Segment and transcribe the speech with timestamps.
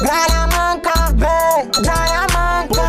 [0.00, 2.88] Gralha manca, vem, gralha manca.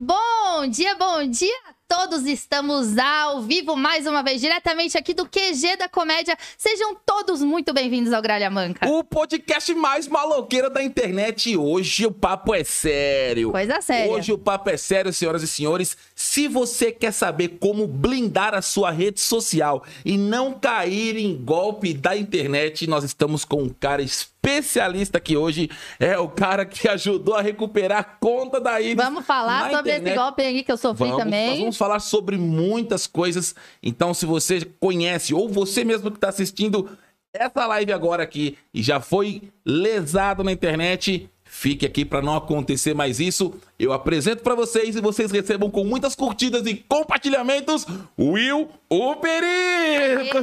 [0.00, 2.26] Bom dia, bom dia a todos.
[2.26, 6.36] Estamos ao vivo mais uma vez, diretamente aqui do QG da Comédia.
[6.58, 8.88] Sejam todos muito bem-vindos ao Gralha Manca.
[8.88, 11.56] O podcast mais maloqueiro da internet.
[11.56, 13.52] Hoje o papo é sério.
[13.52, 14.12] Coisa séria.
[14.12, 15.96] Hoje o papo é sério, senhoras e senhores.
[16.16, 21.94] Se você quer saber como blindar a sua rede social e não cair em golpe
[21.94, 24.02] da internet, nós estamos com um cara
[24.44, 25.70] especialista aqui hoje.
[25.98, 28.96] É o cara que ajudou a recuperar a conta da Iris.
[28.96, 30.16] Vamos falar sobre esse internet.
[30.16, 31.50] golpe aí que eu sofri Vamos, também.
[31.50, 33.54] Nós vamos falar sobre muitas coisas.
[33.82, 36.96] Então, se você conhece ou você mesmo que está assistindo
[37.32, 42.94] essa live agora aqui e já foi lesado na internet, fique aqui para não acontecer
[42.94, 43.54] mais isso.
[43.78, 47.86] Eu apresento para vocês e vocês recebam com muitas curtidas e compartilhamentos
[48.18, 50.42] Will o Perito.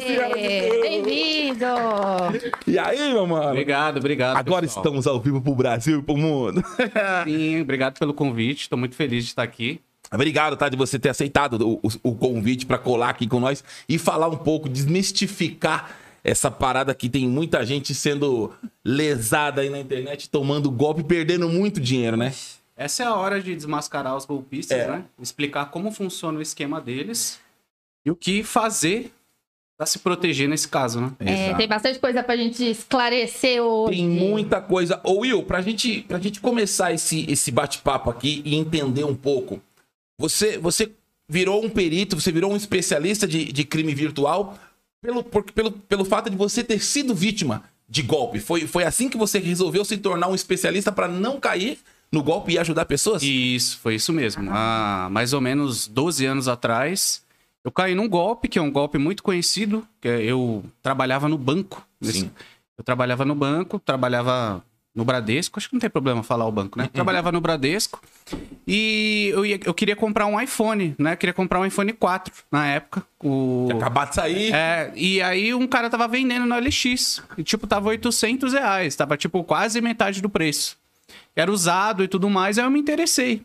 [0.82, 1.66] Bem-vindo!
[2.66, 3.50] E aí, meu mano?
[3.50, 4.38] Obrigado, obrigado.
[4.38, 4.84] Agora pessoal.
[4.86, 6.64] estamos ao vivo pro Brasil e pro mundo.
[7.26, 8.62] Sim, obrigado pelo convite.
[8.62, 9.82] Estou muito feliz de estar aqui.
[10.14, 13.64] Obrigado, tá, de você ter aceitado o, o- o convite para colar aqui com nós
[13.88, 15.92] e falar um pouco, desmistificar
[16.24, 18.54] essa parada que tem muita gente sendo
[18.86, 22.34] lesada aí na internet, tomando golpe e perdendo muito dinheiro, né?
[22.76, 24.88] Essa é a hora de desmascarar os golpistas, É.
[24.88, 25.06] né?
[25.22, 27.40] Explicar como funciona o esquema deles
[28.06, 29.12] e o que fazer
[29.78, 31.12] para se proteger nesse caso, né?
[31.20, 33.98] É, tem bastante coisa pra gente esclarecer hoje.
[33.98, 35.00] Tem muita coisa.
[35.04, 39.60] Ô, Will, pra gente, pra gente começar esse, esse bate-papo aqui e entender um pouco,
[40.20, 40.92] você, você
[41.28, 44.56] virou um perito, você virou um especialista de, de crime virtual
[45.02, 48.40] pelo, por- pelo, pelo fato de você ter sido vítima de golpe.
[48.40, 51.80] Foi, foi assim que você resolveu se tornar um especialista pra não cair
[52.12, 53.24] no golpe e ajudar pessoas?
[53.24, 54.50] Isso, foi isso mesmo.
[54.52, 57.24] Há mais ou menos 12 anos atrás,
[57.64, 61.38] eu caí num golpe, que é um golpe muito conhecido, que é- eu trabalhava no
[61.38, 61.86] banco.
[62.02, 62.30] Sim.
[62.78, 64.64] Eu trabalhava no banco, trabalhava
[64.94, 66.90] no Bradesco, acho que não tem problema falar o banco, né?
[66.92, 68.02] Trabalhava no Bradesco
[68.68, 71.14] e eu, ia- eu queria comprar um iPhone, né?
[71.14, 73.04] Eu queria comprar um iPhone 4 na época.
[73.24, 73.70] O...
[73.72, 74.54] Acabado de sair.
[74.54, 77.24] É, e aí um cara tava vendendo no LX.
[77.38, 78.96] E, tipo, tava 800 reais.
[78.96, 80.78] Tava, tipo, quase metade do preço.
[81.36, 83.44] Era usado e tudo mais, aí eu me interessei.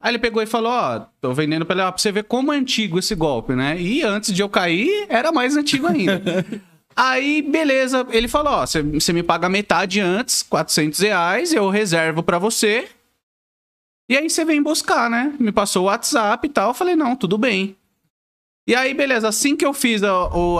[0.00, 2.52] Aí ele pegou e falou, ó, tô vendendo pra ele, ó, pra você ver como
[2.52, 3.80] é antigo esse golpe, né?
[3.80, 6.44] E antes de eu cair, era mais antigo ainda.
[6.94, 12.38] aí, beleza, ele falou, ó, você me paga metade antes, 400 reais, eu reservo pra
[12.38, 12.88] você.
[14.08, 15.34] E aí você vem buscar, né?
[15.38, 17.76] Me passou o WhatsApp e tal, eu falei, não, tudo bem.
[18.66, 20.10] E aí, beleza, assim que eu fiz a,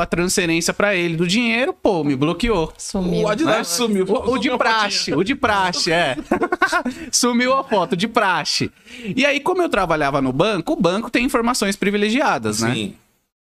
[0.03, 2.71] a transferência pra ele do dinheiro, pô, me bloqueou.
[2.77, 3.23] Sumiu.
[3.23, 4.05] O Adidas sumiu.
[4.07, 6.17] O, o de praxe, o de praxe, é.
[7.11, 8.71] Sumiu a foto de praxe.
[9.17, 12.75] E aí, como eu trabalhava no banco, o banco tem informações privilegiadas, né?
[12.75, 12.95] Sim.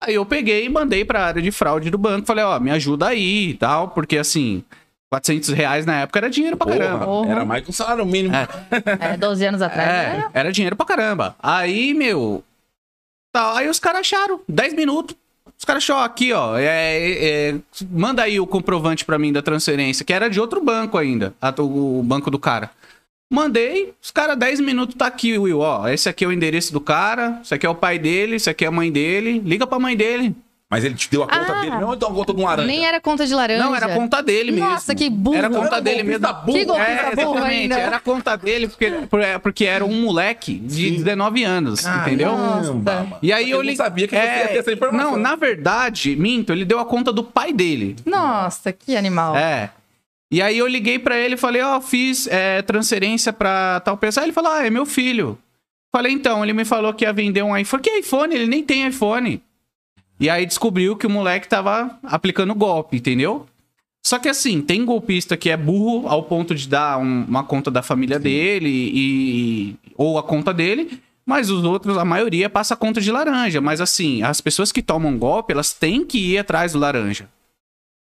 [0.00, 2.26] Aí eu peguei e mandei pra área de fraude do banco.
[2.26, 4.62] Falei, ó, me ajuda aí e tal, porque assim,
[5.10, 7.04] 400 reais na época era dinheiro pra caramba.
[7.04, 8.34] Porra, era mais que um salário mínimo.
[8.34, 9.88] É, 12 anos atrás.
[9.88, 10.30] É, né?
[10.32, 11.34] era dinheiro pra caramba.
[11.42, 12.44] Aí, meu.
[13.32, 15.16] Tá, aí os caras acharam, 10 minutos.
[15.58, 16.56] Os caras acharam aqui, ó.
[16.56, 17.54] é, é, é,
[17.90, 21.52] manda aí o comprovante pra mim da transferência, que era de outro banco ainda, a-
[21.58, 22.70] o, o banco do cara.
[23.30, 25.86] Mandei, os caras, 10 minutos, tá aqui, Will, ó.
[25.88, 28.64] Esse aqui é o endereço do cara, esse aqui é o pai dele, esse aqui
[28.64, 29.42] é a mãe dele.
[29.44, 30.34] Liga pra mãe dele.
[30.70, 31.60] Mas ele te deu a conta Ah.
[31.62, 32.66] dele mesmo ou então a conta de um laranja?
[32.69, 33.62] Nem era conta de laranja.
[33.64, 34.69] Não, era a conta dele mesmo.
[34.69, 35.36] Nossa, que burro.
[35.36, 36.26] Era a conta Era dele mesmo.
[36.44, 36.58] burro.
[36.58, 37.60] Que golpista É, burro exatamente.
[37.62, 37.78] ainda.
[37.78, 38.92] Era a conta dele, porque,
[39.42, 42.32] porque era um moleque de 19 anos, entendeu?
[42.32, 43.19] Caramba.
[43.22, 45.12] E aí eu, não li- sabia que você É, ia ter essa informação.
[45.12, 47.96] Não, na verdade, minto, ele deu a conta do pai dele.
[48.04, 49.36] Nossa, que animal.
[49.36, 49.70] É.
[50.30, 54.22] E aí eu liguei pra ele e falei, ó, fiz é, transferência pra tal pessoa.
[54.22, 55.38] Aí ele falou, ah, é meu filho.
[55.90, 57.82] Falei, então, ele me falou que ia vender um iPhone.
[57.82, 58.34] Que iPhone?
[58.34, 59.42] Ele nem tem iPhone.
[60.20, 63.46] E aí descobriu que o moleque tava aplicando golpe, entendeu?
[64.04, 67.70] Só que assim, tem golpista que é burro ao ponto de dar um- uma conta
[67.70, 72.76] da família dele e ou a conta dele, mas os outros, a maioria passa a
[72.76, 73.60] conta de laranja.
[73.60, 77.28] Mas assim, as pessoas que tomam golpe, elas têm que ir atrás do laranja.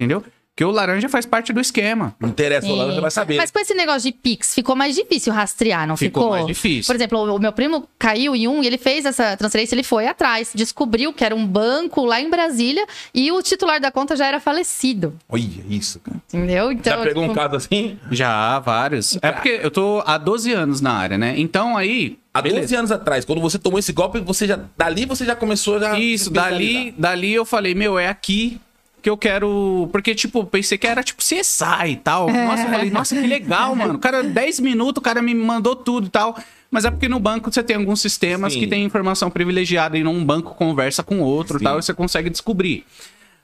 [0.00, 0.22] Entendeu?
[0.56, 2.16] Porque o laranja faz parte do esquema.
[2.18, 2.78] Não interessa, o Sim.
[2.78, 3.36] laranja vai saber.
[3.36, 6.22] Mas com esse negócio de Pix, ficou mais difícil rastrear, não ficou?
[6.22, 6.86] Ficou mais difícil.
[6.86, 10.06] Por exemplo, o meu primo caiu em um e ele fez essa transferência, ele foi
[10.06, 14.26] atrás, descobriu que era um banco lá em Brasília e o titular da conta já
[14.26, 16.16] era falecido, Olha isso, cara.
[16.26, 16.72] entendeu?
[16.72, 17.98] Então, Já pegou um tipo, caso assim?
[18.10, 19.18] Já, vários.
[19.20, 21.34] É porque eu tô há 12 anos na área, né?
[21.36, 22.18] Então aí.
[22.32, 22.60] Há beleza.
[22.62, 24.58] 12 anos atrás, quando você tomou esse golpe, você já.
[24.76, 25.98] Dali você já começou já.
[25.98, 28.60] Isso, dali, dali eu falei, meu, é aqui
[29.06, 29.88] que eu quero.
[29.92, 32.28] Porque, tipo, pensei que era tipo CSI e tal.
[32.28, 33.94] Nossa, eu falei, nossa, que legal, mano.
[33.94, 36.36] O cara, 10 minutos, o cara me mandou tudo e tal.
[36.68, 38.58] Mas é porque no banco você tem alguns sistemas Sim.
[38.60, 41.64] que tem informação privilegiada e num banco conversa com outro e Sim.
[41.64, 42.84] tal, e você consegue descobrir.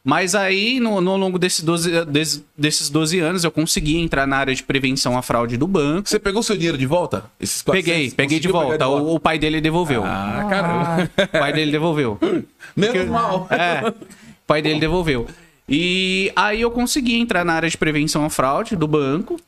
[0.05, 4.37] Mas aí, no, no longo desse 12, des- desses 12 anos, eu consegui entrar na
[4.39, 6.09] área de prevenção à fraude do banco.
[6.09, 7.23] Você pegou seu dinheiro de volta?
[7.39, 7.71] Esses 400?
[7.93, 9.05] Peguei, peguei de Conseguiu pegar volta.
[9.05, 10.03] O, o pai dele devolveu.
[10.05, 11.11] Ah, caramba.
[11.23, 12.19] O pai dele devolveu.
[12.75, 13.47] Menos mal.
[13.49, 13.95] É, o
[14.45, 15.29] pai dele devolveu.
[15.75, 19.41] E aí eu consegui entrar na área de prevenção à fraude do banco.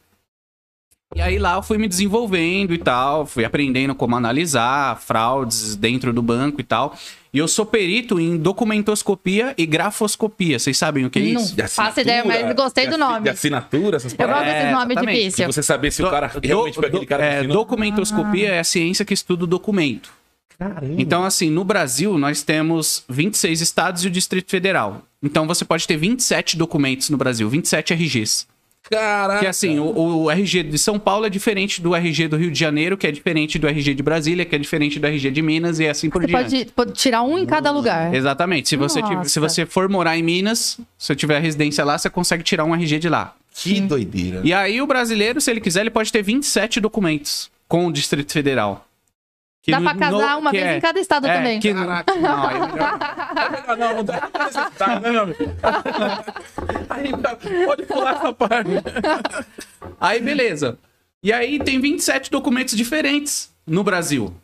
[1.15, 6.13] E aí lá eu fui me desenvolvendo e tal, fui aprendendo como analisar fraudes dentro
[6.15, 6.97] do banco e tal.
[7.33, 10.59] E eu sou perito em documentoscopia e grafoscopia.
[10.59, 11.41] Vocês sabem o que é Não.
[11.43, 11.55] isso?
[11.55, 13.25] De Faço ideia, mas gostei do nome.
[13.25, 14.45] De assinatura, essas Eu paradas.
[14.45, 15.17] gosto desses É, nomes exatamente.
[15.19, 15.55] De difíceis.
[15.55, 18.65] você saber se o cara Do- realmente foi aquele cara que é, documentoscopia é a
[18.65, 20.11] ciência que estuda o documento.
[20.59, 20.95] Caramba.
[20.99, 25.03] Então, assim, no Brasil, nós temos 26 estados e o Distrito Federal.
[25.23, 28.47] Então, você pode ter 27 documentos no Brasil, 27 RGs.
[28.91, 29.41] Caraca.
[29.41, 32.59] Que assim, o, o RG de São Paulo é diferente do RG do Rio de
[32.59, 35.79] Janeiro, que é diferente do RG de Brasília, que é diferente do RG de Minas
[35.81, 36.43] e assim por Você diante.
[36.51, 38.15] pode, pode tirar um em cada lugar.
[38.15, 38.69] Exatamente.
[38.69, 42.11] Se você, tiver- se você for morar em Minas, se eu tiver residência lá, você
[42.11, 43.35] consegue tirar um RG de lá.
[43.55, 44.43] Que doideira.
[44.45, 48.33] E aí, o brasileiro, se ele quiser, ele pode ter 27 documentos com o Distrito
[48.33, 48.87] Federal.
[49.65, 51.59] Que Dá no- pra casar no- uma vez é- em cada estado é, também.
[51.59, 51.87] que no-
[52.21, 52.99] não, aí é melhor-
[53.67, 55.39] Ah, não, não dá pra necessitar, né, meu amigo?
[56.91, 57.11] Aí,
[57.67, 58.71] pode pular essa parte.
[60.01, 60.79] Aí, beleza.
[61.23, 64.35] E aí tem 27 documentos diferentes no Brasil.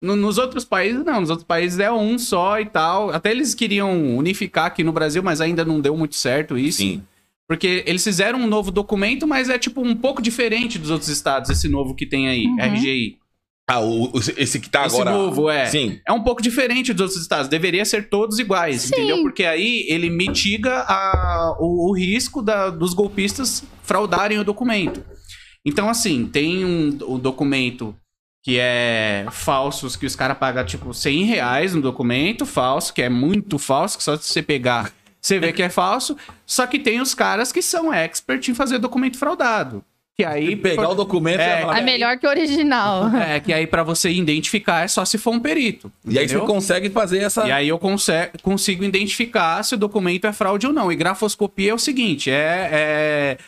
[0.00, 1.20] No- nos outros países, não.
[1.20, 3.10] Nos outros países é um só e tal.
[3.10, 6.78] Até eles queriam unificar aqui no Brasil, mas ainda não deu muito certo isso.
[6.78, 7.02] Sim.
[7.48, 11.50] Porque eles fizeram um novo documento, mas é tipo um pouco diferente dos outros estados,
[11.50, 13.18] esse novo que tem aí, RGI.
[13.72, 15.10] Ah, o, o- esse que tá Esse agora.
[15.16, 15.66] novo, é.
[15.66, 16.00] Sim.
[16.06, 17.46] É um pouco diferente dos outros estados.
[17.48, 18.94] Deveria ser todos iguais, Sim.
[18.94, 19.22] entendeu?
[19.22, 25.04] Porque aí ele mitiga a- o, o risco da- dos golpistas fraudarem o documento.
[25.64, 27.94] Então, assim, tem um, um documento
[28.42, 33.08] que é falsos, que os caras pagam, tipo, 100 reais no documento, falso, que é
[33.10, 36.16] muito falso, que só se você pegar, você vê que é falso.
[36.46, 39.84] Só que tem os caras que são expert em fazer documento fraudado.
[40.20, 40.50] Que aí...
[40.50, 43.08] E pegar o documento É, e É melhor que o original.
[43.16, 45.90] É, que aí pra você identificar é só se for um perito.
[46.04, 46.46] E aí você entendeu?
[46.46, 47.46] consegue fazer essa.
[47.46, 50.92] E aí eu conse- consigo identificar se o documento é fraude ou não.
[50.92, 52.68] E grafoscopia é o seguinte, é...
[52.70, 53.38] é-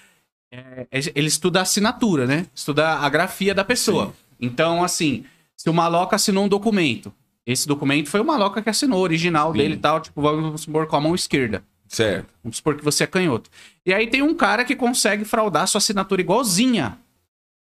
[0.54, 2.46] é- é- ele estuda a assinatura, né?
[2.54, 4.06] Estuda a grafia da pessoa.
[4.06, 4.12] Sim.
[4.40, 5.24] Então, assim,
[5.56, 7.12] se o maloca assinou um documento,
[7.46, 9.58] esse documento foi o maloca que assinou, o original Sim.
[9.58, 11.62] dele e tal, tipo, vamos supor com a mão esquerda.
[11.92, 12.32] Certo.
[12.42, 13.50] Vamos supor que você é canhoto.
[13.84, 16.98] E aí tem um cara que consegue fraudar sua assinatura igualzinha,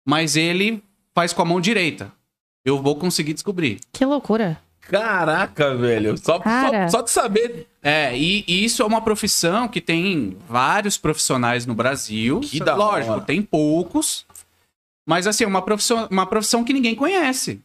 [0.06, 0.82] mas ele
[1.14, 2.12] faz com a mão direita.
[2.64, 3.82] Eu vou conseguir descobrir.
[3.92, 4.58] Que loucura.
[4.80, 6.18] Caraca, velho.
[6.18, 6.90] Só, Cara.
[6.90, 7.68] só, só de saber.
[7.84, 12.40] É, e, e isso é uma profissão que tem vários profissionais no Brasil.
[12.40, 13.22] Que da Lógico, hora.
[13.22, 14.26] tem poucos.
[15.06, 17.62] Mas assim, é uma profissão, uma profissão que ninguém conhece.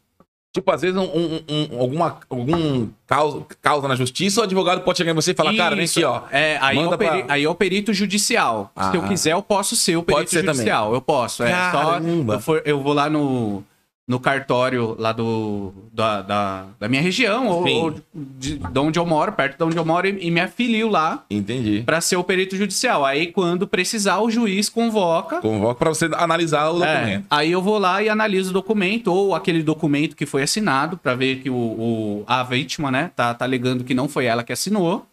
[0.53, 4.97] Tipo, às vezes, um, um- um- alguma algum causa, causa na justiça, o advogado pode
[4.97, 6.23] chegar em você e falar, cara, vem aqui, ó.
[6.33, 8.71] É, aí, é o peri- pra- aí é o perito judicial.
[8.75, 8.91] Ah.
[8.91, 10.55] Se eu quiser, eu posso ser o Pode perito ser também.
[10.55, 10.95] judicial.
[10.95, 11.43] Eu posso.
[11.43, 11.55] É só.
[11.93, 12.35] Caramba.
[12.35, 13.63] Eu, for- eu vou lá no,
[14.09, 19.05] no cartório lá do, da, da, da minha região, ou, ou de, de onde eu
[19.05, 21.83] moro, perto de onde eu moro, e, e me afilio lá Entendi.
[21.85, 23.05] pra ser o perito judicial.
[23.05, 25.41] Aí, quando precisar, o juiz convoca.
[25.41, 27.27] Convoca pra você analisar o É, documento.
[27.29, 31.17] aí eu vou lá e analiso o documento ou aquele documento que foi assinado pra
[31.17, 34.53] ver que o, o- a vítima, né, tá, tá alegando que não foi ela que
[34.53, 35.05] assinou.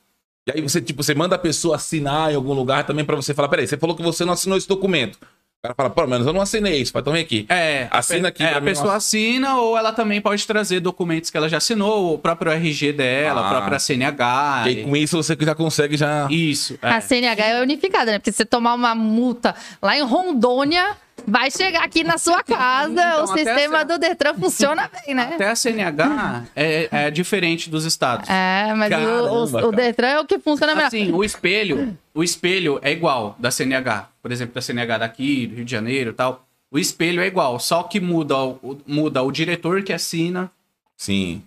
[0.45, 3.33] E aí você, tipo, você manda a pessoa assinar em algum lugar também pra você
[3.33, 5.17] falar, peraí, você falou que você não assinou esse documento.
[5.63, 7.45] O cara fala, pelo menos eu não assinei isso, então vem aqui.
[7.47, 11.37] É, Assina a, aqui é, a pessoa assina ou ela também pode trazer documentos que
[11.37, 13.47] ela já assinou, o próprio RG dela, Ah.
[13.47, 14.65] a própria CNH.
[14.67, 16.27] E com isso você já consegue já...
[16.29, 16.77] Isso.
[16.81, 16.89] é.
[16.89, 18.19] A CNH é unificada, né?
[18.19, 22.91] Porque se você tomar uma multa lá em Rondônia, vai chegar aqui na sua casa.
[22.91, 25.31] Então, o sistema essa- do Detran funciona bem, né?
[25.35, 28.29] Até a CNH é, é diferente dos estados.
[28.29, 29.71] É, mas o- Caramba, o, o.
[29.71, 30.87] Detran é o que funciona melhor.
[30.87, 34.07] Assim, o espelho, o espelho é igual da CNH.
[34.21, 36.45] Por exemplo, da CNH daqui, do Rio de Janeiro e tal.
[36.71, 40.49] O espelho é igual, só que muda o, muda o diretor que assina,
[40.97, 41.43] Sim.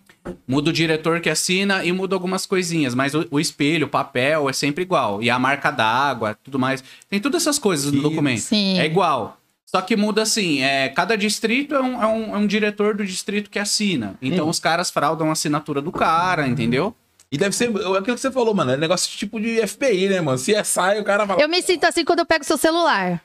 [0.47, 2.95] muda o diretor que assina e muda algumas coisinhas.
[2.95, 5.21] Mas o, o espelho, o papel é sempre igual.
[5.23, 6.85] E a marca d'água, tudo mais.
[7.09, 8.40] Tem todas essas coisas no documento.
[8.40, 8.78] Sim.
[8.78, 9.36] É igual.
[9.67, 13.05] Só que muda assim, é, cada distrito é um, é, um, é um diretor do
[13.05, 14.17] distrito que assina.
[14.23, 14.51] Então Hum.
[14.51, 16.95] os caras fraudam a assinatura do cara, entendeu?
[17.31, 17.69] E deve ser é
[17.99, 18.71] aquilo que você falou, mano.
[18.71, 20.39] É negócio tipo de FBI, né, mano?
[20.39, 21.43] Se é sai, o cara fala.
[21.43, 23.21] Eu me sinto assim quando eu pego seu celular.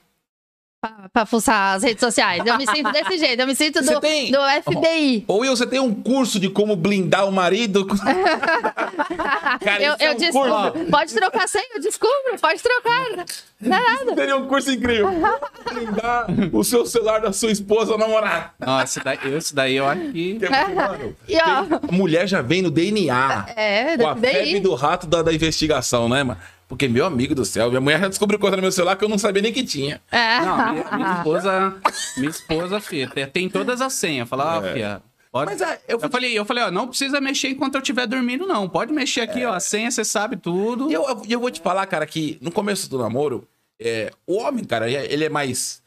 [1.13, 2.41] Pra, fuçar as redes sociais.
[2.43, 3.39] Eu me sinto desse jeito.
[3.39, 5.25] Eu me sinto do, tem- do FBI.
[5.27, 7.85] Ou Will, você tem um curso de como blindar o marido?
[9.63, 10.71] Cara, eu é eu um descubro.
[10.71, 12.39] curso- Pode trocar senha, eu descubro.
[12.41, 13.25] Pode trocar.
[13.61, 14.15] Não é nada.
[14.15, 15.07] Seria um curso incrível.
[15.71, 18.49] Blindar o seu celular da sua esposa ou namorada.
[18.59, 20.39] Nossa, esse daí, esse daí eu acho que.
[20.41, 21.63] É porque, mano, E ó.
[21.77, 23.45] tem- mulher já vem no DNA.
[23.55, 26.39] É, Com a febre do rato da, da investigação, né, mano?
[26.71, 29.09] Porque, meu amigo do céu, minha mulher já descobriu coisa no meu celular que eu
[29.09, 30.01] não sabia nem que tinha.
[30.09, 30.39] É.
[30.39, 31.75] Não, minha, minha esposa,
[32.15, 34.29] minha esposa, filha, tem, todas as senhas.
[34.29, 34.73] Fala, ó, É.
[34.73, 35.01] filha.
[35.33, 35.51] Pode...
[35.51, 38.47] Mas ah, eu, Eu falei, eu falei, ó, não precisa mexer enquanto eu estiver dormindo,
[38.47, 38.69] não.
[38.69, 39.51] Pode mexer aqui, ó.
[39.51, 40.89] A senha, você sabe tudo.
[40.89, 43.45] E eu, eu, eu vou te falar, cara, que no começo do namoro,
[43.77, 45.81] é, o homem, cara, ele é mais.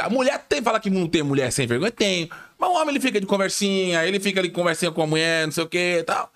[0.00, 2.30] A mulher tem fala que não tem mulher sem vergonha, tem.
[2.58, 5.52] Mas o homem ele fica de conversinha, ele fica ali conversinha com a mulher, não
[5.52, 6.32] sei o que e tal.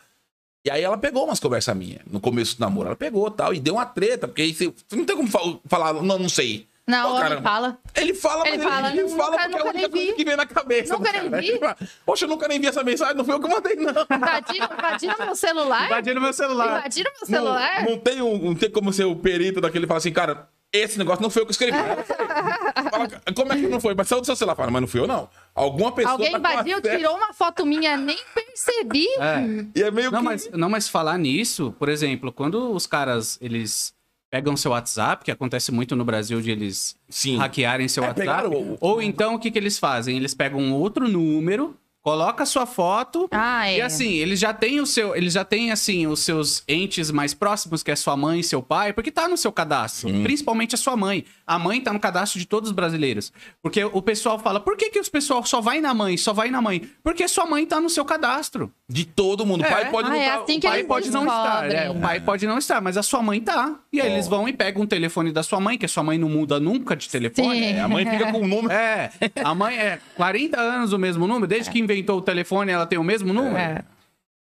[0.64, 2.86] E aí ela pegou umas conversas minhas no começo do namoro.
[2.88, 5.58] Ela pegou tal, e deu uma treta, porque aí você, você não tem como fa-
[5.66, 6.66] falar, não, não sei.
[6.86, 7.42] Não, Pô, caramba.
[7.42, 7.78] fala.
[7.94, 9.90] Ele fala, Ele mas fala, ele, ele nunca- fala porque é a nunca única nem
[9.90, 10.12] coisa vi.
[10.14, 10.92] que vem na cabeça.
[10.98, 11.42] Nunca do nem cara.
[11.42, 11.58] vi.
[11.58, 13.92] Fala, Poxa, eu nunca nem vi essa mensagem, não foi eu que mandei, não.
[14.16, 15.86] Invadiram, invadiram meu celular?
[15.86, 16.78] Invadiram meu celular.
[16.78, 17.84] Invadiram meu celular?
[17.84, 20.48] Não, não tem, um, não tem como ser o perito daquele e falar assim, cara,
[20.78, 21.76] esse negócio não foi eu que escrevi.
[21.76, 23.94] Fala, como é que não foi?
[23.94, 24.54] Mas saiu do seu celular.
[24.56, 25.28] Fala, mas não fui eu, não.
[25.54, 26.12] Alguma pessoa.
[26.12, 26.96] Alguém tá invadiu, acesso.
[26.96, 29.06] tirou uma foto minha, nem percebi.
[29.18, 29.64] É.
[29.78, 30.24] E é meio Não que.
[30.24, 33.94] mas, não, mas falar nisso, por exemplo, quando os caras, eles
[34.30, 37.36] pegam seu WhatsApp, que acontece muito no Brasil de eles Sim.
[37.38, 40.16] hackearem seu É, WhatsApp, pegaram o- ou então o que, que eles fazem?
[40.16, 43.78] Eles pegam outro número, coloca a sua foto, Ah, é.
[43.78, 47.32] e assim, eles já têm o seu, eles já têm assim os seus entes mais
[47.32, 50.78] próximos, que é sua mãe e seu pai, porque tá no seu cadastro, principalmente a
[50.78, 51.24] sua mãe.
[51.46, 53.32] A mãe tá no cadastro de todos os brasileiros.
[53.62, 56.50] Porque o pessoal fala: "Por que que os pessoal só vai na mãe, só vai
[56.50, 58.72] na mãe?" Porque sua mãe tá no seu cadastro.
[58.88, 59.62] De todo mundo.
[59.62, 59.70] O É.
[59.70, 61.76] pai pode Ah, não é tá- assim o que pai eles pode não estar, descobrem.
[61.78, 63.74] é, o pai pode não estar, mas a sua mãe tá.
[63.92, 66.16] E aí eles vão e pegam o telefone da sua mãe, que a sua mãe
[66.18, 67.58] não muda nunca de telefone.
[67.58, 67.64] Sim.
[67.74, 68.72] É, a mãe fica com o número.
[68.72, 69.10] É,
[69.42, 72.98] a mãe é 40 anos o mesmo número, desde que inventou o telefone ela tem
[72.98, 73.56] o mesmo número.
[73.56, 73.82] É.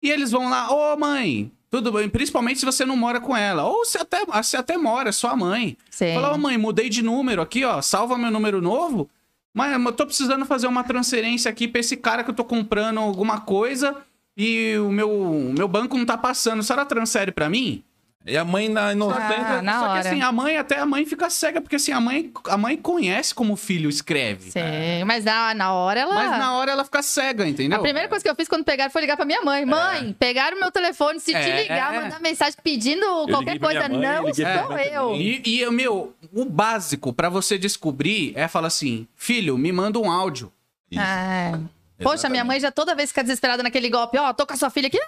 [0.03, 3.65] E eles vão lá, ô mãe, tudo bem, principalmente se você não mora com ela,
[3.65, 5.77] ou se até, se até mora, sua mãe.
[5.89, 6.15] Sim.
[6.15, 9.09] Fala, ô mãe, mudei de número aqui, ó, salva meu número novo.
[9.55, 12.99] Mas eu tô precisando fazer uma transferência aqui pra esse cara que eu tô comprando
[12.99, 13.97] alguma coisa
[14.37, 16.61] e o meu, o meu banco não tá passando.
[16.61, 17.83] A senhora transfere pra mim?
[18.27, 19.59] E a mãe na inocência.
[19.59, 20.03] Ah, na Só hora.
[20.03, 22.77] que assim, a mãe, até a mãe fica cega, porque assim, a mãe, a mãe
[22.77, 24.51] conhece como o filho escreve.
[24.51, 26.15] Sim, mas na, na hora ela.
[26.15, 27.79] Mas na hora ela fica cega, entendeu?
[27.79, 29.65] A primeira coisa que eu fiz quando pegaram foi ligar pra minha mãe.
[29.65, 32.01] Mãe, pegaram meu telefone, se te É, ligar, é.
[32.03, 35.17] mandar mensagem pedindo qualquer liguei pra coisa, mãe, não sou eu.
[35.17, 40.11] E, e, meu, o básico pra você descobrir é falar assim: filho, me manda um
[40.11, 40.53] áudio.
[40.91, 41.01] Isso.
[41.03, 41.59] Ah.
[42.03, 44.19] Poxa, minha mãe já toda vez fica desesperada naquele golpe.
[44.19, 44.99] Ó, tô com a sua filha aqui.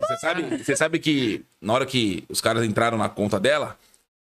[0.00, 3.76] Você sabe, você sabe que na hora que os caras entraram na conta dela,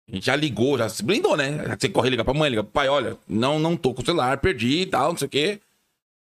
[0.08, 1.76] a gente já ligou, já se blindou, né?
[1.78, 4.40] Você corre liga pra mãe, liga pro pai, olha, não, não tô com o celular,
[4.40, 5.62] perdi e tal, não sei o quê.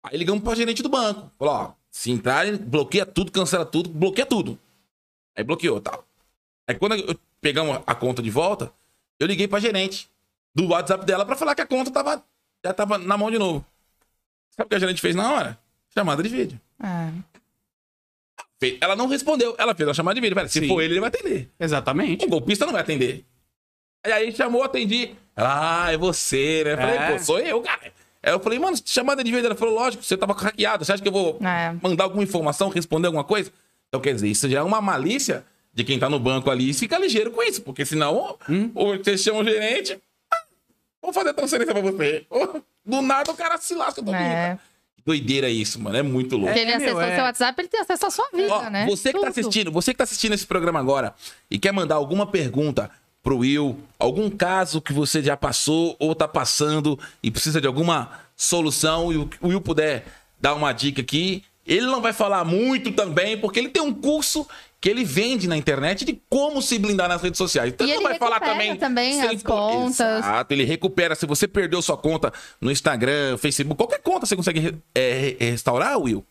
[0.03, 1.31] Aí ligamos pra gerente do banco.
[1.39, 4.59] Falou, ó, se entrarem, bloqueia tudo, cancela tudo, bloqueia tudo.
[5.37, 6.05] Aí bloqueou tal.
[6.67, 8.73] Aí quando eu pegamos a conta de volta,
[9.21, 10.09] eu liguei pra gerente
[10.55, 12.23] do WhatsApp dela pra falar que a conta tava,
[12.65, 13.65] já tava na mão de novo.
[14.51, 15.59] Sabe o que a gerente fez na hora?
[15.95, 16.61] Chamada de vídeo.
[16.81, 17.13] Ah.
[18.81, 19.55] Ela não respondeu.
[19.59, 20.35] Ela fez a chamada de vídeo.
[20.35, 20.69] Pera, se Sim.
[20.69, 21.49] for ele, ele vai atender.
[21.61, 22.25] Exatamente.
[22.25, 23.25] O golpista não vai atender.
[24.05, 25.15] Aí aí chamou, atendi.
[25.37, 26.73] Ela, ah, é você, né?
[26.73, 27.13] Eu falei, É.
[27.13, 27.93] pô, sou eu, cara.
[28.23, 29.47] Aí eu falei, mano, chamada de vídeo.
[29.47, 30.85] Ela falou, lógico, você tava hackeado.
[30.85, 31.73] Você acha que eu vou É.
[31.83, 33.53] mandar alguma informação, responder alguma coisa?
[33.89, 36.75] Então, quer dizer, isso já é uma malícia de quem tá no banco ali e
[36.75, 37.63] fica ligeiro com isso.
[37.63, 38.71] Porque senão, Hum?
[38.75, 39.97] ou você chama o gerente,
[40.33, 40.43] ah,
[41.01, 42.27] vou fazer transferência pra você.
[42.29, 44.49] Ou, do nada o cara se lasca todo É.
[44.51, 44.61] mundo.
[45.09, 45.97] Que doideira isso, mano.
[45.97, 46.49] É muito louco.
[46.49, 47.15] Porque ele É, acessou meu, é.
[47.15, 48.87] seu WhatsApp, ele tem acesso à sua vida, Ó, né?
[48.87, 51.15] Você que tá assistindo, você que tá assistindo esse programa agora
[51.51, 52.91] e quer mandar alguma pergunta
[53.23, 58.11] pro Will, algum caso que você já passou ou tá passando e precisa de alguma
[58.37, 60.05] solução e o o Will puder
[60.41, 64.47] dar uma dica aqui, ele não vai falar muito também, porque ele tem um curso
[64.81, 67.73] que ele vende na internet de como se blindar nas redes sociais.
[67.73, 70.19] Então E ele vai falar recupera também, também sem as co- contas.
[70.25, 71.15] Exato, ele recupera.
[71.15, 75.99] Se você perdeu sua conta no Instagram, Facebook, qualquer conta você consegue é, re- restaurar,
[75.99, 76.25] Will?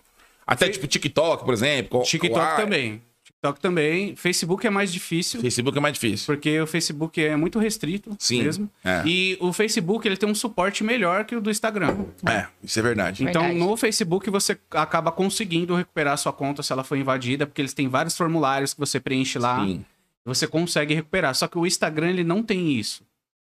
[0.46, 2.04] Até tipo TikTok, por exemplo.
[2.04, 3.02] TikTok também.
[3.38, 4.16] TikTok também.
[4.16, 5.40] Facebook é mais difícil.
[5.40, 6.26] Facebook é mais difícil.
[6.26, 8.70] Porque o Facebook é muito restrito Sim, mesmo.
[8.84, 9.04] é.
[9.06, 12.06] E o Facebook ele tem um suporte melhor que o do Instagram.
[12.28, 13.24] É, isso é verdade.
[13.24, 13.60] Então, Verdade.
[13.60, 17.74] no Facebook, você acaba conseguindo recuperar a sua conta se ela foi invadida, porque eles
[17.74, 19.64] têm vários formulários que você preenche lá.
[19.64, 19.86] Sim.
[20.26, 21.36] e Você consegue recuperar.
[21.36, 23.04] Só que o Instagram, ele não tem isso.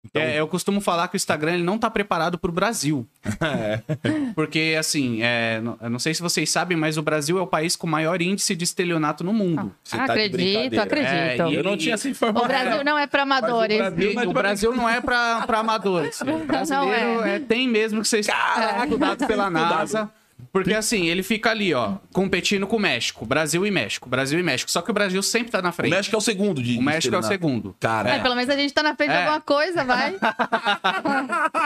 [0.10, 3.08] Então- É, eu costumo falar que o Instagram ele não tá preparado pro Brasil.
[4.36, 7.48] Porque, assim, é, não- eu não sei se vocês sabem, mas o Brasil é o
[7.48, 9.72] país com maior índice de estelionato no mundo.
[9.84, 11.08] Você tá acredito, acredito.
[11.08, 12.46] É, e Eu não tinha essa informação.
[12.46, 13.78] O Brasil não é pra amadores.
[13.80, 16.22] Mas o Brasil- E o Brasil não é pra, pra amadores.
[16.22, 17.36] O brasileiro Não é.
[17.36, 20.10] é, tem mesmo que ser estudado pela NASA.
[20.51, 23.25] Porque assim, ele fica ali, ó, competindo com o México.
[23.25, 24.10] Brasil e México.
[24.10, 24.72] Brasil e México.
[24.72, 25.91] Só que o Brasil sempre tá na O frente.
[25.91, 27.27] México é o segundo de O México é o estelionato.
[27.27, 27.75] segundo.
[27.79, 29.20] Cara, É, pelo menos a gente tá na frente de É.
[29.24, 30.15] alguma coisa, vai.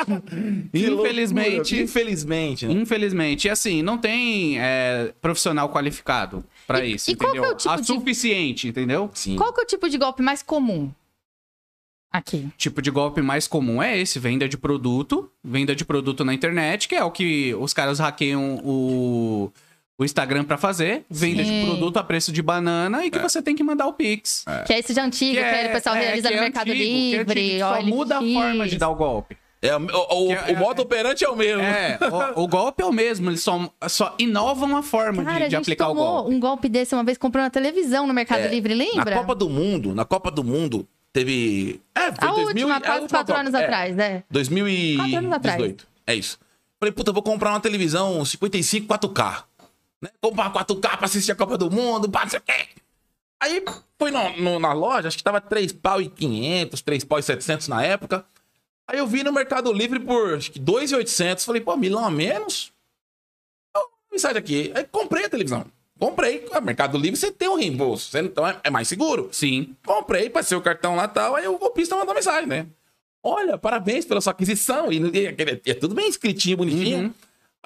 [0.71, 1.09] que loucura.
[1.09, 1.81] Infelizmente.
[1.81, 2.73] Infelizmente, né?
[2.73, 3.47] Infelizmente.
[3.47, 7.51] E assim, não tem é, profissional qualificado pra E- isso, e qual que entendeu?
[7.51, 9.09] é o tipo a de- suficiente, entendeu?
[9.13, 9.35] Sim.
[9.35, 10.91] Qual que é o tipo de golpe mais comum?
[12.11, 12.49] Aqui.
[12.57, 16.87] Tipo de golpe mais comum é esse, venda de produto, venda de produto na internet,
[16.87, 19.50] que é o que os caras hackeiam o,
[19.97, 21.65] o Instagram pra fazer, venda de Sim.
[21.65, 24.43] produto a preço de banana e que você tem que mandar o Pix.
[24.67, 26.69] Que é esse de antigo, que, aí o pessoal é, realiza que no é Mercado
[26.71, 27.31] antigo, que é Livre.
[27.41, 27.85] antigo, Só OLX.
[27.87, 29.37] muda a forma de dar o golpe.
[29.63, 31.61] É, o, o, é- o modo operante é o mesmo.
[31.61, 31.97] É,
[32.35, 35.47] o, o golpe é o mesmo, eles só, só inovam a forma Cara, de, a
[35.50, 36.31] de aplicar o golpe.
[36.33, 39.11] um golpe desse uma vez comprando a televisão no Mercado Livre, lembra?
[39.15, 41.81] Na Copa do Mundo, na Copa do Mundo, teve.
[41.95, 44.24] É, foi A 2000 última, e- quase quatro anos é, atrás, né?
[44.29, 44.97] 2018.
[44.97, 45.75] Quatro anos atrás.
[46.07, 46.39] É isso.
[46.79, 49.43] Falei, puta, vou comprar uma televisão 55 4K.
[50.01, 50.09] Né?
[50.19, 52.67] Comprar 4K pra assistir a Copa do Mundo, pá, não sei o quê.
[53.39, 53.63] Aí
[54.00, 57.24] foi no- no- na loja, acho que tava 3 pau e 500, 3 pau e
[57.24, 58.25] 700 na época.
[58.87, 61.45] Aí eu vi no Mercado Livre por acho que 2,800.
[61.45, 62.71] Falei, pô, milão a menos?
[63.75, 64.71] Eu, mensagem aqui.
[64.75, 65.65] Aí comprei a televisão.
[66.01, 66.48] Comprei.
[66.51, 68.09] No Mercado Livre você tem um reembolso.
[68.09, 69.29] Você- Então é, é mais seguro.
[69.31, 69.75] Sim.
[69.85, 71.35] Comprei, passei o cartão lá e tal.
[71.35, 72.66] Aí o golpista mandou mensagem, né?
[73.24, 74.92] Olha, parabéns pela sua aquisição.
[74.92, 76.98] E, e- e- é tudo bem escritinho, bonitinho.
[77.03, 77.14] Uhum.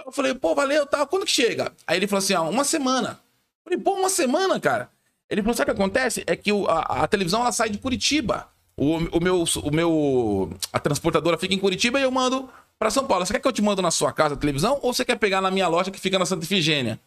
[0.05, 1.07] Eu falei, pô, valeu, tal.
[1.07, 1.71] Quando que chega?
[1.87, 3.21] Aí ele falou assim, ó, uma semana.
[3.65, 4.89] Eu falei, pô, uma semana, cara.
[5.29, 6.21] Ele falou, sabe o que acontece?
[6.27, 8.49] É que o- a, a televisão, ela sai de Curitiba.
[8.75, 10.49] O, o meu, o meu...
[10.73, 13.25] A transportadora fica em Curitiba e eu mando pra São Paulo.
[13.25, 14.77] Você quer que eu te mando na sua casa a televisão?
[14.81, 16.99] Ou você quer pegar na minha loja que fica na Santa Ifigênia?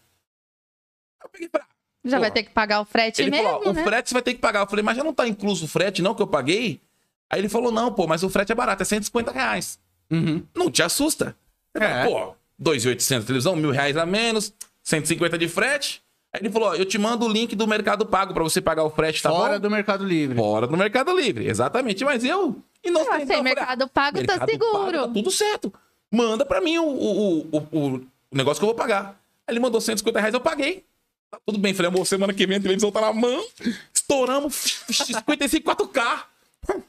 [1.29, 1.65] Eu peguei pra...
[2.05, 3.81] Já Pô, vai ter que pagar o frete Ele mesmo, falou, ó, né?
[3.83, 4.61] o frete você vai ter que pagar.
[4.61, 6.81] Eu falei, mas já não tá incluso o frete, não, que eu paguei?
[7.29, 9.79] Aí ele falou, não, pô, mas o frete é barato, é 150 reais.
[10.11, 10.43] Uhum.
[10.55, 11.37] Não te assusta.
[11.77, 12.05] Você É.
[12.05, 12.35] fala, Pô,
[12.71, 16.03] 2.800 televisão, mil reais a menos, 150 de frete.
[16.33, 18.85] Aí ele falou, ó, eu te mando o link do Mercado Pago pra você pagar
[18.85, 19.61] o frete, tá Fora bom?
[19.61, 20.37] do Mercado Livre.
[20.37, 22.05] Fora do Mercado Livre, exatamente.
[22.05, 22.57] Mas eu...
[22.83, 24.99] E não Eu achei Mercado Pago tá seguro.
[25.07, 25.73] tá tudo certo.
[26.11, 29.19] Manda pra mim o, o, o, o, o negócio que eu vou pagar.
[29.47, 30.85] Aí ele mandou 150 reais, eu paguei.
[31.31, 31.75] Tá tudo bem.
[31.75, 33.45] Falei, amor, semana que vem a televisão tá na mão.
[33.93, 34.55] Estouramos
[34.91, 35.93] 55 4K.
[36.67, 36.83] Cadê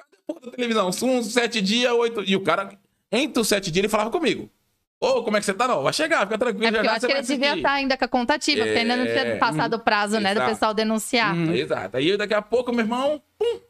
[0.00, 0.88] a porra da televisão?
[0.88, 2.22] Uns sete dias, oito...
[2.24, 2.76] E o cara,
[3.12, 4.50] entre os sete dias, ele falava comigo.
[4.98, 5.68] Ô, como é que você tá?
[5.68, 6.66] Não, vai chegar, fica tranquilo.
[6.68, 8.96] É já eu acho que ele devia estar ainda com a conta ativa, porque ainda
[8.96, 10.50] não tinha É, passado o prazo, né, do exato.
[10.52, 11.36] pessoal denunciar.
[11.54, 11.96] Exato.
[11.98, 13.60] Aí daqui a pouco, meu irmão, pum,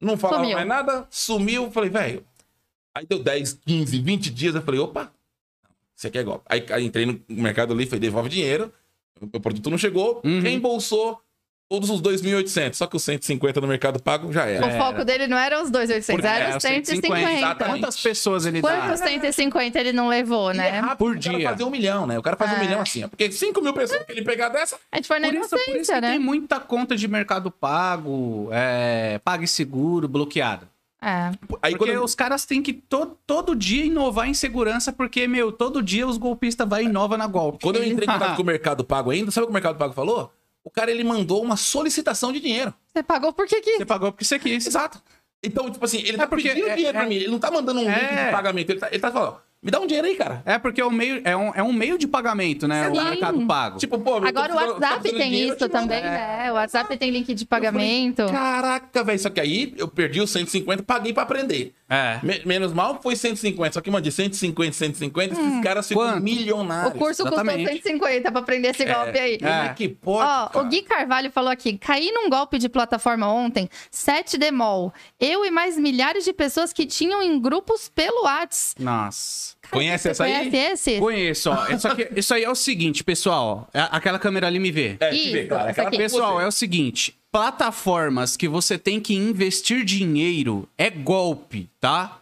[0.00, 0.56] não falava Sumiu.
[0.56, 1.70] mais nada, sumiu.
[1.70, 2.24] Falei, velho.
[2.94, 4.54] Aí deu 10, 15, 20 dias.
[4.54, 5.12] Eu falei, opa,
[5.94, 6.44] você quer golpe.
[6.48, 8.72] Aí, aí entrei no Mercado Livre, falei, devolve dinheiro.
[9.20, 10.40] O produto não chegou, Uhum.
[10.40, 11.20] reembolsou
[11.66, 12.76] todos os 2.800.
[12.76, 14.66] Só que os 150 no Mercado Pago já era.
[14.66, 17.32] O foco dele não era os 2,800, Porque era É, os 150.
[17.32, 17.78] exatamente.
[17.80, 19.06] Quantas pessoas ele Quantos dá?
[19.06, 20.68] 150 ele não levou, é né?
[20.80, 21.48] rápido, Por o cara dia.
[21.50, 22.18] fazer um milhão, né?
[22.18, 22.60] O cara faz um É.
[22.60, 23.08] milhão assim, ó.
[23.08, 25.76] Porque 5 mil pessoas que ele pegar dessa, A gente foi na Por isso, por
[25.76, 26.10] isso né?
[26.10, 30.68] tem muita conta de Mercado Pago, é, PagSeguro, bloqueada.
[31.06, 31.30] É.
[31.60, 32.04] aí porque quando...
[32.04, 36.16] os caras têm que to- todo dia inovar em segurança, porque, meu, todo dia os
[36.16, 37.58] golpistas vai e inova na golpe.
[37.62, 39.76] Quando eu entrei em contato com o Mercado Pago ainda, sabe o que o Mercado
[39.76, 40.32] Pago falou?
[40.64, 42.72] O cara, ele mandou uma solicitação de dinheiro.
[42.92, 43.76] Você pagou por que que...
[43.76, 44.66] Você pagou porque você quis.
[44.66, 45.02] Exato.
[45.42, 47.16] Então, tipo assim, ele É tá porque pedindo é- dinheiro é- pra mim.
[47.16, 48.24] Ele não tá mandando um link É.
[48.26, 48.70] de pagamento.
[48.70, 50.42] Ele tá, ele tá falando, me dá um dinheiro aí, cara.
[50.44, 52.88] É porque é um meio, é um, é um meio de pagamento, né?
[52.90, 53.02] O Sim.
[53.04, 53.78] Mercado Pago.
[53.78, 54.16] Tipo, pô...
[54.16, 56.52] Agora o WhatsApp tem dinheiro, isso também, né?
[56.52, 58.26] O WhatsApp tem link de pagamento.
[58.30, 59.18] Caraca, velho.
[59.18, 61.72] Só que aí eu perdi os 150, paguei pra aprender.
[61.88, 62.18] É.
[62.22, 63.72] Me- menos mal foi 150.
[63.74, 66.18] Só que, mano, de 150, 150, esses caras ficam Quanto?
[66.18, 66.94] O milionários.
[66.98, 67.58] curso Exatamente.
[67.64, 69.38] custou 150 pra aprender esse golpe aí.
[69.38, 70.64] Como é que pode, Ó, cara?
[70.66, 74.92] o Gui Carvalho falou aqui: caí num golpe de plataforma ontem, 7 demol.
[75.20, 78.74] Eu e mais milhares de pessoas que tinham em grupos pelo Whats.
[78.78, 79.53] Nossa.
[79.74, 80.50] Conhece essa aí?
[80.50, 80.56] conhece
[80.90, 80.98] esse?
[81.00, 81.68] Conheço, ó.
[81.68, 83.68] Isso, aqui- isso aí é o seguinte, pessoal.
[83.74, 84.96] É- Aquela câmera ali me vê.
[85.00, 85.70] É, Isso, te vê, claro.
[85.70, 85.90] Aquela.
[85.90, 92.20] Pessoal, é o seguinte: plataformas que você tem que investir dinheiro é golpe, tá?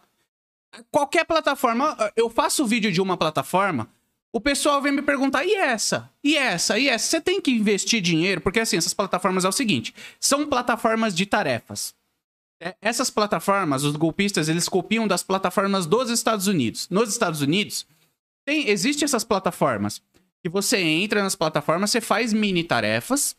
[0.90, 3.88] Qualquer plataforma, eu faço vídeo de uma plataforma,
[4.32, 6.10] o pessoal vem me perguntar: e essa?
[6.24, 6.78] E essa?
[6.78, 7.06] E essa?
[7.06, 8.40] Você tem que investir dinheiro?
[8.40, 11.94] Porque assim, essas plataformas é o seguinte: são plataformas de tarefas.
[12.62, 16.88] É, Essas plataformas, os golpistas, eles copiam das plataformas dos Estados Unidos.
[16.88, 17.84] Nos Estados Unidos,
[18.44, 20.00] tem, existe essas plataformas
[20.42, 23.36] que você entra nas plataformas, você faz mini tarefas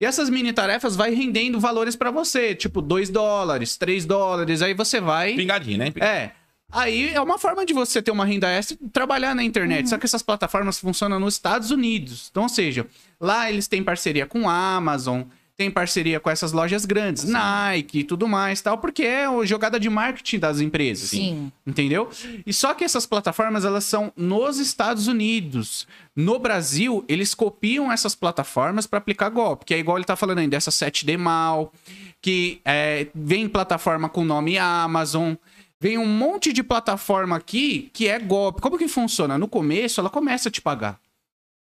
[0.00, 4.74] e essas mini tarefas vai rendendo valores pra você, tipo 2 dólares, 3 dólares, aí
[4.74, 5.92] você vai Pingadinho, né?
[6.00, 6.30] É.
[6.70, 9.88] Aí é uma forma de você ter uma renda extra e trabalhar na internet.
[9.88, 12.28] Só que essas plataformas funcionam nos Estados Unidos.
[12.30, 12.86] Então, ou seja,
[13.20, 15.22] lá eles têm parceria com a Amazon,
[15.56, 19.80] tem parceria com essas lojas grandes, Nike e tudo mais, tal, porque é a jogada
[19.80, 21.10] de marketing das empresas.
[21.10, 21.50] Sim.
[21.66, 22.10] Entendeu?
[22.44, 25.86] E só que essas plataformas, elas são nos Estados Unidos.
[26.14, 29.64] No Brasil, eles copiam essas plataformas para aplicar golpe.
[29.64, 31.72] Que é igual ele tá falando aí, dessa 7D Mal,
[32.20, 35.34] que é, vem plataforma com nome Amazon.
[35.80, 38.60] Vem um monte de plataforma aqui que é golpe.
[38.60, 39.38] Como que funciona?
[39.38, 40.98] No começo, ela começa a te pagar.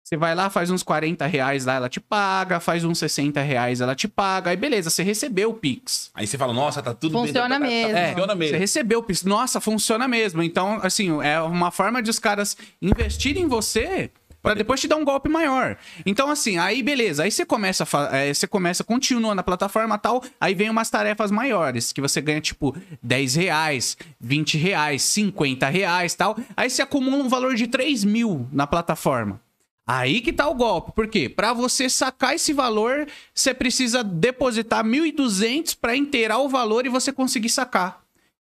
[0.07, 3.81] Você vai lá, faz uns 40 reais lá, ela te paga, faz uns 60 reais,
[3.81, 6.11] ela te paga, aí beleza, você recebeu o Pix.
[6.15, 7.83] Aí você fala, nossa, tá tudo Funciona bem.
[7.83, 7.93] tá- tá- mesmo.
[7.93, 8.57] tá- Funciona Você mesmo.
[8.57, 9.23] recebeu o Pix.
[9.25, 10.41] Nossa, funciona mesmo.
[10.41, 14.09] Então, assim, é uma forma de os caras investirem em você
[14.41, 15.75] pra depois te dar um golpe maior.
[16.05, 17.23] Então, assim, aí beleza.
[17.23, 21.91] Aí você começa, é, você começa, continua na plataforma tal, aí vem umas tarefas maiores,
[21.91, 26.37] que você ganha, tipo, 10 reais, 20 reais, 50 reais tal.
[26.55, 29.45] Aí você acumula um valor de 3 mil na plataforma.
[29.87, 30.91] Aí que tá o golpe.
[30.91, 31.29] Por quê?
[31.29, 37.13] Pra você sacar esse valor, você precisa depositar 1.200 pra inteirar o valor e você
[37.13, 38.01] conseguir sacar.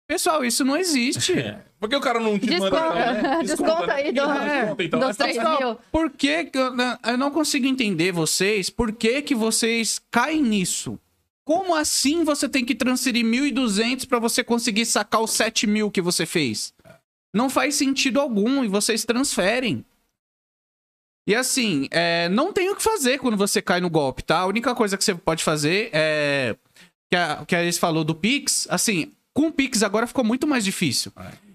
[0.06, 1.32] Pessoal, isso não existe.
[1.40, 1.62] É.
[1.80, 3.40] Por que o cara não te manda Desconta, então, né?
[3.48, 5.00] desconta aí do- Desconta, então.
[5.00, 5.78] dos três Pessoal, mil.
[5.90, 6.74] por que que eu,
[7.08, 8.70] eu não consigo entender vocês?
[8.70, 11.00] Por que que vocês caem nisso?
[11.46, 16.02] Como assim você tem que transferir 1.200 pra você conseguir sacar os 7 mil que
[16.02, 16.74] você fez?
[17.34, 19.86] Não faz sentido algum e vocês transferem.
[21.28, 24.40] E assim, é, não tem o que fazer quando você cai no golpe, tá?
[24.40, 26.56] A única coisa que você pode fazer é.
[27.10, 30.48] Que a, que a Alice falou do Pix, assim, com o Pix agora ficou muito
[30.48, 31.12] mais difícil.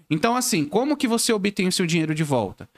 [0.09, 2.69] Então, assim, como que você obtém o seu dinheiro de volta?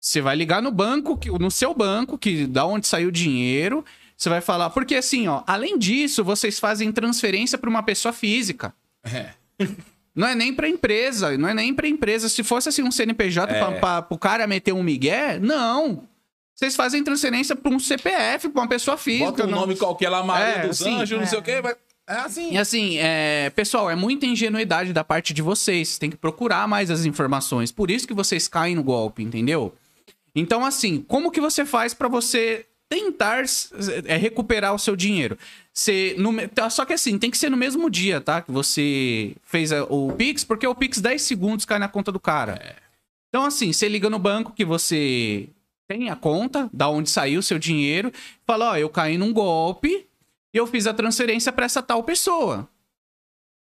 [0.00, 3.84] Você vai ligar no banco, no seu banco, que da onde saiu o dinheiro.
[4.16, 4.70] Você vai falar.
[4.70, 8.74] Porque assim, ó, além disso, vocês fazem transferência para uma pessoa física.
[9.04, 9.30] É.
[10.14, 12.30] Não é nem pra empresa, não é nem pra empresa.
[12.30, 13.78] Se fosse assim um CNPJ É.
[13.78, 16.08] pra, pro cara meter um migué, não.
[16.56, 19.26] Vocês fazem transferência pra um CPF, pra uma pessoa física.
[19.30, 21.26] Bota um não- nome qualquer lá, Maria É, dos assim, Anjos, não é.
[21.26, 21.60] sei o quê.
[21.60, 21.76] Vai...
[22.08, 22.52] É assim.
[22.52, 25.88] E assim, é, pessoal, é muita ingenuidade da parte de vocês.
[25.88, 27.70] Vocês têm que procurar mais as informações.
[27.70, 29.74] Por isso que vocês caem no golpe, entendeu?
[30.34, 33.42] Então, assim, como que você faz pra você tentar
[34.06, 35.36] é, recuperar o seu dinheiro?
[35.74, 38.40] Você, no tá, só que assim, tem que ser no mesmo dia, tá?
[38.40, 42.76] Que você fez o Pix, porque o Pix 10 segundos cai na conta do cara.
[43.28, 45.48] Então, assim, você liga no banco que você
[45.88, 48.12] tem a conta, da onde saiu o seu dinheiro,
[48.46, 50.06] fala, ó, eu caí num golpe
[50.52, 52.68] e eu fiz a transferência para essa tal pessoa.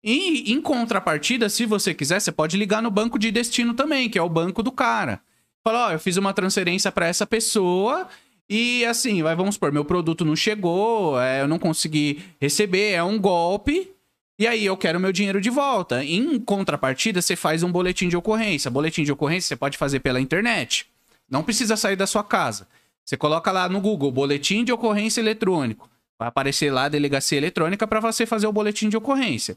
[0.02, 4.18] E em contrapartida, se você quiser, você pode ligar no banco de destino também, que
[4.18, 5.20] é o banco do cara.
[5.64, 8.08] Fala, ó, eu fiz uma transferência para essa pessoa
[8.48, 13.02] e assim, vai, vamos supor, meu produto não chegou, é, eu não consegui receber, é
[13.02, 13.90] um golpe.
[14.38, 16.04] E aí eu quero meu dinheiro de volta.
[16.04, 18.70] Em contrapartida, você faz um boletim de ocorrência.
[18.70, 20.86] Boletim de ocorrência você pode fazer pela internet.
[21.30, 22.66] Não precisa sair da sua casa.
[23.04, 25.88] Você coloca lá no Google boletim de ocorrência eletrônico.
[26.18, 29.56] Vai aparecer lá a delegacia eletrônica para você fazer o boletim de ocorrência.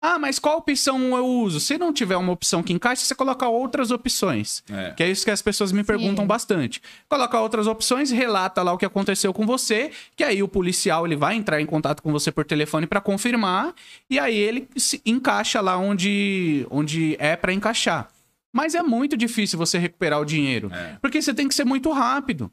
[0.00, 1.58] Ah, mas qual opção eu uso?
[1.58, 4.62] Se não tiver uma opção que encaixe, você coloca outras opções.
[4.70, 4.92] É.
[4.92, 6.82] Que é isso que as pessoas me perguntam bastante.
[7.08, 11.16] Coloca outras opções, relata lá o que aconteceu com você, que aí o policial ele
[11.16, 13.74] vai entrar em contato com você por telefone para confirmar,
[14.08, 18.08] e aí ele se encaixa lá onde, onde é para encaixar.
[18.56, 20.96] Mas é muito difícil você recuperar o dinheiro, É.
[21.00, 22.50] porque você tem que ser muito rápido.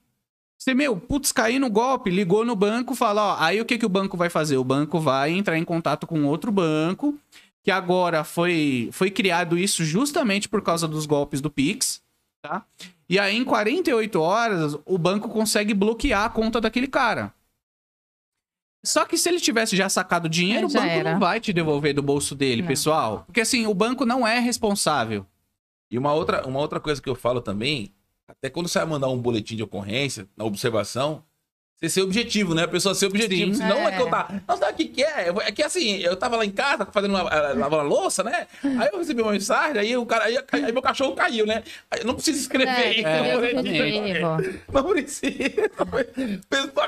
[0.59, 3.85] Você, meu, putz, caiu no golpe, ligou no banco, fala, ó, aí o que, que
[3.85, 4.57] o banco vai fazer?
[4.57, 7.17] O banco vai entrar em contato com outro banco,
[7.63, 12.01] que agora foi, foi criado isso justamente por causa dos golpes do Pix,
[12.41, 12.65] tá?
[13.09, 17.33] E aí, em 48 horas, o banco consegue bloquear a conta daquele cara.
[18.85, 21.11] Só que se ele tivesse já sacado dinheiro, É, o já banco era.
[21.13, 22.67] não vai te devolver do bolso dele, Não.
[22.67, 23.23] pessoal.
[23.25, 25.25] Porque assim, o banco não é responsável.
[25.93, 27.93] E uma outra, uma outra coisa que eu falo também,
[28.27, 31.23] até quando você vai mandar um boletim de ocorrência, na observação,
[31.83, 32.63] você ser objetivo, né?
[32.63, 33.53] A pessoa ser objetivo.
[33.53, 33.61] Sim.
[33.61, 33.85] Senão é.
[33.85, 33.91] É.
[33.91, 34.41] que eu tava.
[34.47, 35.33] Não, sabe o que, que é?
[35.45, 38.47] É que assim, eu tava lá em casa fazendo uma, eh, lavando a louça, né?
[38.63, 40.25] Aí eu recebi uma mensagem, aí o cara.
[40.25, 41.63] Aí, aí meu cachorro caiu, né?
[41.91, 44.23] Aí eu não precisa escrever É, que É, ver o exatamente.
[44.23, 44.63] objetivo.
[44.71, 45.71] Não precisa.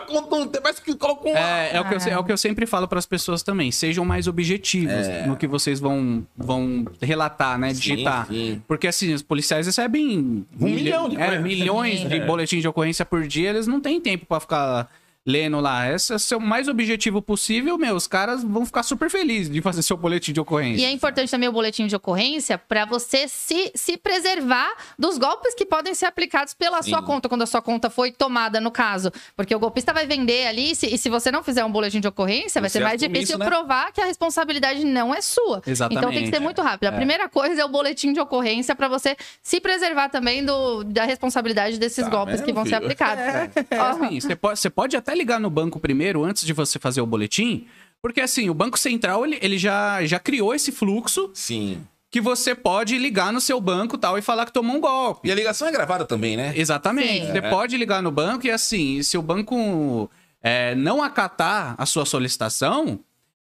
[0.10, 1.38] Um parece que colocou um.
[1.38, 3.72] É, é, o que eu, é o que eu sempre falo para as pessoas também.
[3.72, 5.26] Sejam mais objetivos É.
[5.26, 7.74] no que vocês vão, vão relatar, né?
[7.74, 8.28] Sim, Digitar.
[8.28, 8.62] sim.
[8.68, 12.26] Porque assim, os policiais recebem Um milhão de é, milhões de É.
[12.26, 14.85] boletins de ocorrência por dia, eles não têm tempo para ficar
[15.26, 15.90] lendo lá.
[15.92, 19.62] Esse é ser o mais objetivo possível, meu, os caras vão ficar super felizes de
[19.62, 20.82] fazer seu boletim de ocorrência.
[20.82, 25.54] E é importante também o boletim de ocorrência para você se, se preservar dos golpes
[25.56, 26.92] que podem ser aplicados pela Sim.
[26.92, 29.12] sua conta, quando a sua conta foi tomada, no caso.
[29.36, 32.00] Porque o golpista vai vender ali, e se, e se você não fizer um boletim
[32.00, 33.46] de ocorrência, vai Você ser mais difícil isso, né?
[33.46, 35.62] provar que a responsabilidade não é sua.
[35.66, 35.98] Exatamente.
[36.00, 36.90] Então tem que ser muito rápido.
[36.90, 36.96] A É.
[36.98, 41.80] primeira coisa é o boletim de ocorrência para você se preservar também do, da responsabilidade
[41.80, 42.84] desses Tá golpes vendo, que vão ser filho?
[42.86, 43.24] aplicados.
[43.72, 47.02] É, assim, você pode, você pode até ligar no banco primeiro, antes de você fazer
[47.02, 47.66] o boletim,
[48.02, 51.82] porque assim, o Banco Central, ele, ele já, já criou esse fluxo Sim.
[52.12, 55.28] que você pode ligar no seu banco tal e falar que tomou um golpe.
[55.28, 56.54] E a ligação é gravada também, né?
[56.56, 57.26] Exatamente.
[57.26, 57.32] Sim.
[57.32, 60.10] Você pode ligar no banco e assim, se o banco
[60.42, 63.00] é, não acatar a sua solicitação,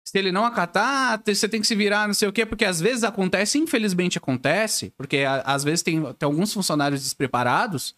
[0.04, 2.78] se ele não acatar, você tem que se virar, não sei o quê, porque às
[2.78, 7.94] vezes acontece, infelizmente acontece, porque a- às vezes tem, tem alguns funcionários despreparados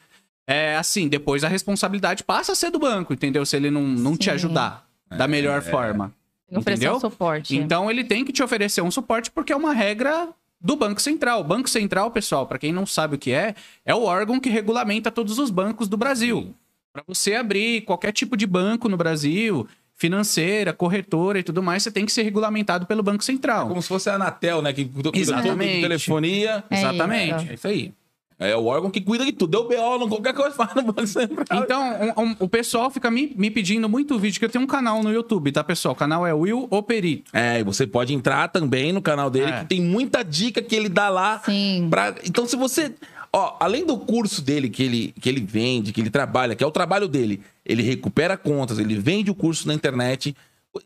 [0.47, 3.45] é assim, depois a responsabilidade passa a ser do banco, entendeu?
[3.45, 6.13] Se ele não, não te ajudar da melhor forma.
[6.49, 6.97] Oferecer Entendeu?
[6.97, 7.57] um suporte.
[7.57, 10.29] Então ele tem que te oferecer um suporte porque é uma regra
[10.61, 11.41] do Banco Central.
[11.41, 13.55] O Banco Central, pessoal, para quem não sabe o que é,
[13.85, 16.55] é o órgão que regulamenta todos os bancos do Brasil.
[16.93, 21.91] Para você abrir qualquer tipo de banco no Brasil, financeira, corretora e tudo mais, você
[21.91, 23.69] tem que ser regulamentado pelo Banco Central.
[23.69, 24.73] Como se fosse a Anatel, né?
[24.73, 25.81] Que cuida cuida tudo de Exatamente.
[25.81, 26.65] telefonia.
[26.71, 27.51] É Exatamente, isso.
[27.51, 27.93] é isso aí.
[28.39, 29.51] É o órgão que cuida de tudo.
[29.53, 31.47] Deu BO, não qualquer coisa faz no Banco Central.
[31.63, 34.67] Então, um- um- o pessoal fica me, me pedindo muito vídeo, que eu tenho um
[34.67, 35.95] canal no YouTube, tá, pessoal?
[35.95, 37.31] O canal é Will O Perito.
[37.33, 39.61] É, e você pode entrar também no canal dele, É.
[39.61, 41.41] que tem muita dica que ele dá lá.
[41.45, 41.87] Sim.
[41.91, 42.15] Pra...
[42.25, 42.93] Então, se você.
[43.33, 46.67] Ó, além do curso dele que ele, que ele vende, que ele trabalha, que é
[46.67, 50.35] o trabalho dele, ele recupera contas, ele vende o curso na internet.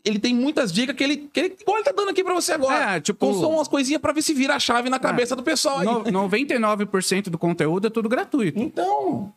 [0.03, 2.53] Ele tem muitas dicas que ele, que ele igual ele tá dando aqui pra você
[2.53, 2.95] agora.
[2.95, 5.43] É, tipo- Então, são umas coisinhas pra ver se vira a chave na cabeça do
[5.43, 5.85] pessoal aí.
[5.85, 8.59] No- 99% do conteúdo é tudo gratuito.
[8.59, 9.33] Então.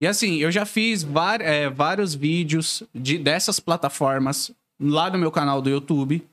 [0.00, 4.50] E assim, eu já fiz var- é, vários vídeos de, dessas plataformas
[4.80, 6.26] lá no meu canal do YouTube,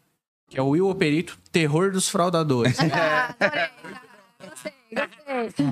[0.49, 2.77] que é o Will Operito, Terror dos Fraudadores.
[2.91, 3.69] Ah, adorei.
[4.49, 4.71] Gostei,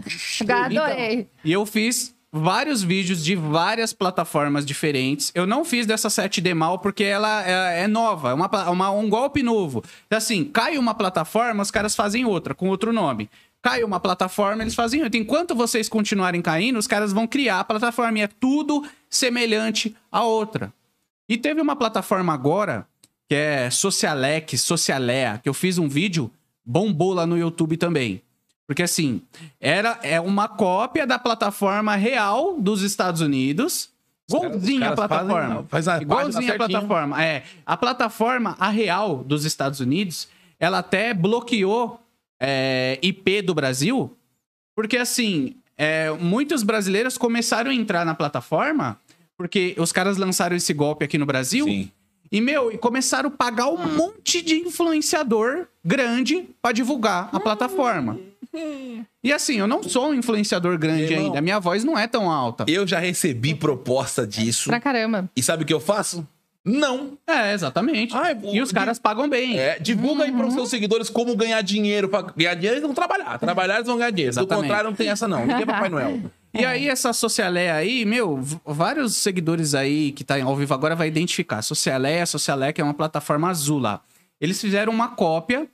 [0.03, 0.77] gostei.
[0.77, 1.27] Adorei.
[1.43, 5.31] e eu fiz vários vídeos de várias plataformas diferentes.
[5.33, 9.09] Eu não fiz dessa 7D mal porque ela é, é nova, é uma, uma- um
[9.09, 9.83] golpe novo.
[10.09, 13.29] Assim, cai uma plataforma, os caras fazem outra, com outro nome.
[13.61, 15.17] Cai uma plataforma, eles fazem outra.
[15.19, 20.23] Enquanto vocês continuarem caindo, os caras vão criar a plataforma e é tudo semelhante à
[20.23, 20.71] outra.
[21.27, 22.85] E teve uma plataforma agora,
[23.27, 26.29] que é Socialec, Socialea, que eu fiz um vídeo,
[26.63, 28.21] bombou lá no YouTube também.
[28.67, 29.21] Porque assim,
[29.59, 33.89] era é uma cópia da plataforma real dos Estados Unidos.
[34.27, 35.47] Igualzinha a plataforma.
[35.47, 37.23] fazem- faz a Igualzinha a plataforma.
[37.23, 40.27] É, a plataforma, a real dos Estados Unidos,
[40.59, 41.99] ela até bloqueou
[42.39, 44.11] é, IP do Brasil,
[44.75, 48.99] porque assim, é, muitos brasileiros começaram a entrar na plataforma,
[49.37, 51.65] porque os caras lançaram esse golpe aqui no Brasil.
[51.65, 51.91] Sim.
[52.31, 58.19] E, meu, e começaram a pagar um monte de influenciador grande pra divulgar a plataforma.
[59.23, 61.25] E assim, eu não sou um influenciador grande Irmão.
[61.25, 61.39] ainda.
[61.39, 62.65] A minha voz não é tão alta.
[62.67, 64.69] Eu já recebi proposta disso.
[64.69, 65.29] Pra caramba.
[65.35, 66.25] E sabe o que eu faço?
[66.63, 67.17] Não.
[67.27, 68.15] É, exatamente.
[68.15, 69.59] Ai, e os de- caras pagam bem.
[69.59, 70.37] É, divulga aí Uhum.
[70.37, 72.07] para os seus seguidores como ganhar dinheiro.
[72.09, 73.37] Pra ganhar dinheiro, eles vão trabalhar.
[73.37, 74.33] Trabalhar, eles vão ganhar dinheiro.
[74.33, 74.63] Do Exatamente.
[74.63, 75.41] contrário, não tem essa, não.
[75.41, 76.19] Ninguém é Papai Noel.
[76.57, 81.07] E aí, essa Socialé aí, meu, vários seguidores aí que tá ao vivo agora vai
[81.07, 81.61] identificar.
[81.61, 84.01] Socialé, a Socialé, que é uma plataforma azul lá.
[84.39, 85.67] Eles fizeram uma cópia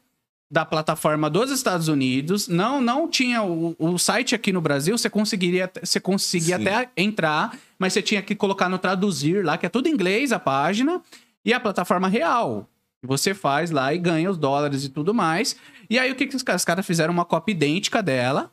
[0.51, 2.47] da plataforma dos Estados Unidos.
[2.47, 6.67] Não, não tinha o, o site aqui no Brasil, você conseguiria, você conseguia Sim.
[6.67, 10.33] até entrar, mas você tinha que colocar no traduzir lá, que é tudo em inglês
[10.33, 11.01] a página,
[11.45, 12.67] e a plataforma real.
[12.99, 15.55] que Você faz lá e ganha os dólares e tudo mais.
[15.89, 16.61] E aí, o que, que os caras?
[16.61, 18.51] Os caras fizeram uma cópia idêntica dela.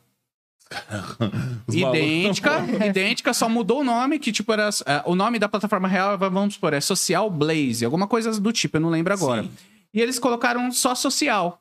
[1.67, 4.69] Os idêntica, idêntica, só mudou o nome, que tipo era.
[4.85, 8.77] é, o nome da plataforma real, vamos supor, é Social Blaze, alguma coisa do tipo,
[8.77, 9.43] eu não lembro agora.
[9.43, 9.51] Sim.
[9.93, 11.59] E eles colocaram só social.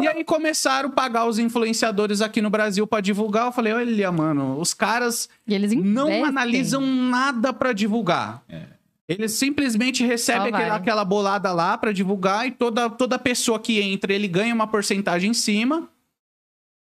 [0.00, 3.46] E aí começaram a pagar os influenciadores aqui no Brasil pra divulgar.
[3.46, 8.42] Eu falei, olha, mano, os caras E eles não analisam nada pra divulgar.
[9.06, 10.70] Eles simplesmente recebem vai.
[10.70, 15.30] aquela bolada lá pra divulgar e toda, toda pessoa que entra, ele ganha uma porcentagem
[15.30, 15.88] em cima.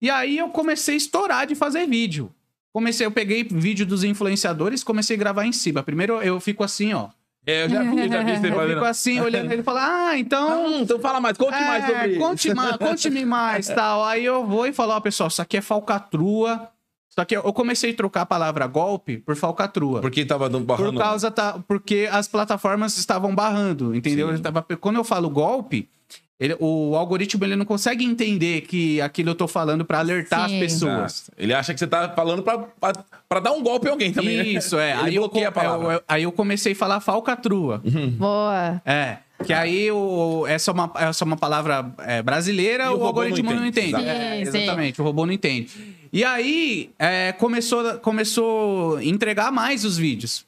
[0.02, 2.30] E aí eu comecei a estourar de fazer vídeo.
[2.72, 5.82] Comecei, eu peguei vídeo dos influenciadores, comecei a gravar em cima.
[5.82, 7.08] Primeiro eu fico assim, ó.
[7.46, 8.74] É, eu já vi, eu já vi você Eu fazendo.
[8.74, 10.66] fico assim, olhando ele e falo, ah, então.
[10.66, 12.20] Hum, então fala mais, conte mais É, sobre isso.
[12.20, 14.04] conte mais, conte-me mais, tal.
[14.04, 16.68] Aí eu vou e falo, ó, pessoal, isso aqui é falcatrua.
[17.10, 20.00] Isso aqui, é- eu comecei a trocar a palavra golpe por falcatrua.
[20.00, 20.98] Porque tava dando Por barrando.
[20.98, 24.30] causa, tá, porque as plataformas estavam barrando, entendeu?
[24.30, 25.88] Ele tava, quando eu falo golpe,
[26.40, 30.54] ele- o algoritmo ele não consegue entender que aquilo eu tô falando pra alertar Sim.
[30.56, 30.92] as pessoas.
[30.92, 34.36] Nossa, Ele acha que você tá falando pra dar um golpe em alguém também.
[34.38, 34.42] né?
[34.48, 34.92] Isso, é.
[34.92, 37.80] Ele Aí eu, eu- eu- aí eu comecei a falar falcatrua.
[38.18, 38.82] Boa.
[38.84, 39.18] É.
[39.44, 42.92] Que aí o, essa, é uma, essa é uma palavra é, brasileira, E o o,
[42.92, 43.88] robô algoritmo não não entende.
[43.90, 44.04] entende.
[44.04, 44.58] Sim, É, sim.
[44.58, 45.68] exatamente, o robô não entende.
[46.12, 50.44] E aí é, começou, começou a entregar mais os vídeos.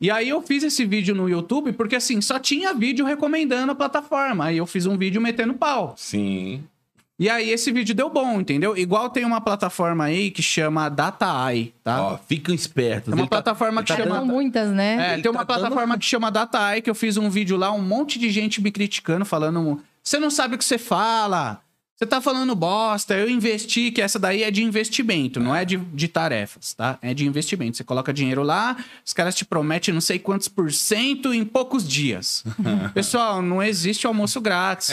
[0.00, 3.74] E aí eu fiz esse vídeo no YouTube porque assim, só tinha vídeo recomendando a
[3.74, 4.46] plataforma.
[4.46, 5.94] Aí eu fiz um vídeo metendo pau.
[5.96, 6.64] Sim.
[7.16, 8.76] E aí esse vídeo deu bom, entendeu?
[8.76, 12.02] Igual tem uma plataforma aí que chama DataEye, tá?
[12.02, 13.12] Ó, fiquem espertos.
[13.12, 15.10] É uma Ele tá- plataforma ele que tá chama- São muitas, né?
[15.10, 17.56] É, Ele tem uma tá dando- plataforma que chama DataEye, que eu fiz um vídeo
[17.56, 21.60] lá, um monte de gente me criticando, falando: você não sabe o que você fala,
[21.96, 25.76] Você tá falando bosta, eu investi, que essa daí é de investimento, não é de,
[25.76, 26.98] de tarefas, tá?
[27.00, 27.76] É de investimento.
[27.76, 28.76] Você coloca dinheiro lá,
[29.06, 32.42] os caras te prometem não sei quantos por cento em poucos dias.
[32.92, 34.90] Pessoal, não existe almoço grátis.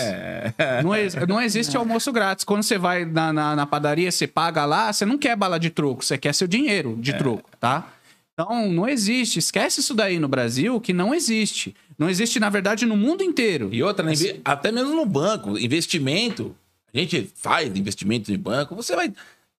[0.83, 2.45] Não, ex- não existe almoço grátis.
[2.45, 5.71] Quando você vai na, na, na padaria, você paga lá, você não quer bala de
[5.71, 7.87] troco, você quer seu dinheiro de troco, tá?
[8.33, 9.39] Então, não existe.
[9.39, 11.75] Esquece isso daí no Brasil, que não existe.
[11.97, 13.69] Não existe, na verdade, no mundo inteiro.
[13.71, 14.13] E outra, né?
[14.45, 16.55] Até mesmo no banco, investimento.
[16.93, 19.11] A gente faz investimento em banco, você vai.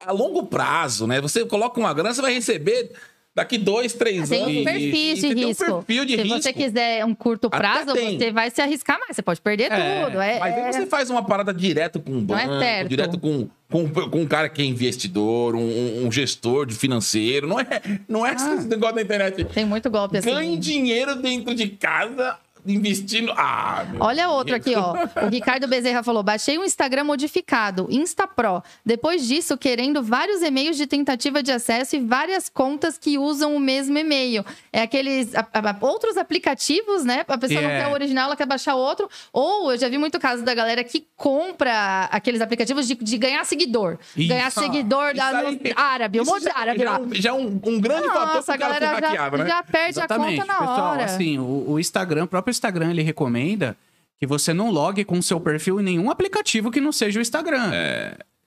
[0.05, 1.21] A longo prazo, né?
[1.21, 2.91] Você coloca uma grana, você vai receber
[3.35, 4.57] daqui dois, três Tem anos.
[4.59, 5.65] um perfil E de você tem um risco.
[5.85, 6.43] perfil de Se risco.
[6.43, 9.15] você quiser um curto prazo, você vai se arriscar mais.
[9.17, 10.21] Você pode perder É, tudo.
[10.21, 12.89] É, Mas aí é- você faz uma parada direto com um é banco, certo.
[12.89, 17.47] direto com, com, com um cara que é investidor, um, um gestor de financeiro.
[17.47, 19.45] Não é, não é esse negócio da internet.
[19.45, 20.29] Tem muito golpe assim.
[20.31, 23.33] Ganhe dinheiro dentro de casa investindo.
[23.37, 24.95] Ah, meu Olha outro aqui, ó.
[25.25, 28.63] O Ricardo Bezerra falou: baixei um Instagram modificado, InstaPro.
[28.85, 33.61] Depois disso, querendo vários e-mails de tentativa de acesso e várias contas que usam o
[33.61, 34.45] mesmo e-mail.
[34.73, 37.25] É aqueles a- a- outros aplicativos, né?
[37.29, 37.81] A pessoa não É.
[37.81, 39.09] quer o original, ela quer baixar outro.
[39.33, 43.45] Ou eu já vi muito caso da galera que compra aqueles aplicativos de, de ganhar
[43.45, 43.99] seguidor.
[44.17, 44.29] Isso.
[44.29, 46.99] Ganhar seguidor da, Isso no aí- árabe, um monte de já- árabe já é lá.
[47.01, 49.47] um- Já é um, um grande fator Nossa, a pro cara ser galera já, né?
[49.47, 50.41] já perde a Exatamente.
[50.41, 51.05] conta na Pessoal, hora.
[51.05, 53.77] assim, o, o Instagram, o próprio Instagram, ele recomenda
[54.17, 57.71] que você não logue com seu perfil em nenhum aplicativo que não seja o Instagram.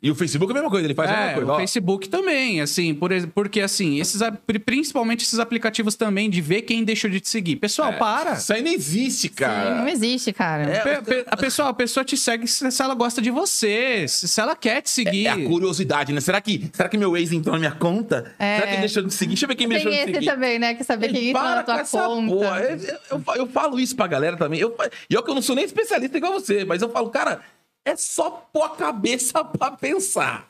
[0.03, 1.51] E o Facebook é a mesma coisa, ele faz a É, mesma coisa.
[1.51, 1.57] o ó.
[1.57, 6.61] Facebook também, assim, por, porque assim, esses, a- pri- principalmente esses aplicativos também de ver
[6.61, 7.55] quem deixou de te seguir.
[7.55, 8.33] Pessoal, para.
[8.33, 9.91] Isso aí não existe, Sim, não cara.
[9.91, 10.63] existe, cara.
[10.63, 14.05] É, Pe- pe- a pessoa, a pessoa te segue se, se ela gosta de você,
[14.07, 15.25] se, se ela quer te seguir.
[15.25, 16.19] É a curiosidade, né?
[16.21, 18.31] Será que, será que meu ex entrou na minha conta?
[18.37, 18.55] É.
[18.57, 19.29] Será que ele deixou de seguir?
[19.29, 20.25] Deixa eu ver quem me Tem deixou de esse seguir.
[20.31, 20.75] também, né?
[20.75, 22.31] Que saber quem entra Para na tua essa conta.
[22.35, 22.59] porra.
[22.61, 22.77] Eu,
[23.09, 24.59] eu- eu falo isso pra galera também.
[24.59, 24.75] Eu,
[25.09, 27.39] e eu que eu não sou nem especialista igual você, mas eu falo, cara,
[27.85, 30.49] é só pôr a cabeça pra pensar.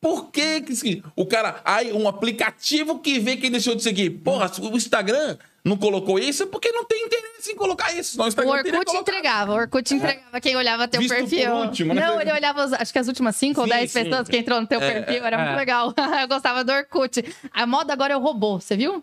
[0.00, 1.62] Por que que o cara.
[1.64, 4.10] Aí, um aplicativo que vê quem deixou de seguir.
[4.10, 8.12] Porra, o Instagram não colocou isso é porque não tem interesse em colocar isso.
[8.12, 11.50] Senão o O Instagram teria Orkut entregava, o Orkut entregava quem olhava teu Visto perfil.
[11.54, 12.06] último, né?
[12.06, 14.04] Não, ele olhava, acho que as últimas 5 ou Sim, 10 sim.
[14.04, 15.44] pessoas que entrou no teu É, perfil, era é.
[15.46, 15.94] muito legal.
[16.20, 17.24] Eu gostava do Orkut.
[17.50, 19.02] A moda agora é o robô, você viu?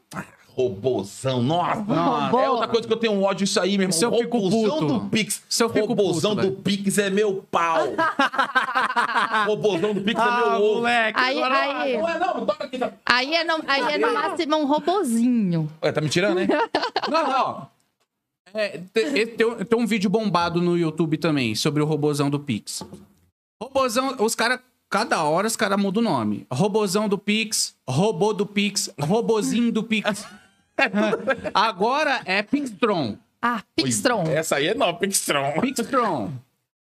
[0.53, 1.75] Robozão, nossa.
[1.81, 2.39] Robô.
[2.39, 3.89] É outra coisa que eu tenho um ódio isso aí, meu irmão.
[3.89, 4.93] Isso eu fico Robozão puto.
[4.99, 5.43] do Pix.
[5.49, 7.87] Isso eu fico Robozão puto, do Pix é meu pau.
[9.47, 10.75] Robozão do Pix é meu Ah, ovo.
[10.75, 11.19] moleque.
[11.19, 12.77] Aí, aí, Não é não, toca aqui.
[12.77, 12.91] Tá...
[13.05, 15.69] aí, é no, aí é no máximo um robozinho.
[15.83, 16.47] Ué, tá me tirando, né?
[17.09, 17.67] Não, não.
[18.53, 22.39] É, te- tem, um- tem um vídeo bombado no YouTube também sobre o robozão do
[22.39, 22.83] Pix.
[23.61, 24.59] Robozão, os caras,
[24.91, 26.45] cada hora os caras mudam o nome.
[26.51, 30.25] Robozão do Pix, robô do Pix, robozinho do Pix.
[31.53, 33.17] Agora é Pixtron.
[33.41, 34.23] Ah, Pixtron.
[34.27, 35.53] Essa aí é não, Pixtron.
[35.61, 36.31] Pixtron.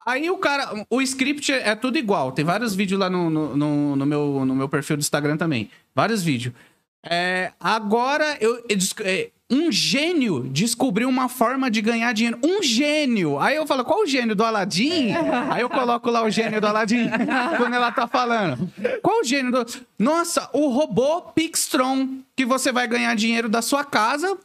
[0.06, 2.30] Aí o cara, o script é tudo igual.
[2.30, 5.70] Tem vários vídeos lá no, no, no- no meu, no meu perfil do Instagram também.
[5.94, 6.54] Vários vídeos.
[7.02, 12.40] É, agora eu, eu é, um gênio descobriu uma forma de ganhar dinheiro.
[12.42, 13.38] Um gênio.
[13.38, 15.12] Aí eu falo, qual o gênio do Aladim?
[15.50, 17.08] Aí eu coloco lá o gênio do Aladim
[17.56, 18.68] quando ela tá falando.
[19.00, 19.64] Qual o gênio do.
[19.96, 24.36] Nossa, o robô Pixtron, que você vai ganhar dinheiro da sua casa,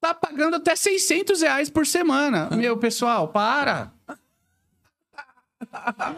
[0.00, 2.48] tá pagando até 600 reais por semana.
[2.50, 3.92] Meu, pessoal, para.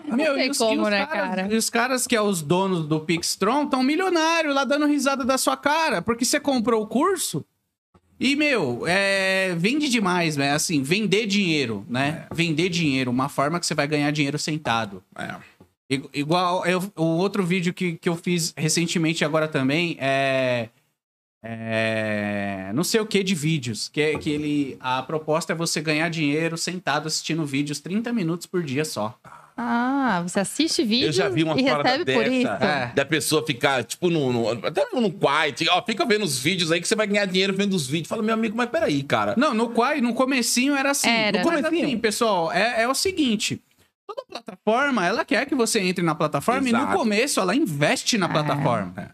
[0.05, 1.49] Meu, e os, como, e os né, caras, cara?
[1.53, 5.37] e os caras que é os donos do Pixtron estão milionários lá dando risada da
[5.37, 7.45] sua cara, porque você comprou o curso
[8.21, 10.53] e, meu, é, vende demais, né?
[10.53, 12.27] Assim, vender dinheiro, né?
[12.33, 15.03] Vender dinheiro, uma forma que você vai ganhar dinheiro sentado.
[15.19, 15.35] É.
[16.13, 20.69] Igual eu- o outro vídeo que, que eu fiz recentemente agora também é.
[21.43, 23.89] é, não sei o que de vídeos.
[23.89, 24.77] Que, é- que ele.
[24.79, 29.19] A proposta é você ganhar dinheiro sentado assistindo vídeos 30 minutos por dia só.
[29.63, 32.19] Ah, você assiste vídeo Eu já vi uma e parada recebe dessa.
[32.19, 32.65] por isso.
[32.65, 32.93] É.
[32.95, 35.69] Da pessoa ficar, tipo, no, no, até no quiet.
[35.69, 38.09] Ó, fica vendo os vídeos aí que você vai ganhar dinheiro vendo os vídeos.
[38.09, 39.35] Fala, meu amigo, mas peraí, cara.
[39.37, 41.11] Não, no Quai, no comecinho era assim.
[41.11, 41.39] Era.
[41.39, 43.61] No comecinho, assim, pessoal, é, é o seguinte.
[44.07, 46.97] Toda plataforma, ela quer que você entre na plataforma e no Exato.
[46.97, 49.13] começo ela investe na plataforma.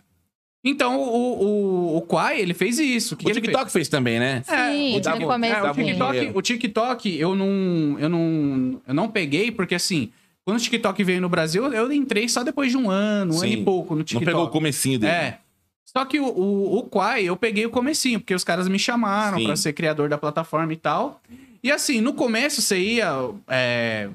[0.64, 3.14] Então, o, o, o Quai, ele fez isso.
[3.14, 4.42] O que O que TikTok fez também, né?
[4.44, 5.54] Sim, dava- no começo.
[5.54, 5.84] dava o um sim.
[5.84, 10.10] TikTok, o TikTok eu não, eu não, eu não peguei porque assim,
[10.46, 13.46] quando o TikTok veio no Brasil, eu entrei só depois de um ano, um Sim.
[13.46, 14.24] ano e pouco no Não TikTok.
[14.24, 15.12] pegou o comecinho dele.
[15.12, 15.38] É.
[15.84, 19.42] Só que o, o, o Quai, eu peguei o comecinho, porque os caras me chamaram
[19.42, 21.20] pra ser criador da plataforma e tal.
[21.64, 23.12] E assim, no começo você ia
[23.48, 24.08] é,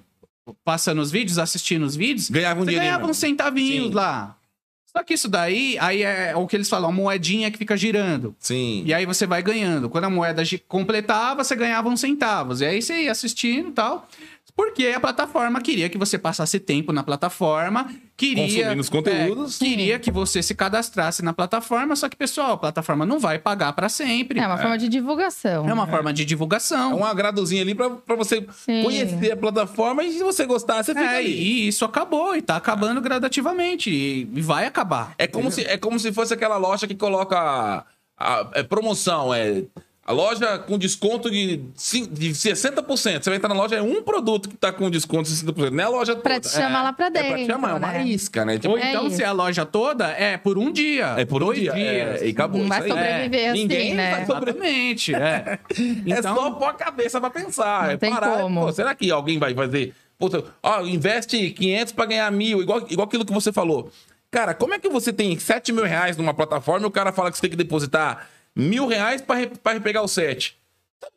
[0.64, 2.94] passando os vídeos, assistindo os vídeos, Ganhava um você dinheirinho.
[2.94, 3.94] ganhava uns centavinhos Sim.
[3.94, 4.38] lá.
[4.86, 8.36] Só que isso daí, aí é o que eles falam, a moedinha que fica girando.
[8.40, 8.84] Sim.
[8.86, 9.90] E aí você vai ganhando.
[9.90, 12.60] Quando a moeda completava, você ganhava uns centavos.
[12.62, 14.08] E aí você ia assistindo e tal.
[14.56, 18.44] Porque a plataforma queria que você passasse tempo na plataforma, queria.
[18.46, 19.62] Consumindo os conteúdos.
[19.62, 23.40] é, queria que você se cadastrasse na plataforma, só que, pessoal, a plataforma não vai
[23.40, 24.40] pagar pra sempre.
[24.40, 25.68] É uma forma de divulgação.
[25.70, 26.92] É uma forma de divulgação.
[26.92, 28.84] É um agradozinho ali pra, pra você Sim.
[28.84, 31.30] conhecer a plataforma e se você gostar, você fica É, ali.
[31.32, 33.90] e isso acabou, e tá acabando gradativamente.
[33.90, 35.14] E e vai acabar.
[35.18, 37.84] É como, se, é como se fosse aquela loja que coloca a,
[38.18, 39.64] a- é promoção, é
[40.12, 42.86] a loja com desconto de, cin- de 60%.
[43.24, 45.84] Você vai entrar na loja, é um produto que tá com desconto de 60%, não
[45.84, 46.24] é a loja toda.
[46.24, 48.04] Pra te chamar é, lá pra É pra te dentro, chamar, é uma né?
[48.06, 48.58] isca, né?
[48.60, 49.16] Tipo, Ou É então, isso.
[49.18, 51.16] se é a loja toda, é por um dia.
[51.18, 51.74] é por um dois dia.
[51.74, 52.22] dias.
[52.22, 52.98] é, e acabou Não vai isso aí.
[53.00, 54.12] sobreviver assim, Ninguém né?
[54.12, 54.66] vai sobreviver.
[54.66, 55.60] Exatamente, é.
[56.12, 57.84] É só Então, pôr a cabeça pra pensar.
[57.86, 58.38] Não é tem parar.
[58.42, 58.62] como.
[58.66, 59.94] Pô, será que alguém vai fazer?
[60.20, 63.92] Puta, ó, investe 500 pra ganhar mil, igual, igual aquilo que você falou.
[64.30, 67.30] Cara, como é que você tem 7 mil reais numa plataforma e o cara fala
[67.32, 70.58] que você tem que depositar mil reais pra, re, pra pegar o 7?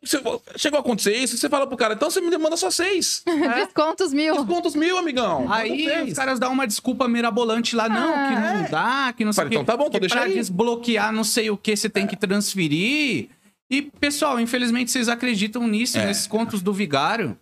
[0.02, 0.18] Você-
[0.56, 3.22] chegou a acontecer isso, você fala pro cara, então você me manda só 6.
[3.56, 4.34] Descontos mil.
[4.34, 5.52] Descontos mil, amigão.
[5.52, 6.08] Aí seis.
[6.12, 9.48] os caras dão uma desculpa mirabolante lá, não, que não dá, que não sei o
[9.48, 9.54] quê.
[9.56, 10.34] então tá bom, então que deixa pra aí.
[10.34, 13.28] desbloquear não sei o que você tem que transferir.
[13.70, 16.06] E, pessoal, infelizmente vocês acreditam nisso, É.
[16.06, 17.36] nesses contos do vigário.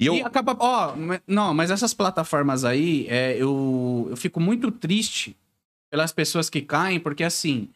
[0.00, 0.56] E eu, E acaba.
[0.60, 5.36] Ó, ma- não, mas essas plataformas aí, é, eu, eu fico muito triste
[5.90, 7.68] pelas pessoas que caem, porque assim.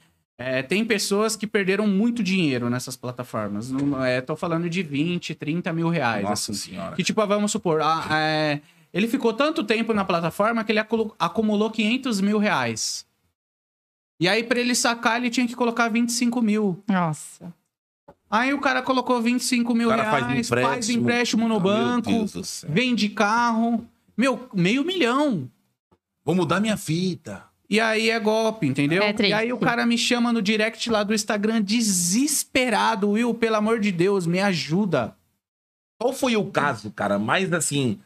[0.59, 3.71] É, tem pessoas que perderam muito dinheiro nessas plataformas.
[3.71, 6.23] Não, é, tô falando de 20, 30 mil reais.
[6.25, 6.71] Nossa assim.
[6.73, 6.97] senhora.
[6.97, 8.61] Que, tipo, vamos supor, ah, é,
[8.93, 13.07] ele ficou tanto tempo na plataforma que ele acu- acumulou 500 mil reais.
[14.21, 16.83] E aí, pra ele sacar, ele tinha que colocar 25 mil.
[16.89, 17.53] Nossa.
[18.31, 20.49] Aí o cara colocou 25 mil O cara reais, faz faz
[20.89, 21.03] empréstimo.
[21.03, 22.11] empréstimo, no banco,
[22.69, 23.87] vende carro.
[24.17, 25.51] Meu, meio milhão.
[26.25, 27.45] Vou mudar minha fita.
[27.73, 29.03] E aí é golpe, entendeu?
[29.03, 33.09] É e aí o cara me chama no direct lá do Instagram desesperado.
[33.09, 35.17] Will, pelo amor de Deus, me ajuda.
[35.99, 37.99] Qual foi o caso, cara, mais assim,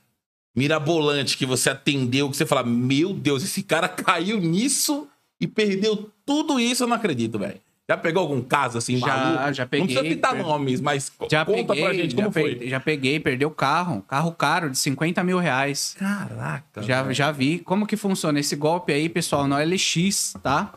[0.54, 5.08] mirabolante que você atendeu, que você fala, meu Deus, esse cara caiu nisso
[5.40, 7.60] e perdeu tudo isso, eu não acredito, velho.
[7.88, 9.52] Já pegou algum caso assim, Já, maluco?
[9.54, 12.68] já Não peguei, precisa citar per- nomes, mas Já conta peguei, pra gente como foi.
[12.68, 14.02] já peguei, perdeu carro.
[14.02, 15.94] Carro caro, de 50 mil reais.
[15.96, 16.82] Caraca.
[16.82, 17.14] Já, velho.
[17.14, 17.60] já vi.
[17.60, 20.72] Como que funciona esse golpe aí, pessoal, no LX, tá?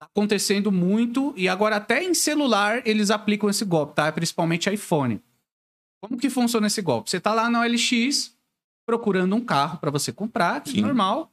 [0.00, 4.10] Tá acontecendo muito e agora até em celular eles aplicam esse golpe, tá?
[4.10, 5.20] Principalmente iPhone.
[6.02, 7.10] Como que funciona esse golpe?
[7.10, 8.34] Você tá lá no LX
[8.86, 10.80] procurando um carro para você comprar, Sim.
[10.80, 11.30] normal.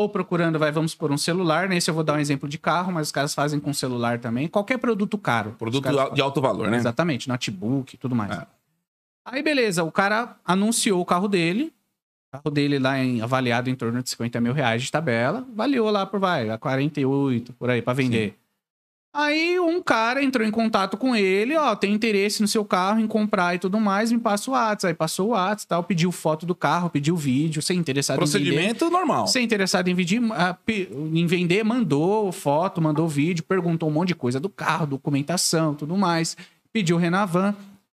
[0.00, 1.68] Ou procurando, vai, vamos por um celular.
[1.68, 4.48] Nesse eu vou dar um exemplo de carro, mas os caras fazem com celular também.
[4.48, 5.54] Qualquer produto caro.
[5.58, 6.78] Produto de alto valor, né?
[6.78, 8.30] Exatamente, notebook e tudo mais.
[8.30, 8.46] É.
[9.26, 11.70] Aí, beleza, o cara anunciou o carro dele.
[12.32, 15.46] O carro dele lá em, avaliado em torno de 50 mil reais de tabela.
[15.52, 18.38] Avaliou lá por, vai, a 48, por aí, pra vender.
[19.12, 23.08] Aí um cara entrou em contato com ele, ó, tem interesse no seu carro, em
[23.08, 24.86] comprar e tudo mais, me passa o WhatsApp.
[24.86, 28.30] Aí passou o WhatsApp tal, pediu foto do carro, pediu vídeo, é interessado em vender.
[28.30, 29.26] Procedimento normal.
[29.34, 30.20] É interessado em, vender,
[31.12, 35.96] em vender, mandou foto, mandou vídeo, perguntou um monte de coisa do carro, documentação, tudo
[35.96, 36.36] mais.
[36.72, 37.54] Pediu Renavan.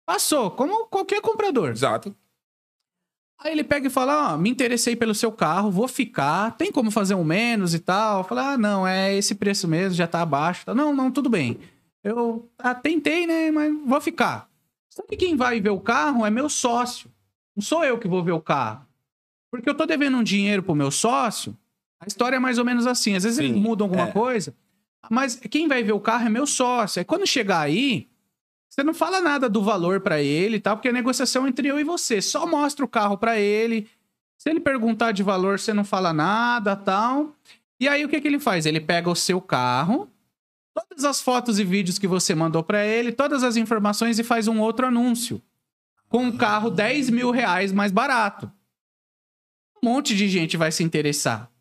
[0.06, 1.70] Passou, como qualquer comprador.
[1.70, 2.14] Exato.
[3.44, 6.56] Aí ele pega e fala: Ó, me interessei pelo seu carro, vou ficar.
[6.56, 8.22] Tem como fazer um menos e tal?
[8.22, 10.64] Fala: Ah, não, é esse preço mesmo, já tá abaixo.
[10.64, 11.58] Tá, Não, não, tudo bem.
[12.04, 13.50] Eu ah, tentei, né?
[13.50, 14.48] Mas vou ficar.
[15.08, 17.10] Que quem vai ver o carro é meu sócio.
[17.56, 18.86] Não sou eu que vou ver o carro.
[19.50, 21.56] Porque eu tô devendo um dinheiro pro meu sócio.
[22.00, 23.14] A história é mais ou menos assim.
[23.14, 24.12] Às vezes Sim, eles mudam alguma é.
[24.12, 24.54] coisa.
[25.10, 27.00] Mas quem vai ver o carro é meu sócio.
[27.00, 28.08] Aí quando chegar aí,
[28.72, 31.78] você não fala nada do valor pra ele e tal, porque a negociação entre eu
[31.78, 32.22] e você.
[32.22, 33.86] Só mostra o carro pra ele.
[34.38, 37.36] Se ele perguntar de valor, você não fala nada, tal.
[37.78, 38.64] E aí o que que ele faz?
[38.64, 40.10] Ele pega o seu carro,
[40.72, 44.48] todas as fotos e vídeos que você mandou pra ele, todas as informações e faz
[44.48, 45.42] um outro anúncio
[46.08, 48.50] com um carro 10 mil reais mais barato.
[49.82, 51.51] Um monte de gente vai se interessar.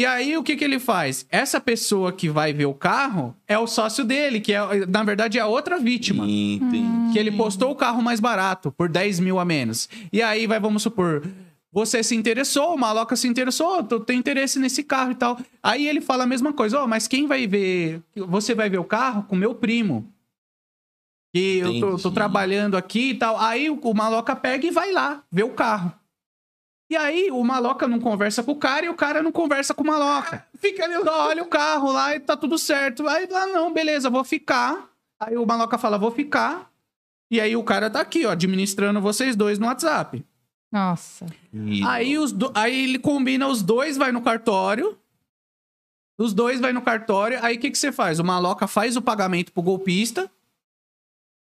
[0.00, 1.26] E aí, o que, que ele faz?
[1.28, 5.36] Essa pessoa que vai ver o carro é o sócio dele, que é, na verdade
[5.36, 6.24] é a outra vítima.
[6.26, 7.12] Entendi.
[7.12, 9.90] Que ele postou o carro mais barato, por 10 mil a menos.
[10.10, 11.22] E aí, vai, vamos supor,
[11.70, 15.38] você se interessou, o maloca se interessou, tu tem interesse nesse carro e tal.
[15.62, 18.00] Aí ele fala a mesma coisa, ó, mas quem vai ver?
[18.16, 20.10] Você vai ver o carro com meu primo.
[21.34, 22.14] Que eu tô, tô Entendi.
[22.14, 23.38] trabalhando aqui e tal.
[23.38, 25.92] Aí o, o maloca pega e vai lá ver o carro.
[26.90, 29.84] E aí o maloca não conversa com o cara e o cara não conversa com
[29.84, 30.44] o maloca.
[30.58, 33.06] Fica ali, só olha o carro lá e tá tudo certo.
[33.06, 34.88] Aí, ah, não, beleza, vou ficar.
[35.20, 36.68] Aí o maloca fala, vou ficar.
[37.30, 40.24] E aí o cara tá aqui, ó, administrando vocês dois no WhatsApp.
[40.72, 41.26] Nossa.
[41.54, 44.98] E- Aí, os do- aí ele combina os dois, vai no cartório.
[46.18, 47.38] Os dois vai no cartório.
[47.42, 48.18] Aí o que, que você faz?
[48.18, 50.28] O maloca faz o pagamento pro golpista.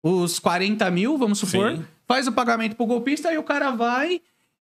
[0.03, 1.75] Os 40 mil, vamos supor.
[1.77, 1.85] Sim.
[2.07, 4.21] faz o pagamento pro golpista, aí o cara vai.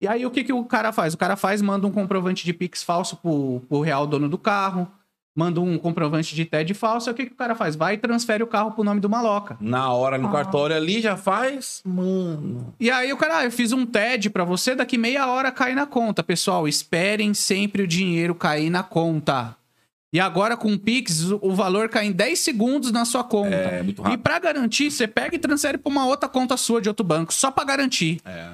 [0.02, 1.14] E aí o que, que o cara faz?
[1.14, 4.88] O cara faz, manda um comprovante de Pix falso pro, pro real dono do carro,
[5.36, 7.76] manda um comprovante de TED falso, aí o que, que o cara faz?
[7.76, 9.58] Vai e transfere o carro pro nome do maloca.
[9.60, 10.32] Na hora, no Ah.
[10.32, 11.82] cartório ali, já faz.
[11.86, 12.74] Mano.
[12.80, 15.74] E aí o cara, ah, eu fiz um TED pra você, daqui meia hora cai
[15.74, 16.22] na conta.
[16.24, 19.56] Pessoal, esperem sempre o dinheiro cair na conta.
[20.14, 23.54] E agora com o Pix, o valor cai em 10 segundos na sua conta.
[23.54, 24.22] É, muito E rápido.
[24.22, 27.52] pra garantir, você pega e transfere pra uma outra conta sua de outro banco, só
[27.52, 28.22] pra garantir.
[28.24, 28.52] É.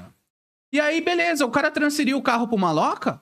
[0.72, 3.20] E aí, beleza, o cara transferiu o carro pro Maloca,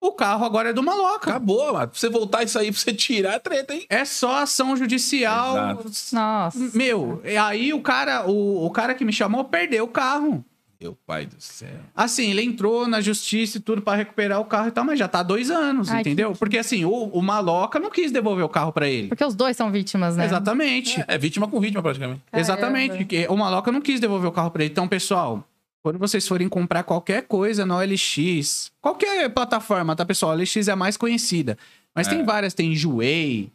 [0.00, 1.30] o carro agora é do Maloca.
[1.30, 1.88] Acabou, mano.
[1.88, 3.84] Pra você voltar isso aí, pra você tirar, é treta, hein?
[3.88, 5.82] É só ação judicial.
[6.12, 6.58] Nossa.
[6.74, 10.44] Meu, e aí o cara, o, o cara que me chamou perdeu o carro.
[10.78, 11.70] Meu pai do céu.
[11.94, 15.08] Assim, ele entrou na justiça e tudo pra recuperar o carro e tal, mas já
[15.08, 16.34] tá há dois anos, Ai, entendeu?
[16.38, 19.08] Porque assim, o, o Maloca não quis devolver o carro pra ele.
[19.08, 20.26] Porque os dois são vítimas, né?
[20.26, 21.00] Exatamente.
[21.00, 22.20] É, é vítima com vítima, praticamente.
[22.30, 22.40] Caramba.
[22.40, 22.96] Exatamente.
[22.98, 24.72] porque O Maloca não quis devolver o carro pra ele.
[24.72, 25.42] Então, pessoal,
[25.86, 30.32] quando vocês forem comprar qualquer coisa no OLX, qualquer plataforma, tá, pessoal?
[30.32, 31.56] A OLX é a mais conhecida.
[31.94, 32.10] Mas É.
[32.10, 33.52] tem várias, tem Enjoei,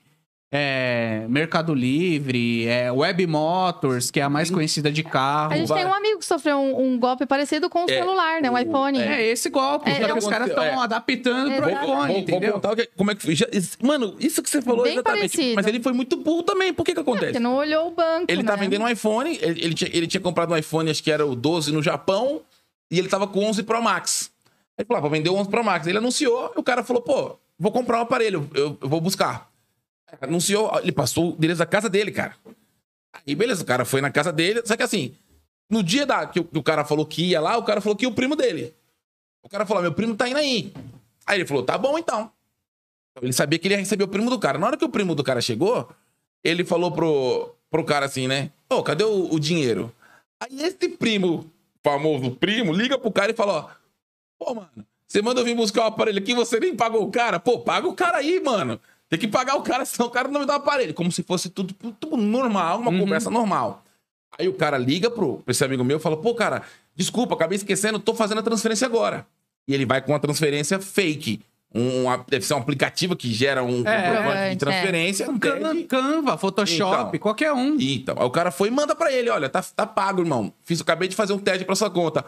[0.54, 5.54] é, Mercado Livre, é, Web Motors, que é a mais conhecida de carro.
[5.54, 8.42] A gente tem um amigo que sofreu um, um golpe parecido com o É, celular,
[8.42, 8.50] né?
[8.52, 9.00] O o- iPhone.
[9.00, 9.90] É esse golpe.
[9.90, 10.74] É, que é os um- caras estão é.
[10.76, 12.58] adaptando pro iPhone, Vou- vou, entendeu?
[12.58, 13.34] o que- como é que foi.
[13.36, 13.48] Já-
[13.82, 15.36] mano, isso que você falou Bem exatamente.
[15.38, 15.56] parecido.
[15.56, 16.74] Mas ele foi muito burro também.
[16.74, 17.26] Por que que acontece?
[17.28, 18.64] Porque não olhou o banco, Ele tá né?
[18.64, 21.34] vendendo um iPhone, ele, ele tinha, ele tinha comprado um iPhone, acho que era o
[21.34, 22.42] 12 no Japão,
[22.92, 24.30] e ele tava com 11 Pro Max.
[24.78, 25.88] Ele falou, ah, vou vender o 11 Pro Max.
[25.88, 29.50] Ele anunciou, e o cara falou, pô, vou comprar um aparelho, eu, eu vou buscar.
[30.20, 32.36] Anunciou, ele passou o endereço da casa dele, cara.
[33.14, 35.16] Aí, beleza, o cara foi na casa dele, só que assim,
[35.70, 37.96] no dia da, que, o, que o cara falou que ia lá, o cara falou
[37.96, 38.76] que ia o primo dele.
[39.44, 40.74] O cara falou, meu primo tá indo aí.
[41.26, 42.32] Aí ele falou, tá bom então.
[43.22, 44.58] Ele sabia que ele ia receber o primo do cara.
[44.58, 45.90] Na hora que o primo do cara chegou,
[46.44, 48.52] ele falou pro, pro cara assim, né?
[48.70, 49.94] Ô, cadê o, o dinheiro?
[50.40, 51.50] Aí esse primo,
[51.84, 53.70] famoso primo, liga pro cara e fala, ó,
[54.40, 57.40] pô, mano, você manda eu vir buscar o aparelho aqui, você nem pagou o cara.
[57.40, 58.80] Pô, paga o cara aí, mano.
[59.12, 60.94] Tem que pagar o cara, senão o cara não me dá o aparelho.
[60.94, 63.84] Como se fosse tudo, tudo normal, uma conversa normal.
[64.40, 66.62] Aí o cara liga pro, pra esse amigo meu e fala, pô, cara,
[66.96, 69.28] desculpa, acabei esquecendo, tô fazendo a transferência agora.
[69.68, 71.42] E ele vai com uma transferência fake.
[71.76, 74.56] Um, deve ser um aplicativo que gera um comprovante de é.
[74.56, 75.26] transferência.
[75.26, 75.84] Entende?
[75.84, 77.20] Canva, Photoshop, Então.
[77.20, 77.76] qualquer um.
[77.82, 80.54] Então, aí o cara foi e manda pra ele, olha, tá, tá pago, irmão.
[80.64, 82.24] Fiz, acabei de fazer um TED pra sua conta.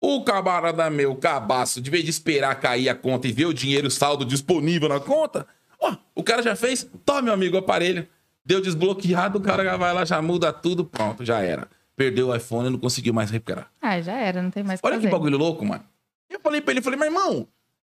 [0.00, 3.86] O camarada meu, cabaço, de vez de esperar cair a conta e ver o dinheiro
[3.86, 5.46] o saldo disponível na conta,
[5.80, 8.06] ó, o cara já fez, toma, meu amigo, o aparelho.
[8.44, 11.66] Deu desbloqueado, o cara já vai lá, já muda tudo, pronto, já era.
[11.96, 13.70] Perdeu o iPhone e não conseguiu mais recuperar.
[13.82, 15.12] Ah, já era, não tem mais que Olha que fazer.
[15.12, 15.82] bagulho louco, mano.
[16.30, 17.48] Eu falei pra ele, falei, meu irmão,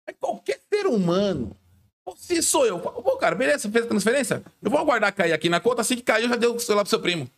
[0.07, 1.57] é qualquer ser humano.
[2.17, 4.43] Se sou eu, pô, cara, beleza, fez a transferência?
[4.63, 6.91] Eu vou aguardar cair aqui na conta, assim que caiu, já deu o celular pro
[6.91, 7.29] seu primo.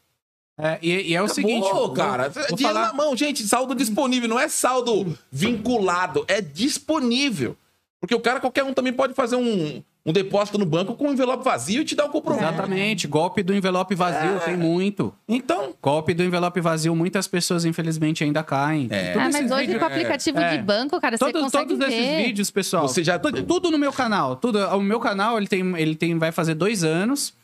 [0.59, 1.69] É, e, e é o seguinte.
[1.69, 5.17] Pô, vou- cara, vou é dinheiro falar- na mão, gente, saldo disponível, não é saldo
[5.31, 7.57] vinculado, é disponível.
[8.01, 11.13] Porque o cara, qualquer um também pode fazer um, um depósito no banco com um
[11.13, 12.45] envelope vazio e te dar um comprovante.
[12.47, 13.09] Exatamente.
[13.09, 14.39] Golpe do envelope vazio, É.
[14.39, 15.13] tem muito.
[15.29, 18.87] Então, Golpe do envelope vazio, muitas pessoas, infelizmente, ainda caem.
[18.91, 19.13] É.
[19.15, 20.57] Ah, mas esses hoje vídeos- com o aplicativo É.
[20.57, 22.25] de banco, cara, você Todos, consegue todos esses ver.
[22.25, 22.87] vídeos, pessoal.
[22.89, 24.37] Você já- tu- Tudo no meu canal.
[24.37, 27.35] Tudo, o meu canal, ele tem, ele tem, vai fazer dois anos.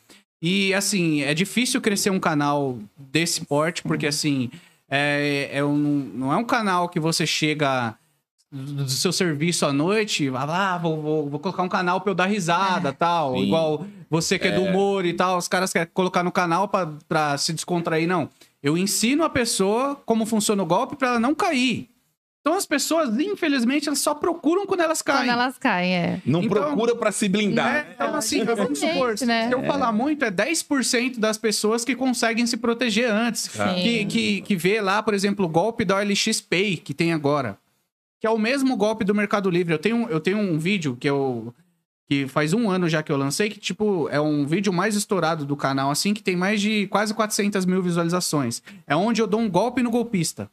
[0.41, 4.49] E, assim, é difícil crescer um canal desse porte, porque, assim,
[4.89, 7.95] é, é um, não é um canal que você chega
[8.53, 12.11] do seu serviço à noite, vai lá, ah, vou, vou, vou colocar um canal pra
[12.11, 13.33] eu dar risada tal.
[13.33, 13.43] Sim.
[13.45, 16.93] Igual você que é do humor e tal, os caras querem colocar no canal pra,
[17.09, 18.07] pra se descontrair.
[18.07, 18.29] Não.
[18.61, 21.89] Eu ensino a pessoa como funciona o golpe pra ela não cair.
[22.41, 25.19] Então as pessoas, infelizmente, elas só procuram quando elas caem.
[25.21, 26.21] Quando elas caem, é.
[26.25, 27.73] não Então- procura pra se blindar.
[27.73, 27.85] Né?
[27.95, 29.49] Então, assim, vamos supor, se né?
[29.51, 33.43] eu falar muito, é 10% das pessoas que conseguem se proteger antes.
[33.43, 33.81] Sim.
[33.81, 37.57] Que, que, que vê lá, por exemplo, o golpe da OLX Pay que tem agora.
[38.23, 39.73] Que é o mesmo golpe do Mercado Livre.
[39.73, 41.53] Eu tenho, eu tenho um vídeo que eu.
[42.07, 45.45] Que faz um ano já que eu lancei, que, tipo, é um vídeo mais estourado
[45.45, 48.63] do canal, assim, que tem mais de quase 400 mil visualizações.
[48.87, 50.49] É onde eu dou um golpe no golpista.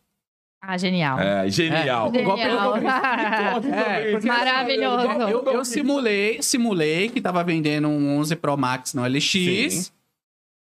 [0.61, 1.21] Ah, genial.
[1.21, 2.09] É, genial.
[2.09, 2.73] O golpe do Genial.
[2.73, 3.71] golpista.
[3.71, 5.07] É, Maravilhoso.
[5.31, 9.31] Eu, eu simulei, simulei que tava vendendo um 11 Pro Max no LX.
[9.31, 9.93] Sim.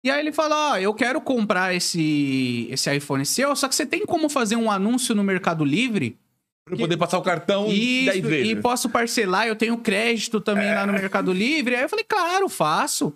[0.04, 3.84] E aí ele falou, ó, eu quero comprar esse, esse iPhone seu, só que você
[3.84, 6.16] tem como fazer um anúncio no Mercado Livre?
[6.64, 8.52] Pra eu poder passar o cartão Isso, 10 vezes.
[8.52, 11.74] e posso parcelar, eu tenho crédito também lá no Mercado Livre.
[11.74, 13.12] Aí eu falei, claro, faço.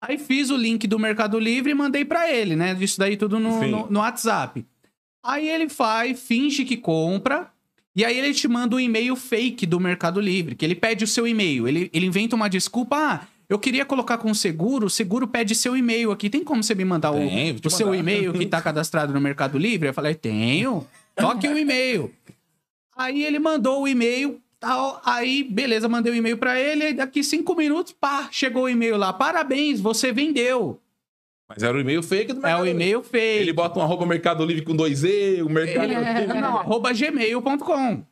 [0.00, 2.76] Aí fiz o link do Mercado Livre e mandei pra ele, né?
[2.80, 4.64] Isso daí tudo no, no, no WhatsApp.
[5.24, 7.50] Aí ele vai, finge que compra,
[7.94, 11.06] e aí ele te manda um e-mail fake do Mercado Livre, que ele pede o
[11.06, 11.68] seu e-mail.
[11.68, 15.54] Ele, ele inventa uma desculpa, ah, eu queria colocar com o seguro, o seguro pede
[15.54, 16.30] seu e-mail aqui.
[16.30, 18.00] Tem como você me mandar Tem, o, o seu mandar.
[18.00, 19.88] e-mail que tá cadastrado no Mercado Livre?
[19.88, 20.86] Eu falei, tenho.
[21.14, 22.10] Toque o e-mail.
[22.96, 25.00] Aí ele mandou o e-mail, tal.
[25.04, 26.84] Aí, beleza, mandei o e-mail pra ele.
[26.84, 29.12] Aí daqui cinco minutos, pá, chegou o e-mail lá.
[29.12, 30.81] Parabéns, você vendeu.
[31.54, 32.82] Mas era o e-mail fake do É Mercado o Livre.
[32.82, 33.40] e-mail feio.
[33.42, 36.26] Ele bota um arroba Mercado Livre com dois E, o Mercado Livre.
[36.40, 38.02] Não, arroba gmail.com.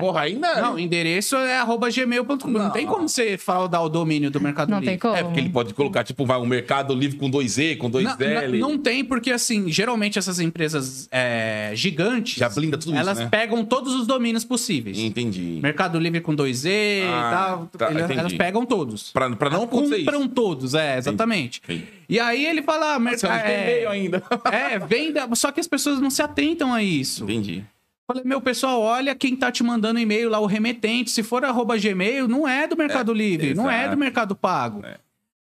[0.00, 0.60] Porra, ainda.
[0.60, 2.48] Não, o endereço é arroba gmail.com.
[2.48, 2.64] Não.
[2.64, 2.70] Não.
[2.70, 4.92] tem como você fraudar o domínio do Mercado Não Livre.
[4.92, 5.16] tem como.
[5.16, 8.04] É, porque ele pode colocar, tipo, vai um Mercado Livre com dois E, com dois
[8.04, 8.58] Não, L.
[8.58, 12.34] não, não tem, porque assim, geralmente essas empresas é, gigantes.
[12.38, 13.28] Já blinda tudo isso, Elas né?
[13.30, 14.98] pegam todos os domínios possíveis.
[14.98, 15.58] Entendi.
[15.62, 17.66] Mercado Livre com 2E e Ah, tal.
[17.78, 18.20] tá, elas, entendi.
[18.20, 19.10] elas pegam todos.
[19.12, 20.28] Pra, pra não acontecer Compram isso.
[20.30, 21.60] todos, é, exatamente.
[21.64, 21.84] Entendi.
[22.08, 22.94] E aí ele fala.
[22.94, 24.22] ah, merca- tem é, ainda.
[24.50, 25.28] é, venda.
[25.34, 27.24] Só que as pessoas não se atentam a isso.
[27.24, 27.64] Entendi.
[28.06, 31.10] Falei, meu pessoal, olha quem tá te mandando e-mail lá, o remetente.
[31.10, 33.96] Se for arroba Gmail, não é do Mercado Livre, não é exato.
[33.96, 34.84] do Mercado Pago.
[34.84, 34.96] É.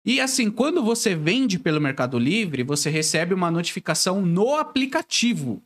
[0.04, 5.62] E assim, quando você vende pelo Mercado Livre, você recebe uma notificação no aplicativo.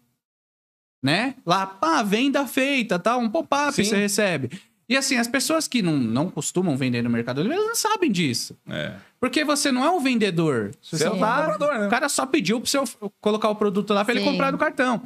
[1.02, 1.34] Né?
[1.44, 3.16] Lá, pá, venda feita, tá?
[3.16, 4.50] Um pop-up você recebe.
[4.88, 8.10] E assim, as pessoas que não, não costumam vender no Mercado Livre, elas não sabem
[8.10, 8.56] disso.
[8.66, 8.94] É.
[9.20, 10.70] Porque você não é um vendedor.
[10.80, 11.86] Você é um comprador, né?
[11.86, 12.78] O cara só pediu pra você
[13.20, 14.30] colocar o produto lá pra ele Sim.
[14.30, 15.02] comprar do cartão.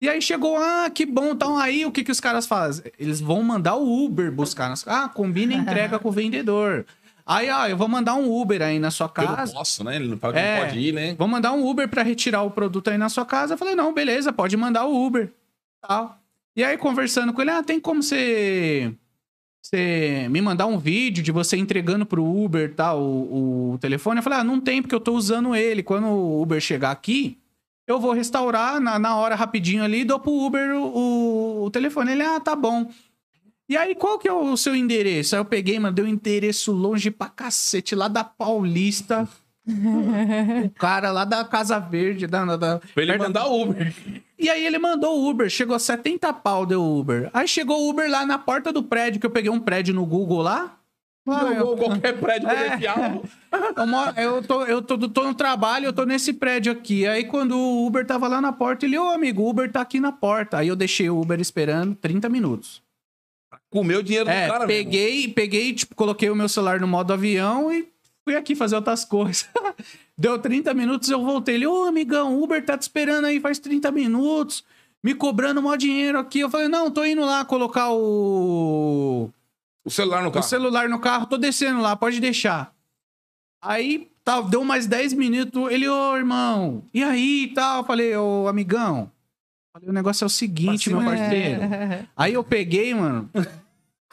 [0.00, 1.30] E aí chegou, ah, que bom.
[1.32, 2.84] Então aí o que, que os caras fazem?
[2.98, 4.68] Eles vão mandar o Uber buscar.
[4.68, 6.86] nas- Ah, combina entrega com o vendedor.
[7.28, 9.52] Aí, ó, eu vou mandar um Uber aí na sua Eu não casa.
[9.52, 9.96] posso, né?
[9.96, 10.60] Ele não que É.
[10.60, 11.16] não pode ir, né?
[11.18, 13.54] Vou mandar um Uber pra retirar o produto aí na sua casa.
[13.54, 15.32] Eu falei, não, beleza, pode mandar o Uber.
[15.82, 16.16] Tal.
[16.54, 18.92] E aí, conversando com ele, ah, tem como você,
[19.70, 24.18] você me mandar um vídeo de você entregando pro Uber tal, o, o telefone?
[24.18, 25.82] Eu falei, ah, não tem, porque eu tô usando ele.
[25.82, 27.38] Quando o Uber chegar aqui,
[27.86, 31.70] eu vou restaurar na, na hora rapidinho ali e dou pro Uber o, o, o
[31.70, 32.12] telefone.
[32.12, 32.88] Ele, ah, tá bom.
[33.68, 35.34] E aí, qual que é o seu endereço?
[35.34, 39.28] Aí eu peguei, mandei um endereço longe pra cacete, lá da Paulista.
[39.66, 43.62] o cara lá da Casa Verde, da, da, da- Pra ele perto da- mandar o
[43.62, 43.92] Uber.
[44.38, 47.30] E aí ele mandou o Uber, chegou 70 pau deu Uber.
[47.32, 50.04] Aí chegou o Uber lá na porta do prédio, que eu peguei um prédio no
[50.04, 50.78] Google lá.
[51.28, 52.54] Ah, eu, Jogou qualquer prédio É.
[52.64, 53.24] comercial.
[53.76, 57.06] eu, moro- eu tô, eu tô, tô no trabalho, eu tô nesse prédio aqui.
[57.06, 59.98] Aí quando o Uber tava lá na porta, ele, ô amigo, o Uber tá aqui
[59.98, 60.58] na porta.
[60.58, 62.80] Aí eu deixei o Uber esperando 30 minutos.
[63.70, 64.84] Comeu o dinheiro É, do cara, mesmo.
[64.84, 67.88] peguei, peguei, tipo, coloquei o meu celular no modo avião e
[68.26, 69.48] fui aqui fazer outras coisas.
[70.18, 71.54] Deu 30 minutos, eu voltei.
[71.54, 74.64] Ele, ô amigão, o Uber tá te esperando aí faz 30 minutos,
[75.02, 76.40] me cobrando mó dinheiro aqui.
[76.40, 79.30] Eu falei, não, tô indo lá colocar o,
[79.84, 80.44] O celular no o carro.
[80.44, 82.74] celular no carro, tô descendo lá, pode deixar.
[83.62, 87.78] Aí, tá, deu mais 10 minutos, ele, ô irmão, e aí e tal?
[87.78, 89.10] Eu falei, ô amigão,
[89.72, 91.60] falei, o negócio é o seguinte, meu parceiro.
[92.16, 93.30] Aí eu peguei, mano.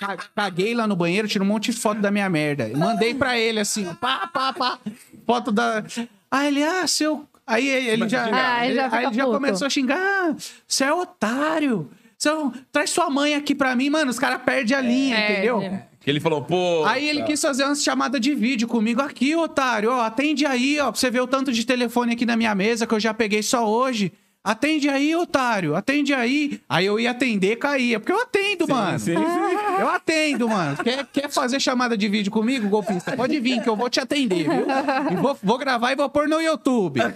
[0.07, 2.69] Ca- Caguei lá no banheiro, tirei um monte de foto da minha merda.
[2.75, 4.79] Mandei pra ele assim, pá, pá, pá.
[5.25, 5.83] Foto da.
[6.31, 7.25] Aí ele, ah, seu.
[7.45, 8.23] Aí ele já.
[8.25, 9.97] Ah, ele já aí ele já começou a xingar.
[9.99, 10.35] "Ah,
[10.67, 11.89] Você é otário.
[12.17, 14.09] Você é um- Traz sua mãe aqui pra mim, mano.
[14.09, 15.33] Os caras perdem a linha, Perde.
[15.33, 15.79] entendeu?
[15.99, 16.83] Que ele falou, pô.
[16.85, 19.01] Aí ele quis fazer uma chamada de vídeo comigo.
[19.01, 22.35] Aqui, otário, ó, atende aí, ó, pra você ver o tanto de telefone aqui na
[22.35, 24.11] minha mesa que eu já peguei só hoje.
[24.45, 26.59] Atende aí, otário, atende aí.
[26.67, 27.97] Aí eu ia atender, caía.
[27.97, 28.99] Porque eu atendo, mano.
[28.99, 29.79] sim, sim.
[29.79, 30.75] Eu atendo, mano.
[30.83, 33.15] Quer, quer fazer chamada de vídeo comigo, golpista?
[33.15, 34.65] Pode vir, que eu vou te atender, viu?
[35.11, 36.99] E vou, vou gravar e vou pôr no YouTube.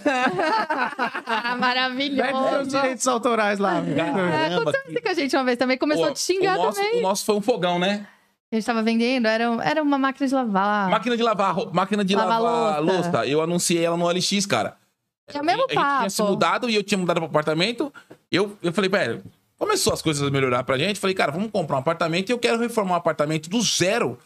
[1.30, 2.70] Ah, Pede seus maravilhoso.
[2.70, 3.78] direitos autorais lá.
[3.78, 5.78] É, Caramba, aconteceu isso com a gente uma vez também.
[5.78, 6.98] Começou Pô, a te xingar o nosso, também.
[6.98, 8.06] O nosso foi um fogão, né?
[8.50, 10.88] A gente tava vendendo, era, era uma máquina de lavar.
[10.90, 13.00] Máquina de lavar, máquina de Lavar lavar louça.
[13.02, 13.26] louça.
[13.26, 14.76] Eu anunciei ela no OLX, cara.
[15.34, 16.30] É o mesmo a gente tinha se papo.
[16.30, 17.92] mudado e eu tinha mudado pro apartamento.
[18.30, 19.22] Eu, eu falei, velho,
[19.58, 20.98] começou as coisas a melhorar pra gente.
[20.98, 24.18] Falei, cara, vamos comprar um apartamento e eu quero reformar um apartamento do zero.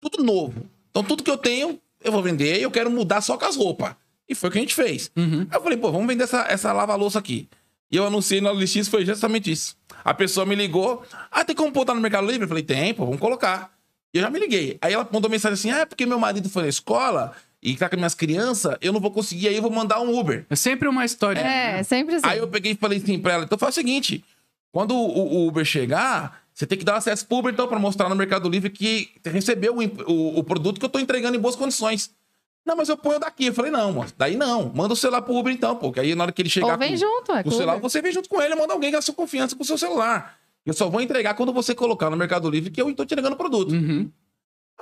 [0.00, 0.66] Tudo novo.
[0.90, 3.56] Então, tudo que eu tenho, eu vou vender e eu quero mudar só com as
[3.56, 3.94] roupas.
[4.28, 5.10] E foi o que a gente fez.
[5.16, 5.46] Uhum.
[5.50, 7.48] Aí eu falei, pô, vamos vender essa, essa lava-louça aqui.
[7.90, 9.76] E eu anunciei no OLX, foi justamente isso.
[10.04, 12.44] A pessoa me ligou, ah, tem como botar no Mercado Livre?
[12.44, 13.72] Eu falei, tem, pô, vamos colocar.
[14.14, 14.78] E eu já me liguei.
[14.80, 17.32] Aí ela mandou mensagem assim, ah, é porque meu marido foi na escola
[17.62, 20.46] e tá com minhas crianças, eu não vou conseguir, aí eu vou mandar um Uber.
[20.48, 21.40] É sempre uma história.
[21.40, 22.26] É, sempre assim.
[22.26, 24.24] Aí eu peguei e falei assim pra ela, então faz o seguinte,
[24.72, 28.08] quando o, o Uber chegar, você tem que dar acesso pro Uber, então, pra mostrar
[28.08, 31.56] no Mercado Livre que recebeu o, o, o produto que eu tô entregando em boas
[31.56, 32.10] condições.
[32.64, 33.46] Não, mas eu ponho daqui.
[33.46, 34.70] Eu falei, não, moço, daí não.
[34.74, 35.90] Manda o celular pro Uber então, pô.
[35.90, 37.76] Que aí na hora que ele chegar Ou vem com, junto, é com o celular,
[37.76, 37.90] Uber.
[37.90, 40.38] você vem junto com ele, manda alguém com a sua confiança com o seu celular.
[40.64, 43.38] Eu só vou entregar quando você colocar no Mercado Livre que eu tô entregando o
[43.38, 43.72] produto.
[43.72, 44.10] Uhum.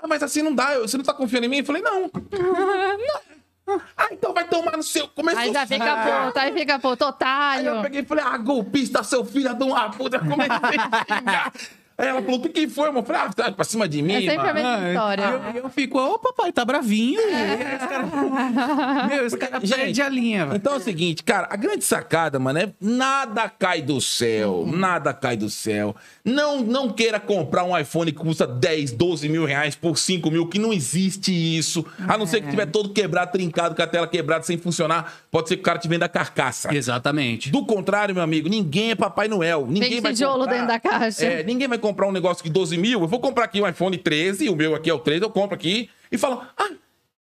[0.03, 1.59] Ah, mas assim não dá, você não tá confiando em mim?
[1.59, 2.03] Eu falei, não.
[2.03, 3.21] Não.
[3.95, 5.07] Ah, então vai tomar no seu.
[5.09, 6.27] Começou Aí já fica Ah.
[6.27, 7.67] puto, aí fica puto, Aí otário.
[7.67, 11.53] eu peguei e falei, ah, golpista, seu filho de uma puta, comecei a xingar.
[11.99, 13.01] Aí ela falou, o que foi, amor?
[13.01, 14.55] Eu falei, ah, tá pra cima de mim, É sempre a mano.
[14.55, 15.23] mesma Ah, história.
[15.57, 17.19] Eu, eu fico, ô papai, tá bravinho.
[17.21, 18.07] Aí esse cara-
[19.09, 20.57] Meu, esse cara Gente, perde a linha, velho.
[20.57, 24.65] Então é o seguinte, cara, a grande sacada, mano, é nada cai do céu.
[24.67, 25.97] Nada cai do céu.
[26.25, 30.47] Não, não queira comprar um iPhone que custa 10, 12 mil reais por 5 mil,
[30.47, 31.85] que não existe isso.
[32.07, 35.13] A não ser que tiver todo quebrado, trincado, com a tela quebrada, sem funcionar.
[35.33, 36.73] Pode ser que o cara te venda a carcaça.
[36.73, 37.51] Exatamente.
[37.51, 39.67] Do contrário, meu amigo, ninguém é Papai Noel.
[39.67, 41.25] Ninguém Tem vai tijolo comprar- dentro da caixa.
[41.25, 43.01] É, ninguém vai comprar um negócio de 12 mil.
[43.01, 45.55] Eu vou comprar aqui um iPhone 13, o meu aqui é o 13, eu compro
[45.55, 46.71] aqui e falo, ah,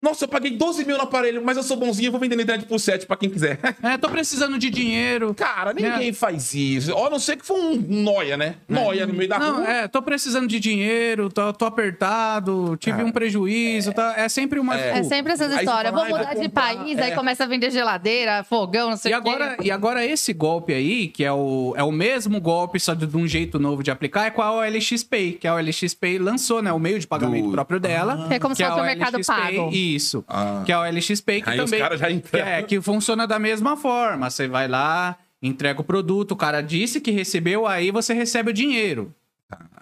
[0.03, 2.42] nossa, eu paguei 12 mil no aparelho, mas eu sou bonzinho, eu vou vender na
[2.42, 3.59] internet por 7 pra quem quiser.
[3.82, 5.34] É, tô precisando de dinheiro.
[5.34, 6.92] Cara, ninguém faz isso.
[6.94, 8.57] Ó, a não ser que for um noia, né?
[8.68, 9.68] Noia no meio da Não, rua.
[9.70, 14.14] é, tô precisando de dinheiro, tô, tô apertado, tive um prejuízo, tá?
[14.16, 14.74] É sempre uma.
[14.76, 15.09] É desculpa.
[15.09, 15.92] sempre essas histórias.
[15.92, 17.03] Vou "Ai, mudar vou de comprar", país, é.
[17.05, 19.28] aí começa a vender geladeira, fogão, não sei E o quê.
[19.30, 23.07] agora, e agora esse golpe aí, que é o, é o mesmo golpe, só de,
[23.07, 26.18] de um jeito novo de aplicar, é com a OLX Pay, que a OLX Pay
[26.18, 26.72] lançou, né?
[26.72, 28.26] O meio de pagamento Do- próprio dela.
[28.28, 29.70] Que é como se fosse o Mercado OLX Pay, Pago.
[29.95, 30.24] Isso.
[30.28, 30.62] Ah.
[30.64, 31.80] Que é a OLX Pay, que Aí os também...
[31.80, 34.28] caras já que, é, que funciona da mesma forma.
[34.30, 38.55] Você vai lá, entrega o produto, o cara disse que recebeu, aí você recebe o
[38.55, 39.14] dinheiro.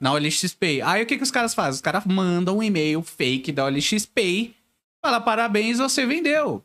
[0.00, 0.80] Na OLX Pay.
[0.82, 1.72] Aí o que, que os caras fazem?
[1.72, 4.54] Os caras mandam um e-mail fake da OLX Pay.
[5.02, 6.64] Fala, parabéns, você vendeu.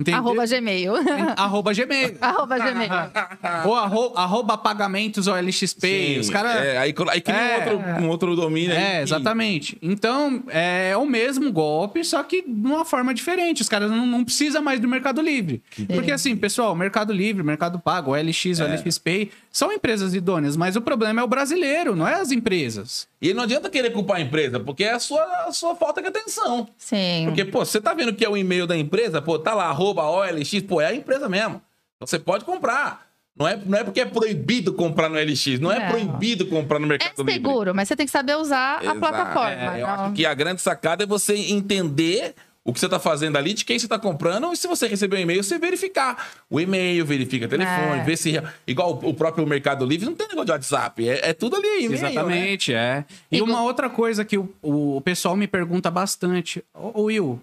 [0.00, 0.18] Entendeu?
[0.20, 0.92] Arroba Gmail.
[1.36, 2.16] Arroba Gmail.
[2.20, 2.90] Arroba Gmail.
[3.66, 5.80] Ou arro, arroba pagamentos OLXP.
[6.14, 6.56] Sim, Os caras.
[6.56, 7.56] é, aí, aí cria É.
[7.58, 8.72] um, outro, um outro domínio.
[8.72, 9.76] aí É, que- exatamente.
[9.82, 13.60] Então, é o mesmo golpe, só que de uma forma diferente.
[13.62, 15.62] Os caras não, não precisam mais do Mercado Livre.
[15.92, 18.64] Porque assim, pessoal, Mercado Livre, Mercado Pago, OLX, É.
[18.64, 23.06] OLX Pay, são empresas idôneas, mas o problema é o brasileiro, não é as empresas.
[23.20, 26.08] E não adianta querer culpar a empresa, porque é a sua, a sua falta de
[26.08, 26.66] atenção.
[26.78, 27.24] Sim.
[27.26, 29.89] Porque, pô, você tá vendo que é o e-mail da empresa, pô, tá lá, arroba
[29.98, 31.60] OLX, pô, é a empresa mesmo.
[31.96, 33.08] Então você pode comprar.
[33.36, 35.88] Não é, não é porque é proibido comprar no LX, não é Não.
[35.88, 37.32] proibido comprar no É Mercado Livre.
[37.32, 38.98] seguro, mas você tem que saber usar a Exato.
[39.00, 39.76] plataforma.
[39.78, 43.38] É, eu acho que a grande sacada é você entender o que você tá fazendo
[43.38, 46.60] ali, de quem você tá comprando, e se você receber um e-mail, você verificar o
[46.60, 48.04] e-mail, verifica o telefone, É.
[48.04, 48.34] vê se.
[48.66, 51.08] Igual o próprio Mercado Livre, não tem negócio de WhatsApp.
[51.08, 51.90] É, é tudo ali, e-mail.
[52.02, 52.10] Né?
[52.10, 53.04] Exatamente, é.
[53.32, 57.40] E Igual- uma outra coisa que o, o pessoal me pergunta bastante: Ô Will,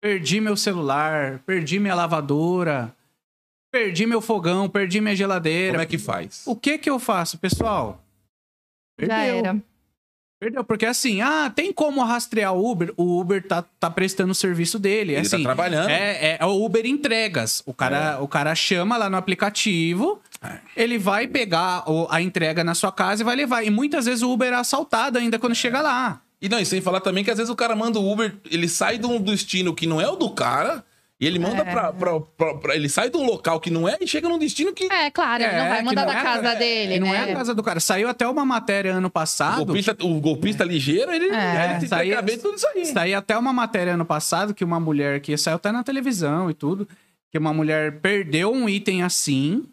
[0.00, 2.94] perdi meu celular, perdi minha lavadora,
[3.72, 5.72] perdi meu fogão, perdi minha geladeira.
[5.72, 6.42] Como é que faz?
[6.46, 8.02] O que que eu faço, pessoal?
[9.00, 9.56] Já era.
[10.42, 12.94] Perdeu, porque assim, ah, tem como rastrear o Uber?
[12.96, 15.12] O Uber tá, tá prestando o serviço dele.
[15.12, 15.90] Ele tá assim, trabalhando.
[15.90, 17.62] É, é o Uber entregas.
[17.66, 20.18] O cara, o cara chama lá no aplicativo,
[20.74, 23.64] ele vai pegar o- a entrega na sua casa e vai levar.
[23.64, 26.22] E muitas vezes o Uber é assaltado ainda quando chega lá.
[26.40, 28.68] E não, e sem falar também que às vezes o cara manda o Uber, ele
[28.68, 30.82] sai de um destino que não é o do cara,
[31.20, 33.98] e ele manda pra, pra, pra- pra- Ele sai de um local que não é
[34.00, 34.84] e chega num destino que.
[34.90, 36.98] É, claro, ele não É, vai que mandar não da é- casa é, dele, E
[37.00, 37.16] não né?
[37.28, 37.78] é a casa do cara.
[37.78, 39.66] Saiu até uma matéria ano O passado.
[39.66, 42.86] golpista, o golpista ligeiro, ele, É, ele saía- tudo isso aí.
[42.86, 46.54] Saiu até uma matéria ano passado que uma mulher que saiu até na televisão e
[46.54, 46.88] tudo,
[47.30, 49.66] que uma mulher perdeu um item assim.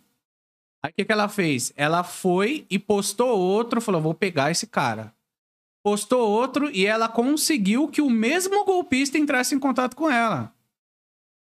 [0.83, 1.71] Aí o que, que ela fez?
[1.77, 5.13] Ela foi e postou outro, falou: vou pegar esse cara.
[5.87, 10.51] Postou outro e ela conseguiu que o mesmo golpista entrasse em contato com ela.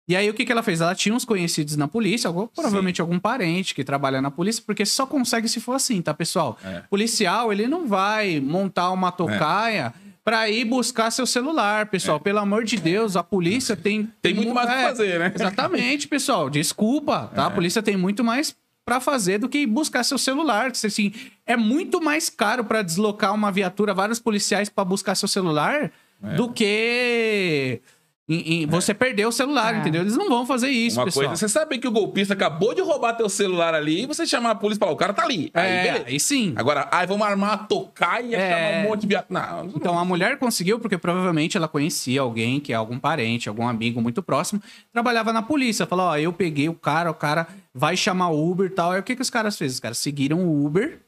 [0.07, 0.79] E aí o que, que ela fez?
[0.79, 4.85] Ela tinha uns conhecidos na polícia, algum- provavelmente algum parente que trabalha na polícia, porque
[4.85, 6.55] só consegue se for assim, tá, pessoal?
[6.63, 6.81] É.
[6.87, 9.91] Policial, ele não vai montar uma tocaia
[10.23, 12.19] pra ir buscar seu celular, pessoal.
[12.19, 14.01] Pelo amor de Deus, a polícia tem...
[14.01, 14.07] É.
[14.21, 15.31] Tem muito mais o que é, fazer, né?
[15.33, 16.47] Exatamente, pessoal.
[16.47, 17.47] Desculpa, tá?
[17.47, 18.55] A polícia tem muito mais
[18.87, 20.67] pra fazer do que buscar seu celular.
[20.71, 21.11] Assim,
[21.45, 25.91] é muito mais caro pra deslocar uma viatura, vários policiais pra buscar seu celular,
[26.23, 26.35] É.
[26.35, 27.81] do que
[28.29, 29.77] em- em- você perder o celular, É.
[29.79, 30.01] entendeu?
[30.01, 31.27] Eles não vão fazer isso, Uma pessoal.
[31.27, 34.51] coisa, você sabe que o golpista acabou de roubar teu celular ali e você chamar
[34.51, 35.49] a polícia e falar, o cara tá ali.
[35.53, 36.05] Aí, É, beleza.
[36.09, 36.53] e sim.
[36.57, 38.49] Agora, ai, vamos armar a tocaia e É.
[38.49, 39.15] chamar um monte de.
[39.29, 39.71] Não, não.
[39.75, 44.01] Então a mulher conseguiu porque provavelmente ela conhecia alguém que é algum parente, algum amigo
[44.01, 44.61] muito próximo,
[44.91, 45.85] trabalhava na polícia.
[45.85, 48.91] Falou: Ó, eu peguei o cara, o cara vai chamar o Uber e tal.
[48.91, 49.73] Aí o que, que os caras fez?
[49.75, 50.99] Os caras seguiram o Uber.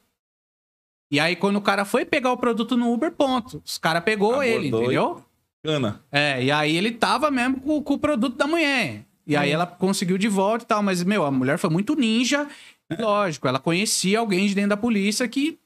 [1.12, 3.60] E aí, quando o cara foi pegar o produto no Uber, ponto.
[3.64, 5.22] Os caras pegou Abordou ele, e- entendeu?
[5.64, 6.00] Cana.
[6.10, 9.04] É, e aí ele tava mesmo com, com o produto da mulher.
[9.26, 10.82] E aí ela conseguiu de volta e tal.
[10.82, 12.46] Mas, meu, a mulher foi muito ninja.
[12.90, 15.58] E, Lógico, ela conhecia alguém de dentro da polícia que.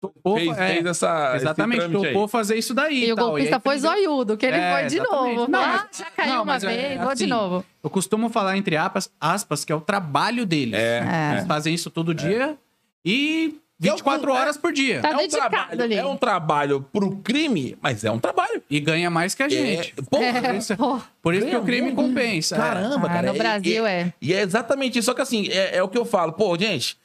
[0.00, 1.32] topou- Fez, é, fez essa.
[1.36, 2.12] Exatamente, trâmite aí.
[2.12, 3.04] topou fazer isso daí.
[3.08, 5.36] E o golpista aí, foi zoiudo, que ele É, foi de exatamente.
[5.36, 5.50] novo.
[5.50, 7.64] Não, ah, mas- já caiu não, uma é vez, vou de assim, novo.
[7.82, 10.78] Eu costumo falar entre aspas, aspas, que é o trabalho deles.
[10.80, 11.00] É.
[11.00, 11.32] É.
[11.34, 12.56] Eles fazem isso todo dia
[13.04, 15.00] e E é um- 24 horas por dia.
[15.02, 15.94] Tá É um, trabalho, ali.
[15.94, 18.62] é um trabalho pro crime, mas é um trabalho.
[18.70, 19.94] E ganha mais que a gente.
[19.96, 21.00] É, porra, É, isso- pô.
[21.22, 22.54] Por isso que o crime compensa.
[22.56, 22.58] é.
[22.58, 23.32] Caramba, Ah, cara.
[23.32, 24.12] no Brasil é.
[24.20, 25.06] E é exatamente isso.
[25.06, 26.32] Só que assim, é, é o que eu falo.
[26.32, 26.96] Pô, gente,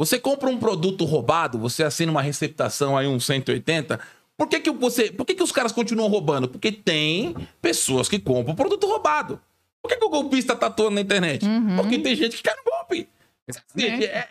[0.00, 3.98] Você compra um produto roubado, você assina uma receptação aí, um 180.
[4.36, 6.48] Por que, que, você, por que, que os caras continuam roubando?
[6.48, 9.40] Porque tem pessoas que compram produto roubado.
[9.82, 11.44] Por que, que o golpista tá atuando na internet?
[11.76, 13.08] Porque tem gente que quer um golpe.
[13.48, 14.04] Exatamente.
[14.04, 14.28] É- é-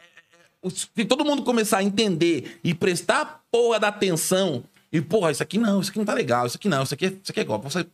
[0.69, 5.57] se todo mundo começar a entender e prestar porra da atenção, e porra, isso aqui
[5.57, 7.43] não, isso aqui não tá legal, isso aqui não, isso aqui, é- isso aqui é
[7.43, 7.85] golpe, você...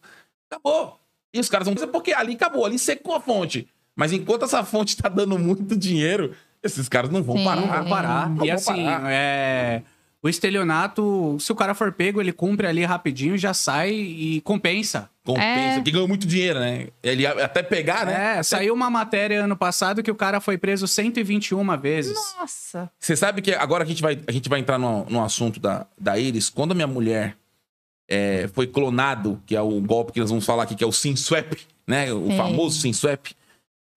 [0.49, 0.99] acabou.
[1.33, 3.67] E os caras vão dizer, porque ali acabou, ali secou a fonte.
[3.95, 7.43] Mas enquanto essa fonte tá dando muito dinheiro, esses caras não vão Sim.
[7.43, 7.89] parar.
[7.89, 8.29] Parar.
[8.29, 9.11] Não e vão assim, parar.
[9.11, 9.83] é.
[10.21, 15.09] O estelionato, se o cara for pego, ele cumpre ali rapidinho, já sai e compensa.
[15.25, 15.81] Compensa, É.
[15.81, 16.87] que ganhou muito dinheiro, né?
[17.01, 18.39] Ele ia até pegar, né?
[18.39, 22.13] É, saiu uma matéria ano passado que o cara foi preso 121 vezes.
[22.37, 22.91] Nossa.
[22.99, 25.87] Você sabe que agora a gente vai, a gente vai entrar no, no assunto da,
[25.97, 26.49] da Iris.
[26.49, 27.37] Quando a minha mulher
[28.09, 30.91] é, foi clonado, que é o golpe que nós vamos falar aqui, que é o
[30.91, 31.57] SimSwap,
[31.87, 32.11] né?
[32.11, 32.37] O Sim.
[32.37, 33.31] famoso SimSwap.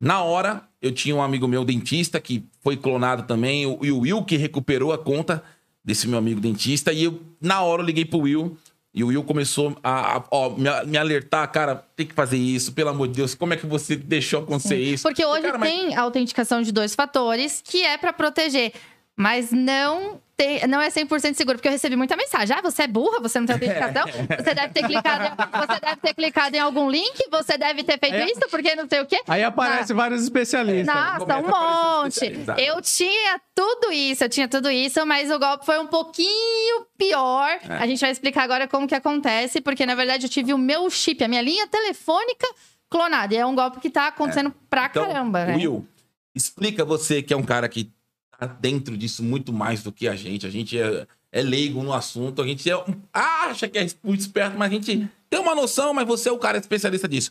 [0.01, 4.23] Na hora, eu tinha um amigo meu dentista que foi clonado também, e o Will
[4.23, 5.43] que recuperou a conta
[5.85, 6.93] desse meu amigo dentista.
[6.93, 8.57] E eu, na hora, eu liguei pro Will.
[8.97, 10.55] E o Will começou a, a- ó,
[10.87, 13.95] me, alertar, cara, tem que fazer isso, pelo amor de Deus, como é que você
[13.95, 15.03] deixou acontecer isso?
[15.03, 18.73] Porque hoje Cara, mas- tem a autenticação de dois fatores, que é pra proteger.
[19.19, 22.55] Mas não, tem, não é 100% seguro, porque eu recebi muita mensagem.
[22.55, 24.05] Ah, você é burra, você não tem autenticação?
[24.37, 27.99] Você deve ter clicado, em- você deve ter clicado em algum link, você deve ter
[27.99, 28.27] feito É.
[28.27, 29.19] isso, porque não sei o quê.
[29.27, 30.95] Aí aparece vários especialistas.
[30.95, 32.27] Nossa, um monte.
[32.59, 37.49] Eu tinha tudo isso, eu tinha tudo isso, mas o golpe foi um pouquinho pior.
[37.67, 37.77] É.
[37.79, 40.91] A gente vai explicar agora como que acontece, porque na verdade eu tive o meu
[40.91, 42.47] chip, a minha linha telefônica
[42.91, 43.33] clonada.
[43.35, 45.57] E é um golpe que tá acontecendo pra Então, caramba, né?
[45.57, 45.89] Will,
[46.35, 47.91] explica você que é um cara que
[48.39, 50.47] tá dentro disso muito mais do que a gente.
[50.47, 54.57] A gente é, é leigo no assunto, a gente é acha que é muito esperto,
[54.57, 57.31] mas a gente tem uma noção, mas você é o cara especialista disso.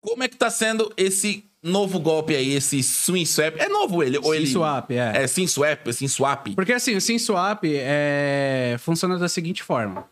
[0.00, 3.56] Como é que tá sendo esse novo golpe aí, esse swing swap?
[3.58, 4.18] É novo ele?
[4.18, 4.46] Ou ele...
[4.46, 5.24] SimSwap, é.
[5.24, 6.54] É sim swap, sim swap.
[6.54, 8.76] Porque assim, o SimSwap é...
[8.78, 10.08] funciona da seguinte forma.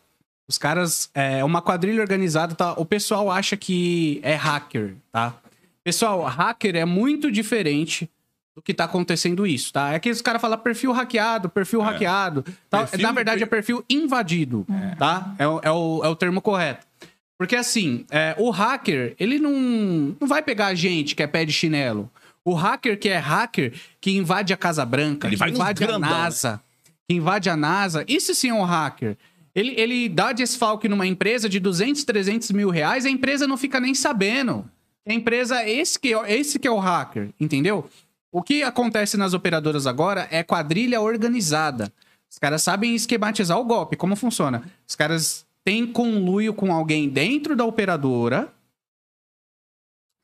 [0.49, 2.73] Os caras, é uma quadrilha organizada, tá?
[2.73, 5.35] O pessoal acha que é hacker, tá?
[5.83, 8.09] Pessoal, hacker é muito diferente
[8.57, 9.93] do que tá acontecendo isso, tá?
[9.93, 12.43] É que os caras falam perfil hackeado, perfil hackeado.
[12.71, 12.79] tá?
[12.79, 14.65] Perfil Na verdade, de- é perfil invadido,
[14.97, 15.35] tá?
[15.37, 16.83] É, o- é o, é o termo correto.
[17.37, 21.45] Porque assim, é, o hacker, ele não, não vai pegar a gente que é pé
[21.45, 22.09] de chinelo.
[22.43, 25.99] O hacker que é hacker, que invade a Casa Branca, Ele que invade a grandão,
[26.09, 26.17] né?
[26.17, 26.59] NASA,
[27.07, 29.15] que invade a NASA, isso sim é um hacker.
[29.53, 33.79] Ele, ele dá desfalque numa empresa de 200, 300 mil reais, a empresa não fica
[33.79, 34.65] nem sabendo.
[35.07, 37.87] A empresa, esse que, é- esse que é o hacker, entendeu?
[38.31, 41.91] O que acontece nas operadoras agora é quadrilha organizada.
[42.29, 44.69] Os caras sabem esquematizar o golpe, como funciona.
[44.87, 48.53] Os caras têm conluio com alguém dentro da operadora.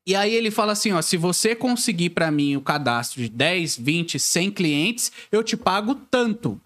[0.06, 3.78] E aí ele fala assim, ó, se você conseguir pra mim o cadastro de 10,
[3.78, 6.60] 20, 100 clientes, eu te pago tanto.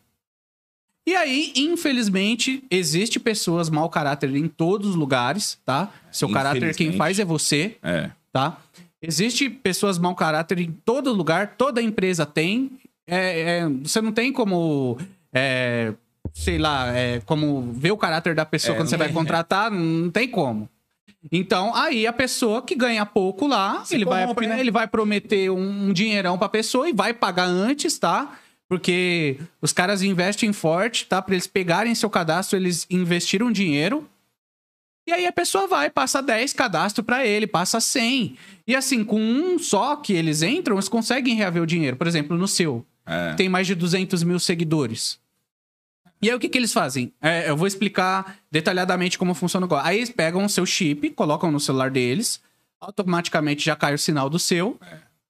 [1.07, 5.89] E aí, infelizmente, existe pessoas mau caráter em todos os lugares, tá?
[6.11, 8.11] Seu caráter quem faz é você É.
[8.33, 8.59] tá?
[9.01, 12.71] Existe pessoas mau caráter em todo lugar, toda empresa tem.
[13.07, 14.97] É, é, você não tem como,
[15.31, 15.93] é,
[16.33, 19.13] sei lá, é, como ver o caráter da pessoa É, quando você vai é.
[19.13, 20.67] contratar, não tem como.
[21.31, 24.59] Então, aí a pessoa que ganha pouco lá, Se ele vai, né?
[24.59, 28.37] ele vai prometer um, um dinheirão pra pessoa e vai pagar antes, tá?
[28.69, 31.21] Porque os caras investem forte, tá?
[31.21, 34.07] Pra eles pegarem seu cadastro, eles investiram dinheiro.
[35.07, 38.35] E aí a pessoa vai, passa 10 cadastro pra ele, passa 100.
[38.67, 41.95] E assim, com um só que eles entram, eles conseguem reaver o dinheiro.
[41.95, 43.33] Por exemplo, no seu, É.
[43.35, 45.17] tem mais de 200 mil seguidores.
[46.21, 47.13] E aí o que, que eles fazem?
[47.21, 49.87] É, eu vou explicar detalhadamente como funciona o golpe.
[49.87, 52.41] Aí eles pegam o seu chip, colocam no celular deles,
[52.81, 54.77] automaticamente já cai o sinal do seu,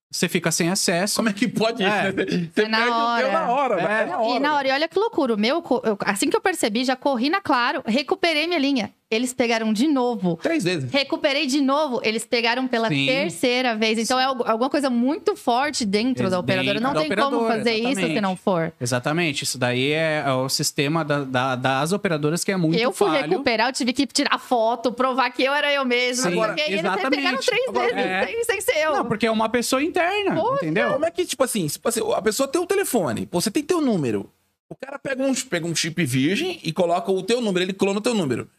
[0.10, 1.18] você fica sem acesso.
[1.18, 2.08] Como é que pode É.
[2.10, 2.18] isso?
[2.18, 2.50] né?
[2.56, 2.80] Você É na
[3.16, 3.76] o teu na hora.
[3.76, 3.84] É.
[3.88, 4.02] né?
[4.02, 4.36] É na hora.
[4.36, 6.96] E na hora, e olha que loucura, o meu, eu- assim que eu percebi, já
[6.96, 8.92] corri na Claro, recuperei minha linha.
[9.10, 10.38] Eles pegaram de novo.
[10.44, 10.92] Três vezes.
[10.92, 13.06] Recuperei de novo, eles pegaram pela Sim.
[13.06, 13.98] terceira vez.
[13.98, 16.74] Então é algu- alguma coisa muito forte dentro Ex- da operadora.
[16.74, 18.14] dentro Não da tem como operadora, fazer isso exatamente.
[18.16, 18.74] se não for.
[18.82, 22.92] Exatamente, isso daí é, é o sistema da- da- das operadoras que é muito eu
[22.92, 23.30] fui falho.
[23.30, 26.30] recuperar, eu tive que tirar foto, provar que eu era eu mesma.
[26.30, 27.16] Sim, porque eles exatamente.
[27.16, 28.26] pegaram três Agora, vezes é.
[28.26, 28.92] sem, sem ser eu.
[28.94, 30.92] Não, porque é uma pessoa interna, entendeu?
[30.92, 31.66] Como é que, tipo assim,
[32.14, 34.30] a pessoa tem o telefone, pô, você tem teu número.
[34.70, 38.00] O cara pega um, pega um chip virgem e coloca o teu número, ele clona
[38.00, 38.50] o teu número.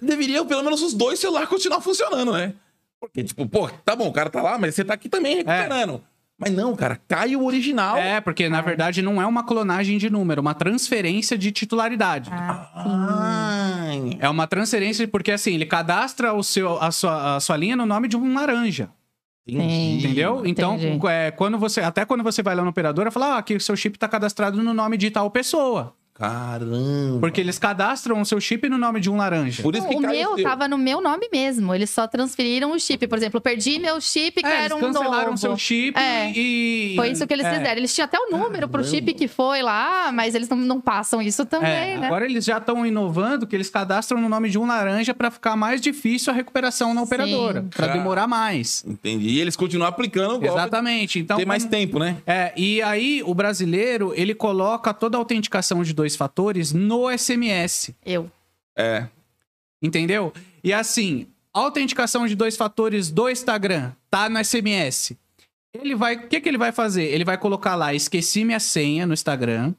[0.00, 2.54] Deveria, pelo menos, os dois celulares continuar funcionando, né?
[3.00, 6.02] Porque, tipo, pô, tá bom, o cara tá lá, mas você tá aqui também recuperando.
[6.40, 7.98] Mas não, cara, cai o original.
[7.98, 12.30] É, porque na verdade não é uma clonagem de número, é uma transferência de titularidade.
[12.32, 14.16] Ai.
[14.18, 17.84] É uma transferência porque assim, ele cadastra o seu, a, sua, a sua linha no
[17.84, 18.88] nome de um laranja.
[19.46, 20.06] Entendi.
[20.06, 20.42] Entendeu?
[20.46, 21.06] Então, Entendi.
[21.08, 23.76] é, quando você, até quando você vai lá na operadora, fala, ah, aqui o seu
[23.76, 25.94] chip tá cadastrado no nome de tal pessoa.
[26.20, 27.18] Caramba.
[27.20, 29.62] Porque eles cadastram o seu chip no nome de um laranja.
[29.62, 30.42] Por isso que o meu seu.
[30.44, 31.74] tava no meu nome mesmo.
[31.74, 33.06] Eles só transferiram o chip.
[33.06, 35.38] Por exemplo, eu perdi meu chip, É, quero eles um cancelaram novo.
[35.38, 36.30] seu chip É.
[36.34, 36.92] e...
[36.96, 37.50] Foi isso que eles é.
[37.56, 37.76] fizeram.
[37.78, 41.20] Eles tinham até o número pro chip que foi lá, mas eles não, não passam
[41.22, 42.06] isso também, É, né?
[42.06, 45.56] agora eles já estão inovando que eles cadastram no nome de um laranja pra ficar
[45.56, 47.98] mais difícil a recuperação na operadora, Pra Cara.
[47.98, 48.84] demorar mais.
[48.86, 49.28] Entendi.
[49.28, 50.46] E eles continuam aplicando o golpe.
[50.48, 51.18] Exatamente.
[51.18, 52.16] Então, Tem mais como- tempo, né?
[52.26, 57.94] É, e aí o brasileiro, ele coloca toda a autenticação de dois fatores no SMS,
[58.04, 58.30] Eu.
[58.76, 59.06] É.
[59.82, 60.32] entendeu?
[60.62, 65.16] E assim, autenticação de dois fatores do Instagram tá no SMS.
[65.72, 67.04] Ele vai, o que que ele vai fazer?
[67.04, 69.74] Ele vai colocar lá, esqueci minha senha no Instagram.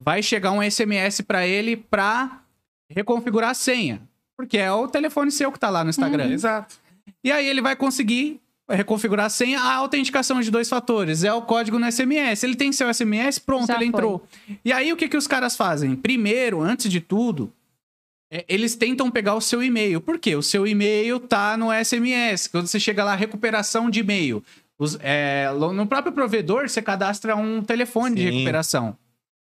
[0.00, 2.42] Vai chegar um SMS pra ele pra
[2.90, 4.02] reconfigurar a senha,
[4.36, 6.30] porque é o telefone seu que tá lá no Instagram.
[6.30, 6.76] Exato.
[7.24, 11.42] E aí ele vai conseguir reconfigurar a senha, a autenticação de dois fatores, é o
[11.42, 12.42] código no SMS.
[12.42, 13.86] Ele tem seu SMS, pronto, Já ele foi.
[13.88, 14.26] entrou.
[14.64, 15.94] E aí o que, que os caras fazem?
[15.94, 17.52] Primeiro, antes de tudo,
[18.30, 20.00] é, eles tentam pegar o seu e-mail.
[20.00, 20.34] Por quê?
[20.34, 22.48] O seu e-mail tá no SMS.
[22.48, 24.42] Quando você chega lá, recuperação de e-mail.
[24.78, 28.30] Os- é, no próprio provedor, você cadastra um telefone de Sim.
[28.30, 28.96] recuperação.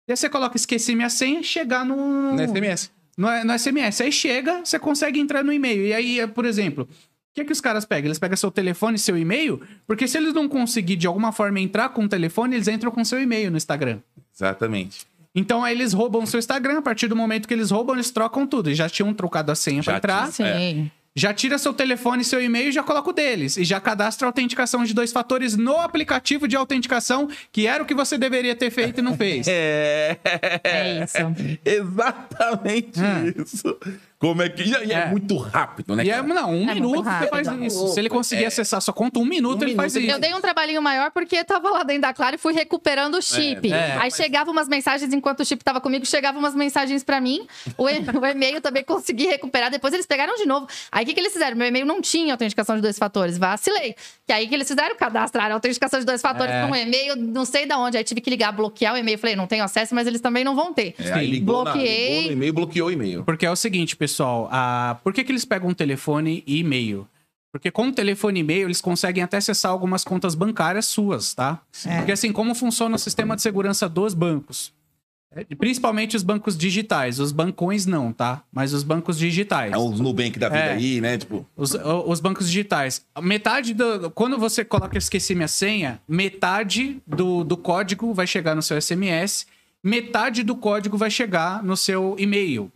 [0.07, 2.91] E aí você coloca esqueci minha senha, chegar no, No SMS.
[3.17, 4.03] no, no SMS.
[4.03, 5.87] Aí chega, você consegue entrar no e-mail.
[5.87, 6.89] E aí, é, por exemplo,
[7.35, 8.09] que, que os caras pegam?
[8.09, 11.61] Eles pegam seu telefone e seu e-mail, porque se eles não conseguir de alguma forma
[11.61, 13.99] entrar com o telefone, eles entram com seu e-mail no Instagram.
[14.35, 15.07] Exatamente.
[15.35, 18.47] Então aí eles roubam seu Instagram, a partir do momento que eles roubam, eles trocam
[18.47, 18.69] tudo.
[18.69, 20.55] Eles já tinham trocado a senha Já pra entrar, tinha.
[20.59, 20.91] Sim.
[21.15, 23.57] já tira seu telefone e seu e-mail e já coloca o deles.
[23.57, 27.87] E já cadastra a autenticação de dois fatores no aplicativo de autenticação, que era o
[27.87, 29.47] que você deveria ter feito e não fez.
[29.51, 30.17] É.
[30.65, 31.19] É isso.
[31.65, 33.43] Exatamente É.
[33.43, 33.77] isso.
[34.19, 34.65] Como é que.
[34.65, 35.07] E é, É.
[35.07, 36.05] muito rápido, né?
[36.05, 37.89] E é, não, um É minuto você faz Tá isso.
[37.89, 38.47] Se ele conseguir é.
[38.49, 40.17] acessar sua conta, um minuto Um ele faz minuto isso.
[40.17, 43.23] Eu dei um trabalhinho maior porque tava lá dentro da Clara e fui recuperando o
[43.23, 43.73] chip.
[43.73, 47.47] É, Aí chegava umas mensagens, enquanto o chip tava comigo, chegavam umas mensagens pra mim.
[47.77, 49.71] O, e- o e-mail também consegui recuperar.
[49.71, 50.67] Depois eles pegaram de novo.
[50.91, 51.57] Aí o que, que eles fizeram?
[51.57, 53.39] Meu e-mail não tinha autenticação de dois fatores.
[53.39, 53.95] Vacilei.
[54.27, 54.97] Que aí que eles fizeram?
[54.97, 56.67] Cadastraram a autenticação de dois fatores É.
[56.67, 57.97] num e-mail, não sei de onde.
[57.97, 59.17] Aí tive que ligar, bloquear o e-mail.
[59.17, 60.97] Falei, não tenho acesso, mas eles também não vão ter.
[60.99, 62.09] É, aí ligou, na, Bloqueei.
[62.17, 63.23] ligou no e-mail, bloqueou o e-mail.
[63.25, 64.08] Porque é o seguinte, pessoal,
[64.51, 64.99] a...
[65.03, 67.07] por que, que eles pegam um telefone e e-mail?
[67.53, 71.61] Porque com o telefone e e-mail, eles conseguem até acessar algumas contas bancárias suas, tá?
[71.97, 74.73] Porque assim, como funciona o sistema de segurança dos bancos?
[75.35, 77.19] É, Principalmente os bancos digitais.
[77.19, 78.43] Os bancões não, tá?
[78.53, 79.73] Mas os bancos digitais.
[79.73, 80.73] É os Nubank da vida É.
[80.73, 81.19] aí, né?
[81.19, 83.05] Tipo, Os, os bancos digitais.
[83.21, 84.11] Metade do.
[84.11, 89.47] Quando você coloca esqueci minha senha, metade do, do código vai chegar no seu SMS,
[89.83, 92.73] metade do código vai chegar no seu e-mail.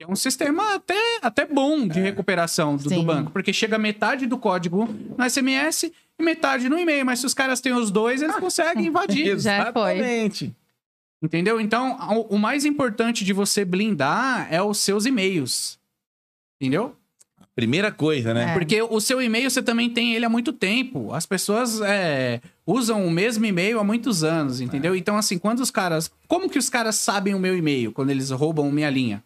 [0.00, 4.38] É um sistema até, até bom de recuperação do, do banco, porque chega metade do
[4.38, 5.84] código no SMS
[6.18, 7.04] e metade no e-mail.
[7.04, 9.26] Mas se os caras têm os dois, eles conseguem invadir.
[9.40, 9.98] Já foi.
[9.98, 10.54] exatamente.
[11.20, 11.60] Entendeu?
[11.60, 15.78] Então, o- o mais importante de você blindar é os seus e-mails.
[16.60, 16.94] Entendeu?
[17.56, 18.50] Primeira coisa, né?
[18.50, 18.52] É.
[18.52, 21.12] Porque o seu e-mail você também tem ele há muito tempo.
[21.12, 24.94] As pessoas é, usam o mesmo e-mail há muitos anos, entendeu?
[24.94, 26.08] Então, assim, quando os caras.
[26.28, 29.24] Como que os caras sabem o meu e-mail quando eles roubam minha linha?